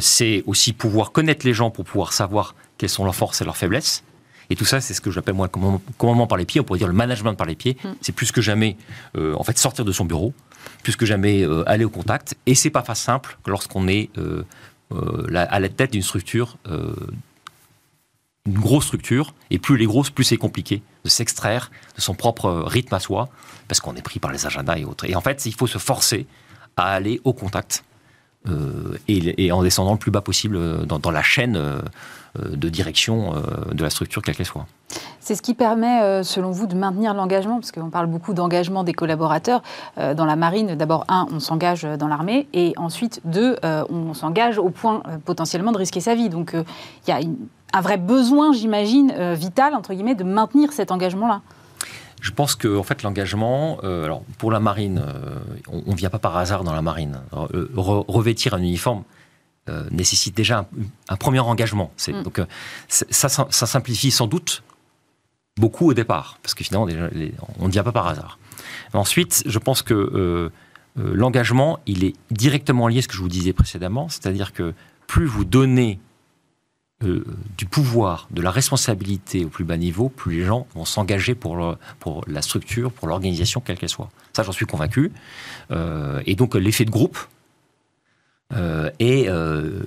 c'est 0.00 0.42
aussi 0.46 0.72
pouvoir 0.72 1.12
connaître 1.12 1.46
les 1.46 1.54
gens 1.54 1.70
pour 1.70 1.84
pouvoir 1.84 2.12
savoir 2.12 2.56
quelles 2.76 2.88
sont 2.88 3.04
leurs 3.04 3.14
forces 3.14 3.40
et 3.40 3.44
leurs 3.44 3.56
faiblesses 3.56 4.02
et 4.50 4.56
tout 4.56 4.64
ça, 4.64 4.80
c'est 4.80 4.94
ce 4.94 5.00
que 5.00 5.10
j'appelle 5.10 5.34
moi 5.34 5.48
le 5.52 5.78
commandement 5.96 6.26
par 6.26 6.36
les 6.36 6.44
pieds. 6.44 6.60
On 6.60 6.64
pourrait 6.64 6.78
dire 6.78 6.88
le 6.88 6.94
management 6.94 7.34
par 7.34 7.46
les 7.46 7.54
pieds. 7.54 7.76
Mm. 7.82 7.88
C'est 8.00 8.12
plus 8.12 8.32
que 8.32 8.40
jamais, 8.40 8.76
euh, 9.16 9.34
en 9.34 9.44
fait, 9.44 9.56
sortir 9.56 9.84
de 9.84 9.92
son 9.92 10.04
bureau, 10.04 10.34
plus 10.82 10.96
que 10.96 11.06
jamais 11.06 11.42
euh, 11.42 11.68
aller 11.68 11.84
au 11.84 11.90
contact. 11.90 12.34
Et 12.46 12.54
c'est 12.54 12.70
pas 12.70 12.82
facile 12.82 13.00
simple 13.00 13.38
lorsqu'on 13.46 13.88
est 13.88 14.10
euh, 14.18 14.44
à 15.34 15.60
la 15.60 15.68
tête 15.68 15.92
d'une 15.92 16.02
structure, 16.02 16.58
une 18.44 18.58
grosse 18.58 18.86
structure. 18.86 19.32
Et 19.50 19.58
plus 19.58 19.76
les 19.76 19.86
grosses, 19.86 20.10
plus 20.10 20.24
c'est 20.24 20.36
compliqué 20.36 20.82
de 21.04 21.08
s'extraire 21.08 21.70
de 21.96 22.00
son 22.00 22.14
propre 22.14 22.50
rythme 22.66 22.94
à 22.94 23.00
soi, 23.00 23.28
parce 23.68 23.80
qu'on 23.80 23.94
est 23.94 24.02
pris 24.02 24.18
par 24.18 24.32
les 24.32 24.44
agendas 24.46 24.76
et 24.76 24.84
autres. 24.84 25.08
Et 25.08 25.14
en 25.14 25.20
fait, 25.20 25.46
il 25.46 25.54
faut 25.54 25.68
se 25.68 25.78
forcer 25.78 26.26
à 26.76 26.92
aller 26.92 27.20
au 27.24 27.32
contact 27.32 27.84
euh, 28.48 28.96
et, 29.06 29.52
en 29.52 29.62
descendant 29.62 29.92
le 29.92 29.98
plus 29.98 30.10
bas 30.10 30.22
possible 30.22 30.86
dans, 30.86 31.10
la 31.10 31.22
chaîne 31.22 31.56
euh, 31.56 31.82
de 32.38 32.68
direction 32.68 33.34
de 33.72 33.82
la 33.82 33.90
structure, 33.90 34.22
quelle 34.22 34.36
qu'elle 34.36 34.46
soit. 34.46 34.66
C'est 35.20 35.34
ce 35.34 35.42
qui 35.42 35.54
permet, 35.54 36.22
selon 36.24 36.50
vous, 36.50 36.66
de 36.66 36.74
maintenir 36.74 37.14
l'engagement, 37.14 37.58
parce 37.60 37.72
qu'on 37.72 37.90
parle 37.90 38.06
beaucoup 38.06 38.34
d'engagement 38.34 38.84
des 38.84 38.92
collaborateurs. 38.92 39.62
Dans 39.96 40.24
la 40.24 40.36
marine, 40.36 40.74
d'abord, 40.74 41.04
un, 41.08 41.26
on 41.32 41.40
s'engage 41.40 41.82
dans 41.82 42.08
l'armée, 42.08 42.48
et 42.52 42.72
ensuite, 42.76 43.20
deux, 43.24 43.56
on 43.62 44.14
s'engage 44.14 44.58
au 44.58 44.70
point 44.70 45.02
potentiellement 45.24 45.72
de 45.72 45.78
risquer 45.78 46.00
sa 46.00 46.14
vie. 46.14 46.28
Donc 46.28 46.54
il 46.54 47.10
y 47.10 47.12
a 47.12 47.20
un 47.72 47.80
vrai 47.80 47.96
besoin, 47.96 48.52
j'imagine, 48.52 49.12
vital, 49.34 49.74
entre 49.74 49.92
guillemets, 49.94 50.14
de 50.14 50.24
maintenir 50.24 50.72
cet 50.72 50.90
engagement-là. 50.90 51.42
Je 52.20 52.30
pense 52.32 52.54
que 52.54 52.76
en 52.76 52.82
fait 52.82 53.02
l'engagement, 53.02 53.78
euh, 53.82 54.04
alors 54.04 54.22
pour 54.38 54.52
la 54.52 54.60
marine, 54.60 55.02
euh, 55.06 55.38
on 55.72 55.90
ne 55.90 55.96
vient 55.96 56.10
pas 56.10 56.18
par 56.18 56.36
hasard 56.36 56.64
dans 56.64 56.74
la 56.74 56.82
marine. 56.82 57.20
Euh, 57.32 57.68
revêtir 57.74 58.54
un 58.54 58.58
uniforme 58.58 59.04
nécessite 59.90 60.36
déjà 60.36 60.66
un, 61.08 61.16
premier 61.16 61.40
engagement. 61.40 61.92
Mm. 62.08 62.22
Donc 62.22 62.40
ça, 62.88 63.28
ça, 63.28 63.66
simplifie 63.66 64.10
sans 64.10 64.26
doute 64.26 64.62
beaucoup 65.58 65.90
au 65.90 65.94
départ, 65.94 66.38
parce 66.42 66.54
que 66.54 66.64
finalement 66.64 66.88
on 67.58 67.66
ne 67.66 67.72
vient 67.72 67.82
pas 67.82 67.92
par 67.92 68.08
hasard. 68.08 68.38
Ensuite, 68.92 69.42
je 69.46 69.58
pense 69.58 69.82
que 69.82 70.50
l'engagement, 70.96 71.80
il 71.86 72.04
est 72.04 72.14
directement 72.30 72.88
lié 72.88 72.98
à 72.98 73.02
ce 73.02 73.08
que 73.08 73.14
je 73.14 73.20
vous 73.20 73.28
disais 73.28 73.52
précédemment, 73.52 74.08
c'est-à-dire 74.08 74.52
que 74.52 74.74
plus 75.06 75.26
vous 75.26 75.44
donnez 75.44 75.98
euh, 77.02 77.24
du 77.56 77.64
pouvoir, 77.64 78.28
de 78.30 78.42
la 78.42 78.50
responsabilité 78.50 79.46
au 79.46 79.48
plus 79.48 79.64
bas 79.64 79.78
niveau, 79.78 80.10
plus 80.10 80.40
les 80.40 80.44
gens 80.44 80.66
vont 80.74 80.84
s'engager 80.84 81.34
pour, 81.34 81.78
pour 81.98 82.22
la 82.26 82.42
structure, 82.42 82.92
pour 82.92 83.08
l'organisation, 83.08 83.62
quelle 83.62 83.78
qu'elle 83.78 83.88
soit. 83.88 84.10
Ça, 84.34 84.42
j'en 84.42 84.52
suis 84.52 84.66
convaincu. 84.66 85.10
Euh, 85.70 86.20
et 86.26 86.34
donc, 86.34 86.54
l'effet 86.56 86.84
de 86.84 86.90
groupe, 86.90 87.16
euh, 88.52 88.90
et 88.98 89.28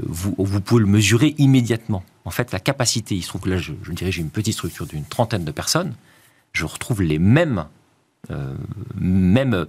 vous, 0.03 0.35
vous, 0.37 0.61
pouvez 0.61 0.81
le 0.81 0.87
mesurer 0.87 1.35
immédiatement. 1.37 2.03
En 2.25 2.31
fait, 2.31 2.51
la 2.51 2.59
capacité, 2.59 3.15
il 3.15 3.21
se 3.21 3.27
trouve 3.27 3.41
que 3.41 3.49
là, 3.49 3.57
je, 3.57 3.73
je 3.83 3.91
dirige 3.91 4.17
une 4.17 4.29
petite 4.29 4.53
structure 4.53 4.85
d'une 4.85 5.05
trentaine 5.05 5.43
de 5.43 5.51
personnes, 5.51 5.93
je 6.53 6.65
retrouve 6.65 7.01
les 7.01 7.19
mêmes, 7.19 7.65
mêmes, 8.95 9.65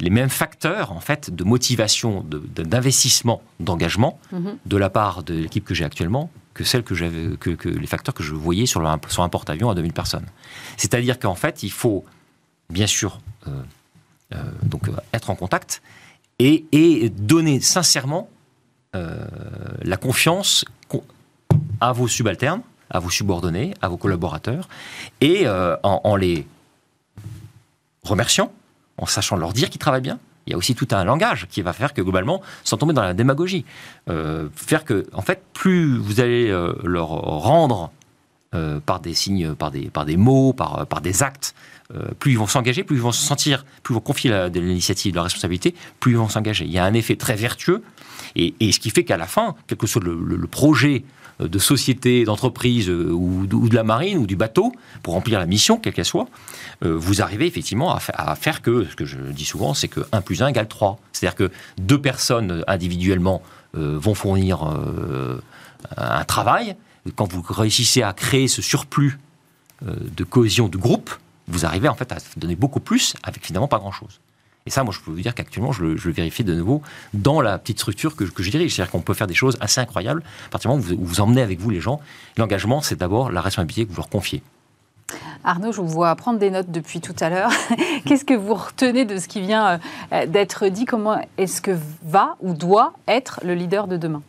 les 0.00 0.10
mêmes 0.10 0.28
facteurs 0.28 0.92
en 0.92 1.00
fait 1.00 1.34
de 1.34 1.42
motivation, 1.42 2.24
d'investissement, 2.24 3.42
d'engagement 3.58 4.20
mm-hmm. 4.32 4.56
de 4.64 4.76
la 4.76 4.90
part 4.90 5.24
de 5.24 5.34
l'équipe 5.34 5.64
que 5.64 5.74
j'ai 5.74 5.84
actuellement 5.84 6.30
que 6.56 6.64
celles 6.64 6.82
que 6.82 7.68
les 7.68 7.86
facteurs 7.86 8.14
que 8.14 8.22
je 8.22 8.34
voyais 8.34 8.66
sur, 8.66 8.80
sur 9.08 9.22
un 9.22 9.28
porte-avions 9.28 9.68
à 9.68 9.74
2000 9.74 9.92
personnes. 9.92 10.26
C'est-à-dire 10.76 11.18
qu'en 11.18 11.34
fait, 11.34 11.62
il 11.62 11.70
faut 11.70 12.04
bien 12.70 12.86
sûr 12.86 13.20
euh, 13.46 13.62
euh, 14.34 14.42
donc 14.62 14.88
être 15.12 15.30
en 15.30 15.36
contact 15.36 15.82
et, 16.38 16.64
et 16.72 17.10
donner 17.10 17.60
sincèrement 17.60 18.28
euh, 18.28 18.35
la 18.94 19.96
confiance 19.98 20.64
à 21.80 21.92
vos 21.92 22.08
subalternes, 22.08 22.62
à 22.88 22.98
vos 22.98 23.10
subordonnés, 23.10 23.74
à 23.82 23.88
vos 23.88 23.98
collaborateurs, 23.98 24.68
et 25.20 25.46
en, 25.48 26.00
en 26.04 26.16
les 26.16 26.46
remerciant, 28.04 28.50
en 28.96 29.06
sachant 29.06 29.36
leur 29.36 29.52
dire 29.52 29.68
qu'ils 29.68 29.80
travaillent 29.80 30.00
bien, 30.00 30.18
il 30.46 30.52
y 30.52 30.54
a 30.54 30.56
aussi 30.56 30.74
tout 30.74 30.88
un 30.92 31.04
langage 31.04 31.46
qui 31.50 31.62
va 31.62 31.72
faire 31.72 31.92
que 31.92 32.00
globalement, 32.00 32.40
sans 32.62 32.76
tomber 32.76 32.92
dans 32.92 33.02
la 33.02 33.14
démagogie, 33.14 33.64
euh, 34.08 34.48
faire 34.54 34.84
que, 34.84 35.06
en 35.12 35.22
fait, 35.22 35.42
plus 35.52 35.98
vous 35.98 36.20
allez 36.20 36.48
euh, 36.48 36.72
leur 36.84 37.08
rendre 37.08 37.90
euh, 38.54 38.78
par 38.78 39.00
des 39.00 39.12
signes, 39.12 39.54
par 39.54 39.70
des, 39.72 40.16
mots, 40.16 40.52
par, 40.52 41.00
des 41.02 41.22
actes, 41.22 41.54
plus 42.18 42.32
ils 42.32 42.38
vont 42.38 42.46
s'engager, 42.46 42.84
plus 42.84 42.96
ils 42.96 43.02
vont 43.02 43.12
se 43.12 43.24
sentir, 43.24 43.64
plus 43.82 43.92
ils 43.92 43.96
vont 43.96 44.00
confier 44.00 44.48
l'initiative, 44.50 45.14
la 45.14 45.22
responsabilité, 45.22 45.74
plus 46.00 46.12
ils 46.12 46.18
vont 46.18 46.28
s'engager. 46.28 46.64
Il 46.64 46.72
y 46.72 46.78
a 46.78 46.84
un 46.84 46.94
effet 46.94 47.16
très 47.16 47.36
vertueux, 47.36 47.82
et, 48.36 48.72
ce 48.72 48.78
qui 48.78 48.90
fait 48.90 49.04
qu'à 49.04 49.16
la 49.16 49.26
fin, 49.26 49.54
quel 49.66 49.78
que 49.78 49.86
soit 49.86 50.02
le 50.04 50.46
projet 50.46 51.04
de 51.40 51.58
société, 51.58 52.24
d'entreprise 52.24 52.88
euh, 52.88 53.10
ou, 53.10 53.46
de 53.46 53.74
la 53.74 53.84
marine 53.84 54.18
ou 54.18 54.26
du 54.26 54.36
bateau 54.36 54.72
pour 55.02 55.14
remplir 55.14 55.38
la 55.38 55.46
mission, 55.46 55.78
quelle 55.78 55.92
qu'elle 55.92 56.04
soit, 56.04 56.28
euh, 56.84 56.96
vous 56.96 57.20
arrivez 57.22 57.46
effectivement 57.46 57.94
à, 57.94 58.34
faire 58.36 58.62
que, 58.62 58.84
ce 58.84 58.96
que 58.96 59.04
je 59.04 59.18
dis 59.18 59.44
souvent, 59.44 59.74
c'est 59.74 59.88
que 59.88 60.00
1 60.12 60.20
plus 60.22 60.42
1 60.42 60.48
égale 60.48 60.68
3. 60.68 60.98
C'est-à-dire 61.12 61.36
que 61.36 61.50
deux 61.78 62.00
personnes 62.00 62.64
individuellement 62.66 63.42
euh, 63.76 63.98
vont 63.98 64.14
fournir 64.14 64.62
un 65.96 66.24
travail. 66.24 66.76
Quand 67.14 67.30
vous 67.30 67.44
réussissez 67.48 68.02
à 68.02 68.12
créer 68.12 68.48
ce 68.48 68.62
surplus 68.62 69.18
de 69.84 70.24
cohésion 70.24 70.68
du 70.68 70.78
groupe, 70.78 71.10
vous 71.48 71.66
arrivez 71.66 71.88
en 71.88 71.94
fait 71.94 72.10
à 72.10 72.16
donner 72.36 72.56
beaucoup 72.56 72.80
plus 72.80 73.14
avec 73.22 73.44
finalement 73.44 73.68
pas 73.68 73.78
grand-chose. 73.78 74.20
Et 74.66 74.70
ça, 74.70 74.84
moi, 74.84 74.92
je 74.92 75.00
peux 75.00 75.10
vous 75.10 75.20
dire 75.20 75.34
qu'actuellement, 75.34 75.72
je, 75.72 75.84
le, 75.84 75.94
vérifie 75.94 76.44
de 76.44 76.54
nouveau 76.54 76.82
dans 77.14 77.40
la 77.40 77.58
petite 77.58 77.78
structure 77.78 78.16
que, 78.16 78.24
je 78.26 78.50
dirige. 78.50 78.74
C'est-à-dire 78.74 78.90
qu'on 78.90 79.00
peut 79.00 79.14
faire 79.14 79.26
des 79.26 79.34
choses 79.34 79.56
assez 79.60 79.80
incroyables 79.80 80.22
à 80.46 80.50
partir 80.50 80.70
du 80.70 80.76
moment 80.76 80.88
où 80.88 80.96
vous, 80.96 81.04
vous 81.04 81.20
emmenez 81.20 81.42
avec 81.42 81.60
vous 81.60 81.70
les 81.70 81.80
gens. 81.80 82.00
L'engagement, 82.36 82.80
c'est 82.80 82.98
d'abord 82.98 83.30
la 83.30 83.40
responsabilité 83.40 83.86
que 83.86 83.90
vous 83.90 83.96
leur 83.96 84.08
confiez. 84.08 84.42
Arnaud, 85.44 85.70
je 85.70 85.80
vous 85.80 85.86
vois 85.86 86.14
prendre 86.16 86.38
des 86.38 86.50
notes 86.50 86.70
depuis 86.70 87.00
tout 87.00 87.14
à 87.20 87.30
l'heure. 87.30 87.52
Qu'est-ce 88.04 88.24
que 88.24 88.34
vous 88.34 88.54
retenez 88.54 89.04
de 89.04 89.18
ce 89.18 89.28
qui 89.28 89.40
vient 89.40 89.78
euh, 90.12 90.26
d'être 90.26 90.66
dit? 90.66 90.84
Comment 90.84 91.20
est-ce 91.38 91.60
que 91.60 91.76
va 92.04 92.36
ou 92.40 92.54
doit 92.54 92.92
être 93.06 93.40
le 93.44 93.54
leader 93.54 93.86
de 93.86 93.96
demain? 93.96 94.22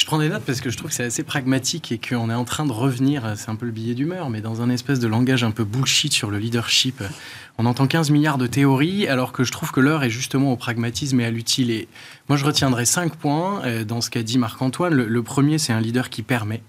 Je 0.00 0.06
prends 0.06 0.18
des 0.18 0.30
notes 0.30 0.44
parce 0.46 0.62
que 0.62 0.70
je 0.70 0.78
trouve 0.78 0.88
que 0.88 0.96
c'est 0.96 1.04
assez 1.04 1.22
pragmatique 1.22 1.92
et 1.92 1.98
qu'on 1.98 2.30
est 2.30 2.34
en 2.34 2.46
train 2.46 2.64
de 2.64 2.72
revenir, 2.72 3.34
c'est 3.36 3.50
un 3.50 3.54
peu 3.54 3.66
le 3.66 3.72
billet 3.72 3.94
d'humeur, 3.94 4.30
mais 4.30 4.40
dans 4.40 4.62
un 4.62 4.70
espèce 4.70 4.98
de 4.98 5.06
langage 5.06 5.44
un 5.44 5.50
peu 5.50 5.62
bullshit 5.62 6.10
sur 6.10 6.30
le 6.30 6.38
leadership. 6.38 7.02
On 7.58 7.66
entend 7.66 7.86
15 7.86 8.10
milliards 8.10 8.38
de 8.38 8.46
théories, 8.46 9.06
alors 9.08 9.32
que 9.32 9.44
je 9.44 9.52
trouve 9.52 9.72
que 9.72 9.80
l'heure 9.80 10.02
est 10.02 10.08
justement 10.08 10.52
au 10.52 10.56
pragmatisme 10.56 11.20
et 11.20 11.26
à 11.26 11.30
l'utile. 11.30 11.86
Moi, 12.30 12.38
je 12.38 12.46
retiendrai 12.46 12.86
cinq 12.86 13.14
points 13.14 13.62
euh, 13.66 13.84
dans 13.84 14.00
ce 14.00 14.08
qu'a 14.08 14.22
dit 14.22 14.38
Marc-Antoine. 14.38 14.94
Le, 14.94 15.22
premier, 15.22 15.58
c'est 15.58 15.74
un 15.74 15.80
leader 15.80 16.08
qui 16.08 16.22
permet. 16.22 16.62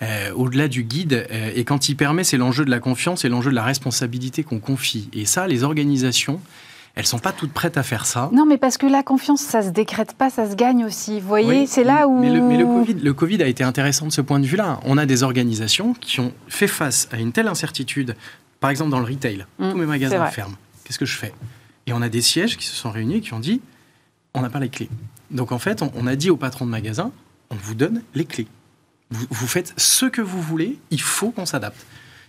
Euh, 0.00 0.32
au-delà 0.32 0.68
du 0.68 0.82
guide, 0.82 1.26
euh, 1.30 1.52
et 1.54 1.64
quand 1.64 1.90
il 1.90 1.96
permet, 1.96 2.24
c'est 2.24 2.38
l'enjeu 2.38 2.64
de 2.64 2.70
la 2.70 2.80
confiance 2.80 3.26
et 3.26 3.28
l'enjeu 3.28 3.50
de 3.50 3.54
la 3.54 3.64
responsabilité 3.64 4.42
qu'on 4.42 4.60
confie. 4.60 5.10
Et 5.12 5.26
ça, 5.26 5.46
les 5.46 5.62
organisations, 5.62 6.40
elles 6.94 7.06
sont 7.06 7.18
pas 7.18 7.32
toutes 7.32 7.52
prêtes 7.52 7.76
à 7.76 7.82
faire 7.82 8.06
ça. 8.06 8.30
Non, 8.32 8.46
mais 8.46 8.56
parce 8.56 8.78
que 8.78 8.86
la 8.86 9.02
confiance, 9.02 9.40
ça 9.40 9.62
se 9.62 9.70
décrète 9.70 10.14
pas, 10.14 10.30
ça 10.30 10.48
se 10.48 10.54
gagne 10.54 10.84
aussi. 10.84 11.20
Vous 11.20 11.26
voyez, 11.26 11.66
c'est 11.66 11.82
là 11.82 12.06
où. 12.06 12.20
Mais, 12.20 12.30
le, 12.30 12.64
COVID, 12.64 12.94
le 12.94 13.12
Covid 13.12 13.42
a 13.42 13.46
été 13.46 13.64
intéressant 13.64 14.06
de 14.06 14.12
ce 14.12 14.20
point 14.20 14.38
de 14.38 14.46
vue-là. 14.46 14.78
On 14.84 14.96
a 14.96 15.04
des 15.04 15.24
organisations 15.24 15.94
qui 15.94 16.20
ont 16.20 16.32
fait 16.46 16.68
face 16.68 17.08
à 17.10 17.18
une 17.18 17.32
telle 17.32 17.48
incertitude. 17.48 18.14
Par 18.60 18.70
exemple, 18.70 18.90
dans 18.90 19.00
le 19.00 19.06
retail, 19.06 19.44
mmh, 19.58 19.70
tous 19.70 19.76
mes 19.76 19.86
magasins 19.86 20.26
ferment. 20.26 20.56
Qu'est-ce 20.84 20.98
que 20.98 21.06
je 21.06 21.16
fais? 21.16 21.34
Et 21.86 21.92
on 21.92 22.00
a 22.00 22.08
des 22.08 22.22
sièges 22.22 22.56
qui 22.56 22.66
se 22.66 22.76
sont 22.76 22.90
réunis 22.90 23.16
et 23.16 23.20
qui 23.20 23.34
ont 23.34 23.40
dit 23.40 23.60
on 24.32 24.40
n'a 24.40 24.48
pas 24.48 24.60
les 24.60 24.68
clés. 24.68 24.88
Donc 25.30 25.52
en 25.52 25.58
fait, 25.58 25.82
on, 25.82 26.06
a 26.06 26.16
dit 26.16 26.30
au 26.30 26.36
patron 26.36 26.64
de 26.64 26.70
magasin 26.70 27.10
on 27.50 27.56
vous 27.56 27.74
donne 27.74 28.02
les 28.14 28.24
clés. 28.24 28.46
vous 29.10 29.46
faites 29.46 29.74
ce 29.76 30.06
que 30.06 30.22
vous 30.22 30.40
voulez, 30.40 30.78
il 30.90 31.00
faut 31.00 31.30
qu'on 31.30 31.46
s'adapte. 31.46 31.84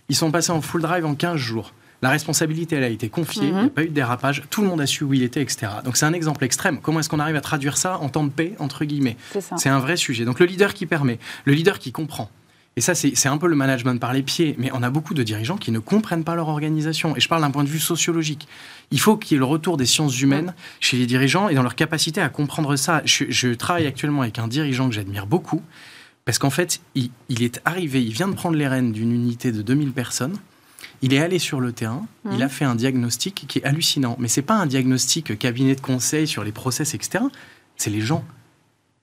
Ils 0.08 0.16
sont 0.16 0.30
passés 0.30 0.52
en 0.52 0.60
full 0.60 0.82
drive 0.82 1.04
en 1.04 1.14
15 1.14 1.36
jours. 1.36 1.72
La 2.02 2.10
responsabilité, 2.10 2.76
elle 2.76 2.84
a 2.84 2.88
été 2.88 3.08
confiée, 3.08 3.48
il 3.48 3.52
n'y 3.52 3.58
a 3.58 3.62
mhm. 3.62 3.70
pas 3.70 3.82
eu 3.82 3.88
de 3.88 3.94
dérapage, 3.94 4.42
tout 4.50 4.62
le 4.62 4.68
monde 4.68 4.80
a 4.80 4.86
su 4.86 5.04
où 5.04 5.14
il 5.14 5.22
était, 5.22 5.40
etc. 5.40 5.68
Donc 5.84 5.96
c'est 5.96 6.06
un 6.06 6.12
exemple 6.12 6.44
extrême. 6.44 6.78
Comment 6.82 7.00
est-ce 7.00 7.08
qu'on 7.08 7.20
arrive 7.20 7.36
à 7.36 7.40
traduire 7.40 7.78
ça 7.78 7.98
en 7.98 8.08
temps 8.08 8.24
de 8.24 8.30
paix, 8.30 8.54
entre 8.58 8.84
guillemets? 8.84 9.16
C'est 9.56 9.68
un 9.68 9.78
vrai 9.78 9.96
sujet. 9.96 10.24
Donc 10.24 10.38
le 10.40 10.46
leader 10.46 10.74
qui 10.74 10.86
permet, 10.86 11.18
le 11.44 11.54
leader 11.54 11.78
qui 11.78 11.92
comprend. 11.92 12.30
Et 12.78 12.82
ça, 12.82 12.94
c'est 12.94 13.28
un 13.28 13.38
peu 13.38 13.46
le 13.46 13.56
management 13.56 13.98
par 13.98 14.12
les 14.12 14.22
pieds. 14.22 14.54
Mais 14.58 14.70
on 14.74 14.82
a 14.82 14.90
beaucoup 14.90 15.14
de 15.14 15.22
dirigeants 15.22 15.56
qui 15.56 15.72
ne 15.72 15.78
comprennent 15.78 16.24
pas 16.24 16.34
leur 16.34 16.48
organisation. 16.48 17.16
Et 17.16 17.20
je 17.20 17.28
parle 17.28 17.40
d'un 17.40 17.50
point 17.50 17.64
de 17.64 17.70
vue 17.70 17.78
sociologique. 17.78 18.46
Il 18.90 19.00
faut 19.00 19.16
qu'il 19.16 19.34
y 19.34 19.36
ait 19.36 19.38
le 19.38 19.46
retour 19.46 19.78
des 19.78 19.86
sciences 19.86 20.20
humaines 20.20 20.54
chez 20.78 20.98
les 20.98 21.06
dirigeants 21.06 21.48
et 21.48 21.54
dans 21.54 21.62
leur 21.62 21.74
capacité 21.74 22.20
à 22.20 22.28
comprendre 22.28 22.76
ça. 22.76 23.00
Je, 23.06 23.54
travaille 23.54 23.86
actuellement 23.86 24.20
avec 24.20 24.38
un 24.38 24.46
dirigeant 24.46 24.90
que 24.90 24.94
j'admire 24.94 25.26
beaucoup. 25.26 25.62
Parce 26.26 26.38
qu'en 26.38 26.50
fait, 26.50 26.82
il, 26.94 27.10
il 27.30 27.42
est 27.42 27.62
arrivé, 27.64 28.02
il 28.02 28.12
vient 28.12 28.28
de 28.28 28.34
prendre 28.34 28.56
les 28.56 28.68
rênes 28.68 28.92
d'une 28.92 29.12
unité 29.12 29.52
de 29.52 29.62
2000 29.62 29.92
personnes. 29.92 30.36
Il 31.02 31.14
est 31.14 31.18
allé 31.18 31.38
sur 31.38 31.60
le 31.60 31.72
terrain, 31.72 32.06
il 32.32 32.42
a 32.42 32.46
mmh. 32.46 32.50
fait 32.50 32.64
un 32.64 32.74
diagnostic 32.74 33.44
qui 33.48 33.58
est 33.58 33.64
hallucinant. 33.64 34.16
Mais 34.18 34.28
c'est 34.28 34.42
pas 34.42 34.54
un 34.54 34.66
diagnostic 34.66 35.38
cabinet 35.38 35.74
de 35.74 35.80
conseil 35.80 36.26
sur 36.26 36.44
les 36.44 36.52
process, 36.52 36.94
etc. 36.94 37.24
C'est 37.76 37.90
les 37.90 38.00
gens. 38.00 38.24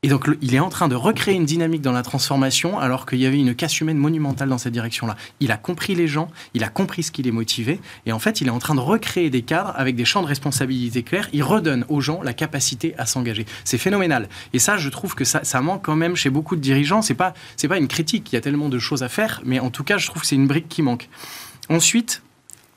Et 0.06 0.10
donc, 0.10 0.30
il 0.42 0.54
est 0.54 0.60
en 0.60 0.68
train 0.68 0.90
de 0.90 0.96
recréer 0.96 1.34
une 1.34 1.46
dynamique 1.46 1.82
dans 1.82 1.94
la 1.94 2.04
transformation 2.04 2.78
alors 2.78 3.06
qu'il 3.06 3.20
y 3.20 3.26
avait 3.26 3.40
une 3.40 3.56
casse 3.56 3.80
humaine 3.80 3.98
monumentale 3.98 4.50
dans 4.50 4.58
cette 4.58 4.74
direction-là. 4.74 5.16
Il 5.40 5.50
a 5.50 5.56
compris 5.56 5.96
les 5.96 6.10
gens, 6.10 6.30
il 6.54 6.66
a 6.66 6.68
compris 6.68 7.04
ce 7.04 7.12
qui 7.12 7.24
les 7.24 7.32
motivait, 7.32 7.80
et 8.06 8.12
en 8.12 8.20
fait, 8.20 8.42
il 8.42 8.48
est 8.48 8.52
en 8.52 8.60
train 8.60 8.76
de 8.76 8.82
recréer 8.82 9.30
des 9.30 9.44
cadres 9.44 9.72
avec 9.78 9.96
des 9.96 10.04
champs 10.04 10.22
de 10.22 10.28
responsabilité 10.28 11.04
clairs. 11.04 11.30
Il 11.32 11.42
redonne 11.42 11.86
aux 11.88 12.02
gens 12.02 12.22
la 12.22 12.34
capacité 12.34 12.94
à 12.98 13.06
s'engager. 13.06 13.46
C'est 13.64 13.78
phénoménal. 13.78 14.28
Et 14.52 14.60
ça, 14.60 14.76
je 14.76 14.90
trouve 14.90 15.16
que 15.16 15.24
ça, 15.24 15.62
manque 15.62 15.86
quand 15.86 15.96
même 15.96 16.18
chez 16.18 16.30
beaucoup 16.30 16.58
de 16.58 16.62
dirigeants. 16.62 17.02
C'est 17.02 17.14
pas, 17.14 17.34
pas 17.70 17.78
une 17.78 17.88
critique, 17.88 18.34
il 18.34 18.36
y 18.36 18.38
a 18.38 18.42
tellement 18.42 18.68
de 18.68 18.80
choses 18.80 19.04
à 19.04 19.10
faire, 19.10 19.42
mais 19.46 19.62
en 19.62 19.70
tout 19.70 19.86
cas, 19.86 19.98
je 19.98 20.08
trouve 20.08 20.24
que 20.24 20.28
c'est 20.28 20.36
une 20.36 20.48
brique 20.48 20.68
qui 20.68 20.82
manque. 20.82 21.08
Ensuite, 21.70 22.22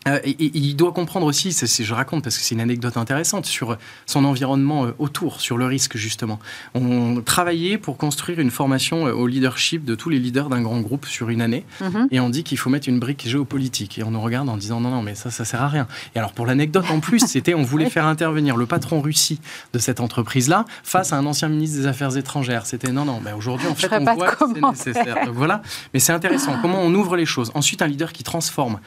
Euh, 0.07 0.19
et, 0.25 0.37
il 0.39 0.77
doit 0.77 0.93
comprendre 0.93 1.27
aussi, 1.27 1.53
je 1.53 1.95
raconte 1.95 2.23
parce 2.23 2.39
que 2.39 2.45
c'est 2.45 2.55
une 2.55 2.61
anecdote 2.61 2.97
intéressante, 2.97 3.47
sur 3.47 3.77
son 4.07 4.25
environnement 4.25 4.87
euh, 4.87 4.95
autour, 4.99 5.41
sur 5.41 5.57
le 5.57 5.67
risque 5.67 5.97
justement. 5.97 6.39
On 6.75 7.21
travaillait 7.23 7.79
pour 7.79 7.97
construire 7.97 8.39
une 8.41 8.51
formation 8.51 9.07
euh, 9.07 9.13
au 9.13 9.27
leadership 9.27 9.85
de 9.85 9.95
tous 9.95 10.11
les 10.11 10.19
leaders 10.19 10.49
d'un 10.49 10.63
grand 10.63 10.81
groupe 10.81 11.07
sur 11.07 11.29
une 11.31 11.41
année, 11.41 11.65
mhm. 11.81 12.09
et 12.11 12.21
on 12.21 12.31
dit 12.31 12.45
qu'il 12.45 12.59
faut 12.59 12.71
mettre 12.71 12.89
une 12.89 12.99
brique 12.99 13.29
géopolitique. 13.29 13.99
Et 13.99 14.03
on 14.03 14.11
nous 14.11 14.21
regarde 14.21 14.49
en 14.49 14.57
disant 14.57 14.81
non, 14.81 14.91
non, 14.91 15.03
mais 15.03 15.15
ça, 15.15 15.31
ça 15.31 15.45
sert 15.45 15.63
à 15.63 15.69
rien. 15.69 15.87
Et 16.15 16.19
alors 16.19 16.33
pour 16.33 16.47
l'anecdote 16.47 16.87
en 16.91 17.01
plus, 17.01 17.21
c'était 17.27 17.55
on 17.55 17.63
voulait 17.63 17.91
faire 17.91 18.07
intervenir 18.07 18.57
le 18.57 18.67
patron 18.67 19.01
Russie 19.01 19.41
de 19.73 19.79
cette 19.79 20.01
entreprise-là 20.01 20.65
face 20.83 21.13
à 21.13 21.17
un 21.17 21.27
ancien 21.27 21.49
ministre 21.49 21.79
des 21.79 21.87
Affaires 21.87 22.17
étrangères. 22.17 22.67
C'était 22.67 22.93
non, 22.93 23.05
non, 23.05 23.21
mais 23.25 23.33
aujourd'hui, 23.33 23.69
en 23.69 23.75
fait, 23.75 23.91
on 23.93 24.15
voit 24.15 24.33
que 24.33 24.45
c'est 24.55 24.93
nécessaire. 24.93 25.27
Donc 25.27 25.35
voilà, 25.35 25.63
mais 25.93 26.01
c'est 26.01 26.13
intéressant. 26.13 26.57
Comment 26.63 26.81
on 26.83 26.95
ouvre 26.95 27.17
les 27.17 27.27
choses. 27.27 27.51
Ensuite, 27.55 27.83
un 27.83 27.87
leader 27.87 28.13
qui 28.13 28.23
transforme 28.23 28.79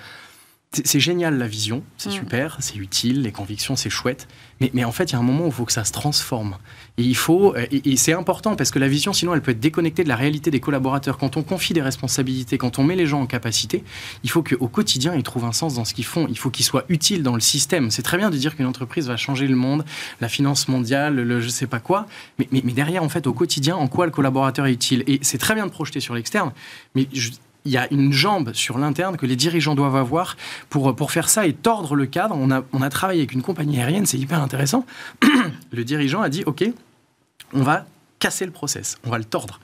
c'est 0.71 0.99
génial 0.99 1.39
la 1.39 1.47
vision, 1.47 1.83
c'est 1.97 2.09
mm. 2.09 2.13
super, 2.13 2.57
c'est 2.59 2.75
utile, 2.75 3.23
les 3.23 3.31
convictions, 3.31 3.75
c'est 3.75 3.89
chouette. 3.89 4.27
Mais, 4.61 4.69
mais, 4.75 4.83
en 4.83 4.91
fait, 4.91 5.05
il 5.05 5.13
y 5.13 5.15
a 5.15 5.19
un 5.19 5.23
moment 5.23 5.45
où 5.45 5.47
il 5.47 5.53
faut 5.53 5.65
que 5.65 5.71
ça 5.71 5.83
se 5.83 5.91
transforme. 5.91 6.57
Et 6.97 7.03
il 7.03 7.15
faut, 7.15 7.55
euh, 7.55 7.65
et, 7.71 7.97
c'est 7.97 8.13
important 8.13 8.55
parce 8.55 8.69
que 8.69 8.77
la 8.77 8.87
vision, 8.87 9.11
sinon, 9.11 9.33
elle 9.33 9.41
peut 9.41 9.51
être 9.51 9.59
déconnectée 9.59 10.03
de 10.03 10.09
la 10.09 10.15
réalité 10.15 10.51
des 10.51 10.59
collaborateurs. 10.59 11.17
Quand 11.17 11.37
on 11.37 11.43
confie 11.43 11.73
des 11.73 11.81
responsabilités, 11.81 12.59
quand 12.59 12.77
on 12.77 12.83
met 12.83 12.95
les 12.95 13.07
gens 13.07 13.19
en 13.19 13.25
capacité, 13.25 13.83
il 14.23 14.29
faut 14.29 14.43
qu'au 14.43 14.67
quotidien, 14.67 15.15
ils 15.15 15.23
trouvent 15.23 15.45
un 15.45 15.53
sens 15.53 15.73
dans 15.73 15.85
ce 15.85 15.95
qu'ils 15.95 16.05
font. 16.05 16.27
Il 16.29 16.37
faut 16.37 16.51
qu'ils 16.51 16.65
soient 16.65 16.85
utiles 16.89 17.23
dans 17.23 17.33
le 17.33 17.41
système. 17.41 17.89
C'est 17.89 18.03
très 18.03 18.17
bien 18.17 18.29
de 18.29 18.37
dire 18.37 18.55
qu'une 18.55 18.67
entreprise 18.67 19.07
va 19.07 19.17
changer 19.17 19.47
le 19.47 19.55
monde, 19.55 19.85
la 20.21 20.29
finance 20.29 20.67
mondiale, 20.67 21.15
le 21.15 21.41
je 21.41 21.49
sais 21.49 21.67
pas 21.67 21.79
quoi. 21.79 22.05
Mais, 22.37 22.47
mais, 22.51 22.61
mais 22.63 22.73
derrière, 22.73 23.01
en 23.01 23.09
fait, 23.09 23.25
au 23.25 23.33
quotidien, 23.33 23.75
en 23.75 23.87
quoi 23.87 24.05
le 24.05 24.11
collaborateur 24.11 24.67
est 24.67 24.73
utile? 24.73 25.03
Et 25.07 25.19
c'est 25.23 25.39
très 25.39 25.55
bien 25.55 25.65
de 25.65 25.71
projeter 25.71 25.99
sur 25.99 26.13
l'externe, 26.13 26.51
mais 26.93 27.07
je, 27.11 27.31
il 27.65 27.71
y 27.71 27.77
a 27.77 27.91
une 27.91 28.11
jambe 28.11 28.53
sur 28.53 28.77
l'interne 28.77 29.17
que 29.17 29.25
les 29.25 29.35
dirigeants 29.35 29.75
doivent 29.75 29.95
avoir 29.95 30.37
pour, 30.69 30.95
pour 30.95 31.11
faire 31.11 31.29
ça 31.29 31.45
et 31.45 31.53
tordre 31.53 31.95
le 31.95 32.05
cadre. 32.05 32.35
On 32.37 32.51
a, 32.51 32.63
on 32.73 32.81
a 32.81 32.89
travaillé 32.89 33.21
avec 33.21 33.33
une 33.33 33.41
compagnie 33.41 33.79
aérienne, 33.79 34.05
c'est 34.05 34.17
hyper 34.17 34.41
intéressant. 34.41 34.85
le 35.71 35.83
dirigeant 35.83 36.21
a 36.21 36.29
dit, 36.29 36.43
OK, 36.45 36.63
on 37.53 37.63
va 37.63 37.85
casser 38.19 38.45
le 38.45 38.51
process, 38.51 38.97
on 39.05 39.09
va 39.09 39.17
le 39.17 39.25
tordre. 39.25 39.59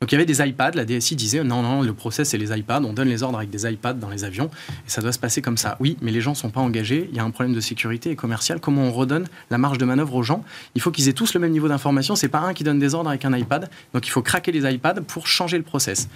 Donc 0.00 0.12
il 0.12 0.14
y 0.14 0.16
avait 0.16 0.26
des 0.26 0.40
iPads, 0.40 0.72
la 0.76 0.84
DSI 0.84 1.16
disait 1.16 1.42
non, 1.42 1.62
non, 1.62 1.82
le 1.82 1.92
process 1.92 2.28
c'est 2.28 2.38
les 2.38 2.56
iPads, 2.56 2.82
on 2.84 2.92
donne 2.92 3.08
les 3.08 3.24
ordres 3.24 3.38
avec 3.38 3.50
des 3.50 3.68
iPads 3.68 3.94
dans 3.94 4.08
les 4.08 4.22
avions 4.22 4.48
et 4.86 4.90
ça 4.90 5.02
doit 5.02 5.10
se 5.10 5.18
passer 5.18 5.42
comme 5.42 5.56
ça. 5.56 5.76
Oui, 5.80 5.96
mais 6.00 6.12
les 6.12 6.20
gens 6.20 6.30
ne 6.30 6.36
sont 6.36 6.50
pas 6.50 6.60
engagés, 6.60 7.08
il 7.10 7.16
y 7.16 7.18
a 7.18 7.24
un 7.24 7.30
problème 7.30 7.52
de 7.52 7.60
sécurité 7.60 8.12
et 8.12 8.16
commercial. 8.16 8.60
Comment 8.60 8.82
on 8.82 8.92
redonne 8.92 9.26
la 9.50 9.58
marge 9.58 9.76
de 9.76 9.84
manœuvre 9.84 10.14
aux 10.14 10.22
gens? 10.22 10.44
Il 10.76 10.80
faut 10.80 10.92
qu'ils 10.92 11.08
aient 11.08 11.14
tous 11.14 11.34
le 11.34 11.40
même 11.40 11.50
niveau 11.50 11.66
d'information, 11.66 12.14
c'est 12.14 12.28
pas 12.28 12.38
un 12.38 12.54
qui 12.54 12.62
donne 12.62 12.78
des 12.78 12.94
ordres 12.94 13.08
avec 13.08 13.24
un 13.24 13.36
iPad, 13.36 13.68
donc 13.92 14.06
il 14.06 14.10
faut 14.10 14.22
craquer 14.22 14.52
les 14.52 14.72
iPads 14.72 15.00
pour 15.08 15.26
changer 15.26 15.58
le 15.58 15.64
process. 15.64 16.08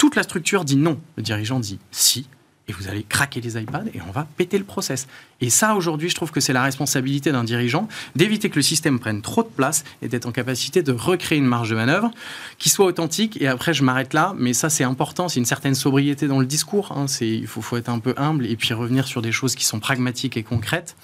Toute 0.00 0.16
la 0.16 0.22
structure 0.22 0.64
dit 0.64 0.76
non. 0.76 0.98
Le 1.16 1.22
dirigeant 1.22 1.60
dit 1.60 1.78
si. 1.90 2.26
Et 2.68 2.72
vous 2.72 2.88
allez 2.88 3.02
craquer 3.02 3.42
les 3.42 3.60
iPads 3.60 3.84
et 3.92 4.00
on 4.08 4.12
va 4.12 4.26
péter 4.38 4.56
le 4.56 4.64
process. 4.64 5.06
Et 5.42 5.50
ça, 5.50 5.74
aujourd'hui, 5.74 6.08
je 6.08 6.14
trouve 6.14 6.30
que 6.30 6.40
c'est 6.40 6.54
la 6.54 6.62
responsabilité 6.62 7.32
d'un 7.32 7.44
dirigeant 7.44 7.86
d'éviter 8.16 8.48
que 8.48 8.56
le 8.56 8.62
système 8.62 8.98
prenne 8.98 9.20
trop 9.20 9.42
de 9.42 9.48
place 9.48 9.84
et 10.00 10.08
d'être 10.08 10.24
en 10.24 10.32
capacité 10.32 10.82
de 10.82 10.92
recréer 10.92 11.36
une 11.36 11.44
marge 11.44 11.68
de 11.68 11.74
manœuvre 11.74 12.10
qui 12.56 12.70
soit 12.70 12.86
authentique. 12.86 13.42
Et 13.42 13.46
après, 13.46 13.74
je 13.74 13.84
m'arrête 13.84 14.14
là, 14.14 14.34
mais 14.38 14.54
ça, 14.54 14.70
c'est 14.70 14.84
important. 14.84 15.28
C'est 15.28 15.38
une 15.38 15.44
certaine 15.44 15.74
sobriété 15.74 16.28
dans 16.28 16.40
le 16.40 16.46
discours. 16.46 16.92
Hein. 16.92 17.04
Il 17.20 17.46
faut, 17.46 17.60
faut 17.60 17.76
être 17.76 17.90
un 17.90 17.98
peu 17.98 18.14
humble 18.16 18.46
et 18.46 18.56
puis 18.56 18.72
revenir 18.72 19.06
sur 19.06 19.20
des 19.20 19.32
choses 19.32 19.54
qui 19.54 19.66
sont 19.66 19.80
pragmatiques 19.80 20.38
et 20.38 20.42
concrètes 20.42 20.96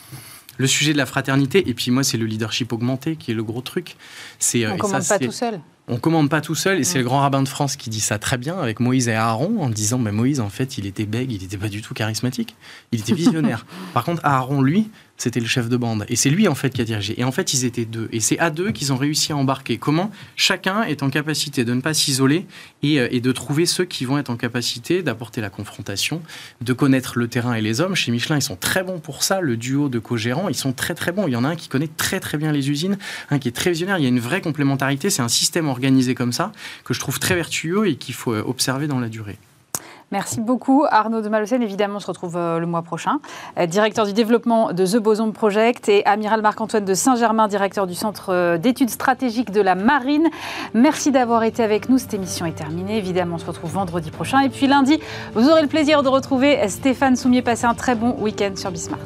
le 0.56 0.66
sujet 0.66 0.94
de 0.94 0.98
la 0.98 1.04
fraternité, 1.04 1.68
et 1.68 1.74
puis 1.74 1.90
moi, 1.90 2.02
c'est 2.02 2.16
le 2.16 2.24
leadership 2.24 2.72
augmenté 2.72 3.16
qui 3.16 3.30
est 3.30 3.34
le 3.34 3.44
gros 3.44 3.60
truc. 3.60 3.94
C'est, 4.38 4.64
euh, 4.64 4.70
On 4.70 4.76
ne 4.76 4.78
commande 4.78 5.06
pas 5.06 5.18
tout 5.18 5.30
seul 5.30 5.60
on 5.88 5.98
commande 5.98 6.28
pas 6.28 6.40
tout 6.40 6.54
seul, 6.54 6.80
et 6.80 6.84
c'est 6.84 6.98
le 6.98 7.04
grand 7.04 7.20
rabbin 7.20 7.42
de 7.42 7.48
France 7.48 7.76
qui 7.76 7.90
dit 7.90 8.00
ça 8.00 8.18
très 8.18 8.38
bien 8.38 8.58
avec 8.58 8.80
Moïse 8.80 9.08
et 9.08 9.14
Aaron, 9.14 9.60
en 9.60 9.70
disant 9.70 9.98
mais 9.98 10.12
Moïse, 10.12 10.40
en 10.40 10.48
fait, 10.48 10.78
il 10.78 10.86
était 10.86 11.06
bègue, 11.06 11.32
il 11.32 11.42
n'était 11.42 11.56
pas 11.56 11.68
du 11.68 11.82
tout 11.82 11.94
charismatique, 11.94 12.56
il 12.92 13.00
était 13.00 13.14
visionnaire. 13.14 13.66
Par 13.94 14.04
contre, 14.04 14.24
Aaron, 14.24 14.62
lui, 14.62 14.90
c'était 15.16 15.40
le 15.40 15.46
chef 15.46 15.68
de 15.68 15.76
bande. 15.76 16.04
Et 16.08 16.16
c'est 16.16 16.30
lui, 16.30 16.48
en 16.48 16.54
fait, 16.54 16.70
qui 16.70 16.80
a 16.80 16.84
dirigé. 16.84 17.18
Et 17.18 17.24
en 17.24 17.32
fait, 17.32 17.54
ils 17.54 17.64
étaient 17.64 17.84
deux. 17.84 18.08
Et 18.12 18.20
c'est 18.20 18.38
à 18.38 18.50
deux 18.50 18.70
qu'ils 18.70 18.92
ont 18.92 18.96
réussi 18.96 19.32
à 19.32 19.36
embarquer. 19.36 19.78
Comment 19.78 20.10
chacun 20.36 20.82
est 20.82 21.02
en 21.02 21.10
capacité 21.10 21.64
de 21.64 21.72
ne 21.74 21.80
pas 21.80 21.94
s'isoler 21.94 22.46
et, 22.82 23.00
euh, 23.00 23.08
et, 23.10 23.20
de 23.20 23.32
trouver 23.32 23.66
ceux 23.66 23.84
qui 23.84 24.04
vont 24.04 24.18
être 24.18 24.30
en 24.30 24.36
capacité 24.36 25.02
d'apporter 25.02 25.40
la 25.40 25.50
confrontation, 25.50 26.22
de 26.60 26.72
connaître 26.72 27.18
le 27.18 27.28
terrain 27.28 27.54
et 27.54 27.62
les 27.62 27.80
hommes. 27.80 27.94
Chez 27.94 28.12
Michelin, 28.12 28.36
ils 28.36 28.42
sont 28.42 28.56
très 28.56 28.82
bons 28.82 28.98
pour 28.98 29.22
ça. 29.22 29.40
Le 29.40 29.56
duo 29.56 29.88
de 29.88 29.98
co-gérants, 29.98 30.48
ils 30.48 30.54
sont 30.54 30.72
très, 30.72 30.94
très 30.94 31.12
bons. 31.12 31.26
Il 31.26 31.32
y 31.32 31.36
en 31.36 31.44
a 31.44 31.48
un 31.48 31.56
qui 31.56 31.68
connaît 31.68 31.90
très, 31.96 32.20
très 32.20 32.38
bien 32.38 32.52
les 32.52 32.70
usines, 32.70 32.98
un 33.30 33.38
qui 33.38 33.48
est 33.48 33.52
très 33.52 33.70
visionnaire. 33.70 33.98
Il 33.98 34.02
y 34.02 34.06
a 34.06 34.10
une 34.10 34.20
vraie 34.20 34.40
complémentarité. 34.40 35.10
C'est 35.10 35.22
un 35.22 35.28
système 35.28 35.68
organisé 35.68 36.14
comme 36.14 36.32
ça 36.32 36.52
que 36.84 36.94
je 36.94 37.00
trouve 37.00 37.18
très 37.18 37.34
vertueux 37.34 37.88
et 37.88 37.96
qu'il 37.96 38.14
faut 38.14 38.32
euh, 38.32 38.42
observer 38.46 38.86
dans 38.86 39.00
la 39.00 39.08
durée. 39.08 39.38
Merci 40.12 40.40
beaucoup 40.40 40.84
Arnaud 40.88 41.20
de 41.20 41.28
Malocène. 41.28 41.62
Évidemment, 41.62 41.98
se 41.98 42.06
retrouve 42.06 42.36
euh, 42.36 42.60
le 42.60 42.66
mois 42.66 42.82
prochain. 42.82 43.18
Euh, 43.58 43.66
directeur 43.66 44.06
du 44.06 44.12
développement 44.12 44.72
de 44.72 44.86
The 44.86 44.98
Boson 44.98 45.32
Project 45.32 45.88
et 45.88 46.06
Amiral 46.06 46.42
Marc-Antoine 46.42 46.84
de 46.84 46.94
Saint-Germain, 46.94 47.48
directeur 47.48 47.88
du 47.88 47.94
Centre 47.94 48.32
euh, 48.32 48.56
d'études 48.56 48.90
stratégiques 48.90 49.50
de 49.50 49.60
la 49.60 49.74
Marine. 49.74 50.28
Merci 50.74 51.10
d'avoir 51.10 51.42
été 51.42 51.62
avec 51.62 51.88
nous. 51.88 51.98
Cette 51.98 52.14
émission 52.14 52.46
est 52.46 52.52
terminée. 52.52 52.98
Évidemment, 52.98 53.34
on 53.34 53.38
se 53.38 53.46
retrouve 53.46 53.72
vendredi 53.72 54.12
prochain. 54.12 54.40
Et 54.40 54.48
puis 54.48 54.68
lundi, 54.68 55.00
vous 55.34 55.48
aurez 55.48 55.62
le 55.62 55.68
plaisir 55.68 56.04
de 56.04 56.08
retrouver 56.08 56.68
Stéphane 56.68 57.16
Soumier. 57.16 57.42
Passez 57.42 57.64
un 57.64 57.74
très 57.74 57.96
bon 57.96 58.14
week-end 58.20 58.52
sur 58.54 58.70
Bismart. 58.70 59.00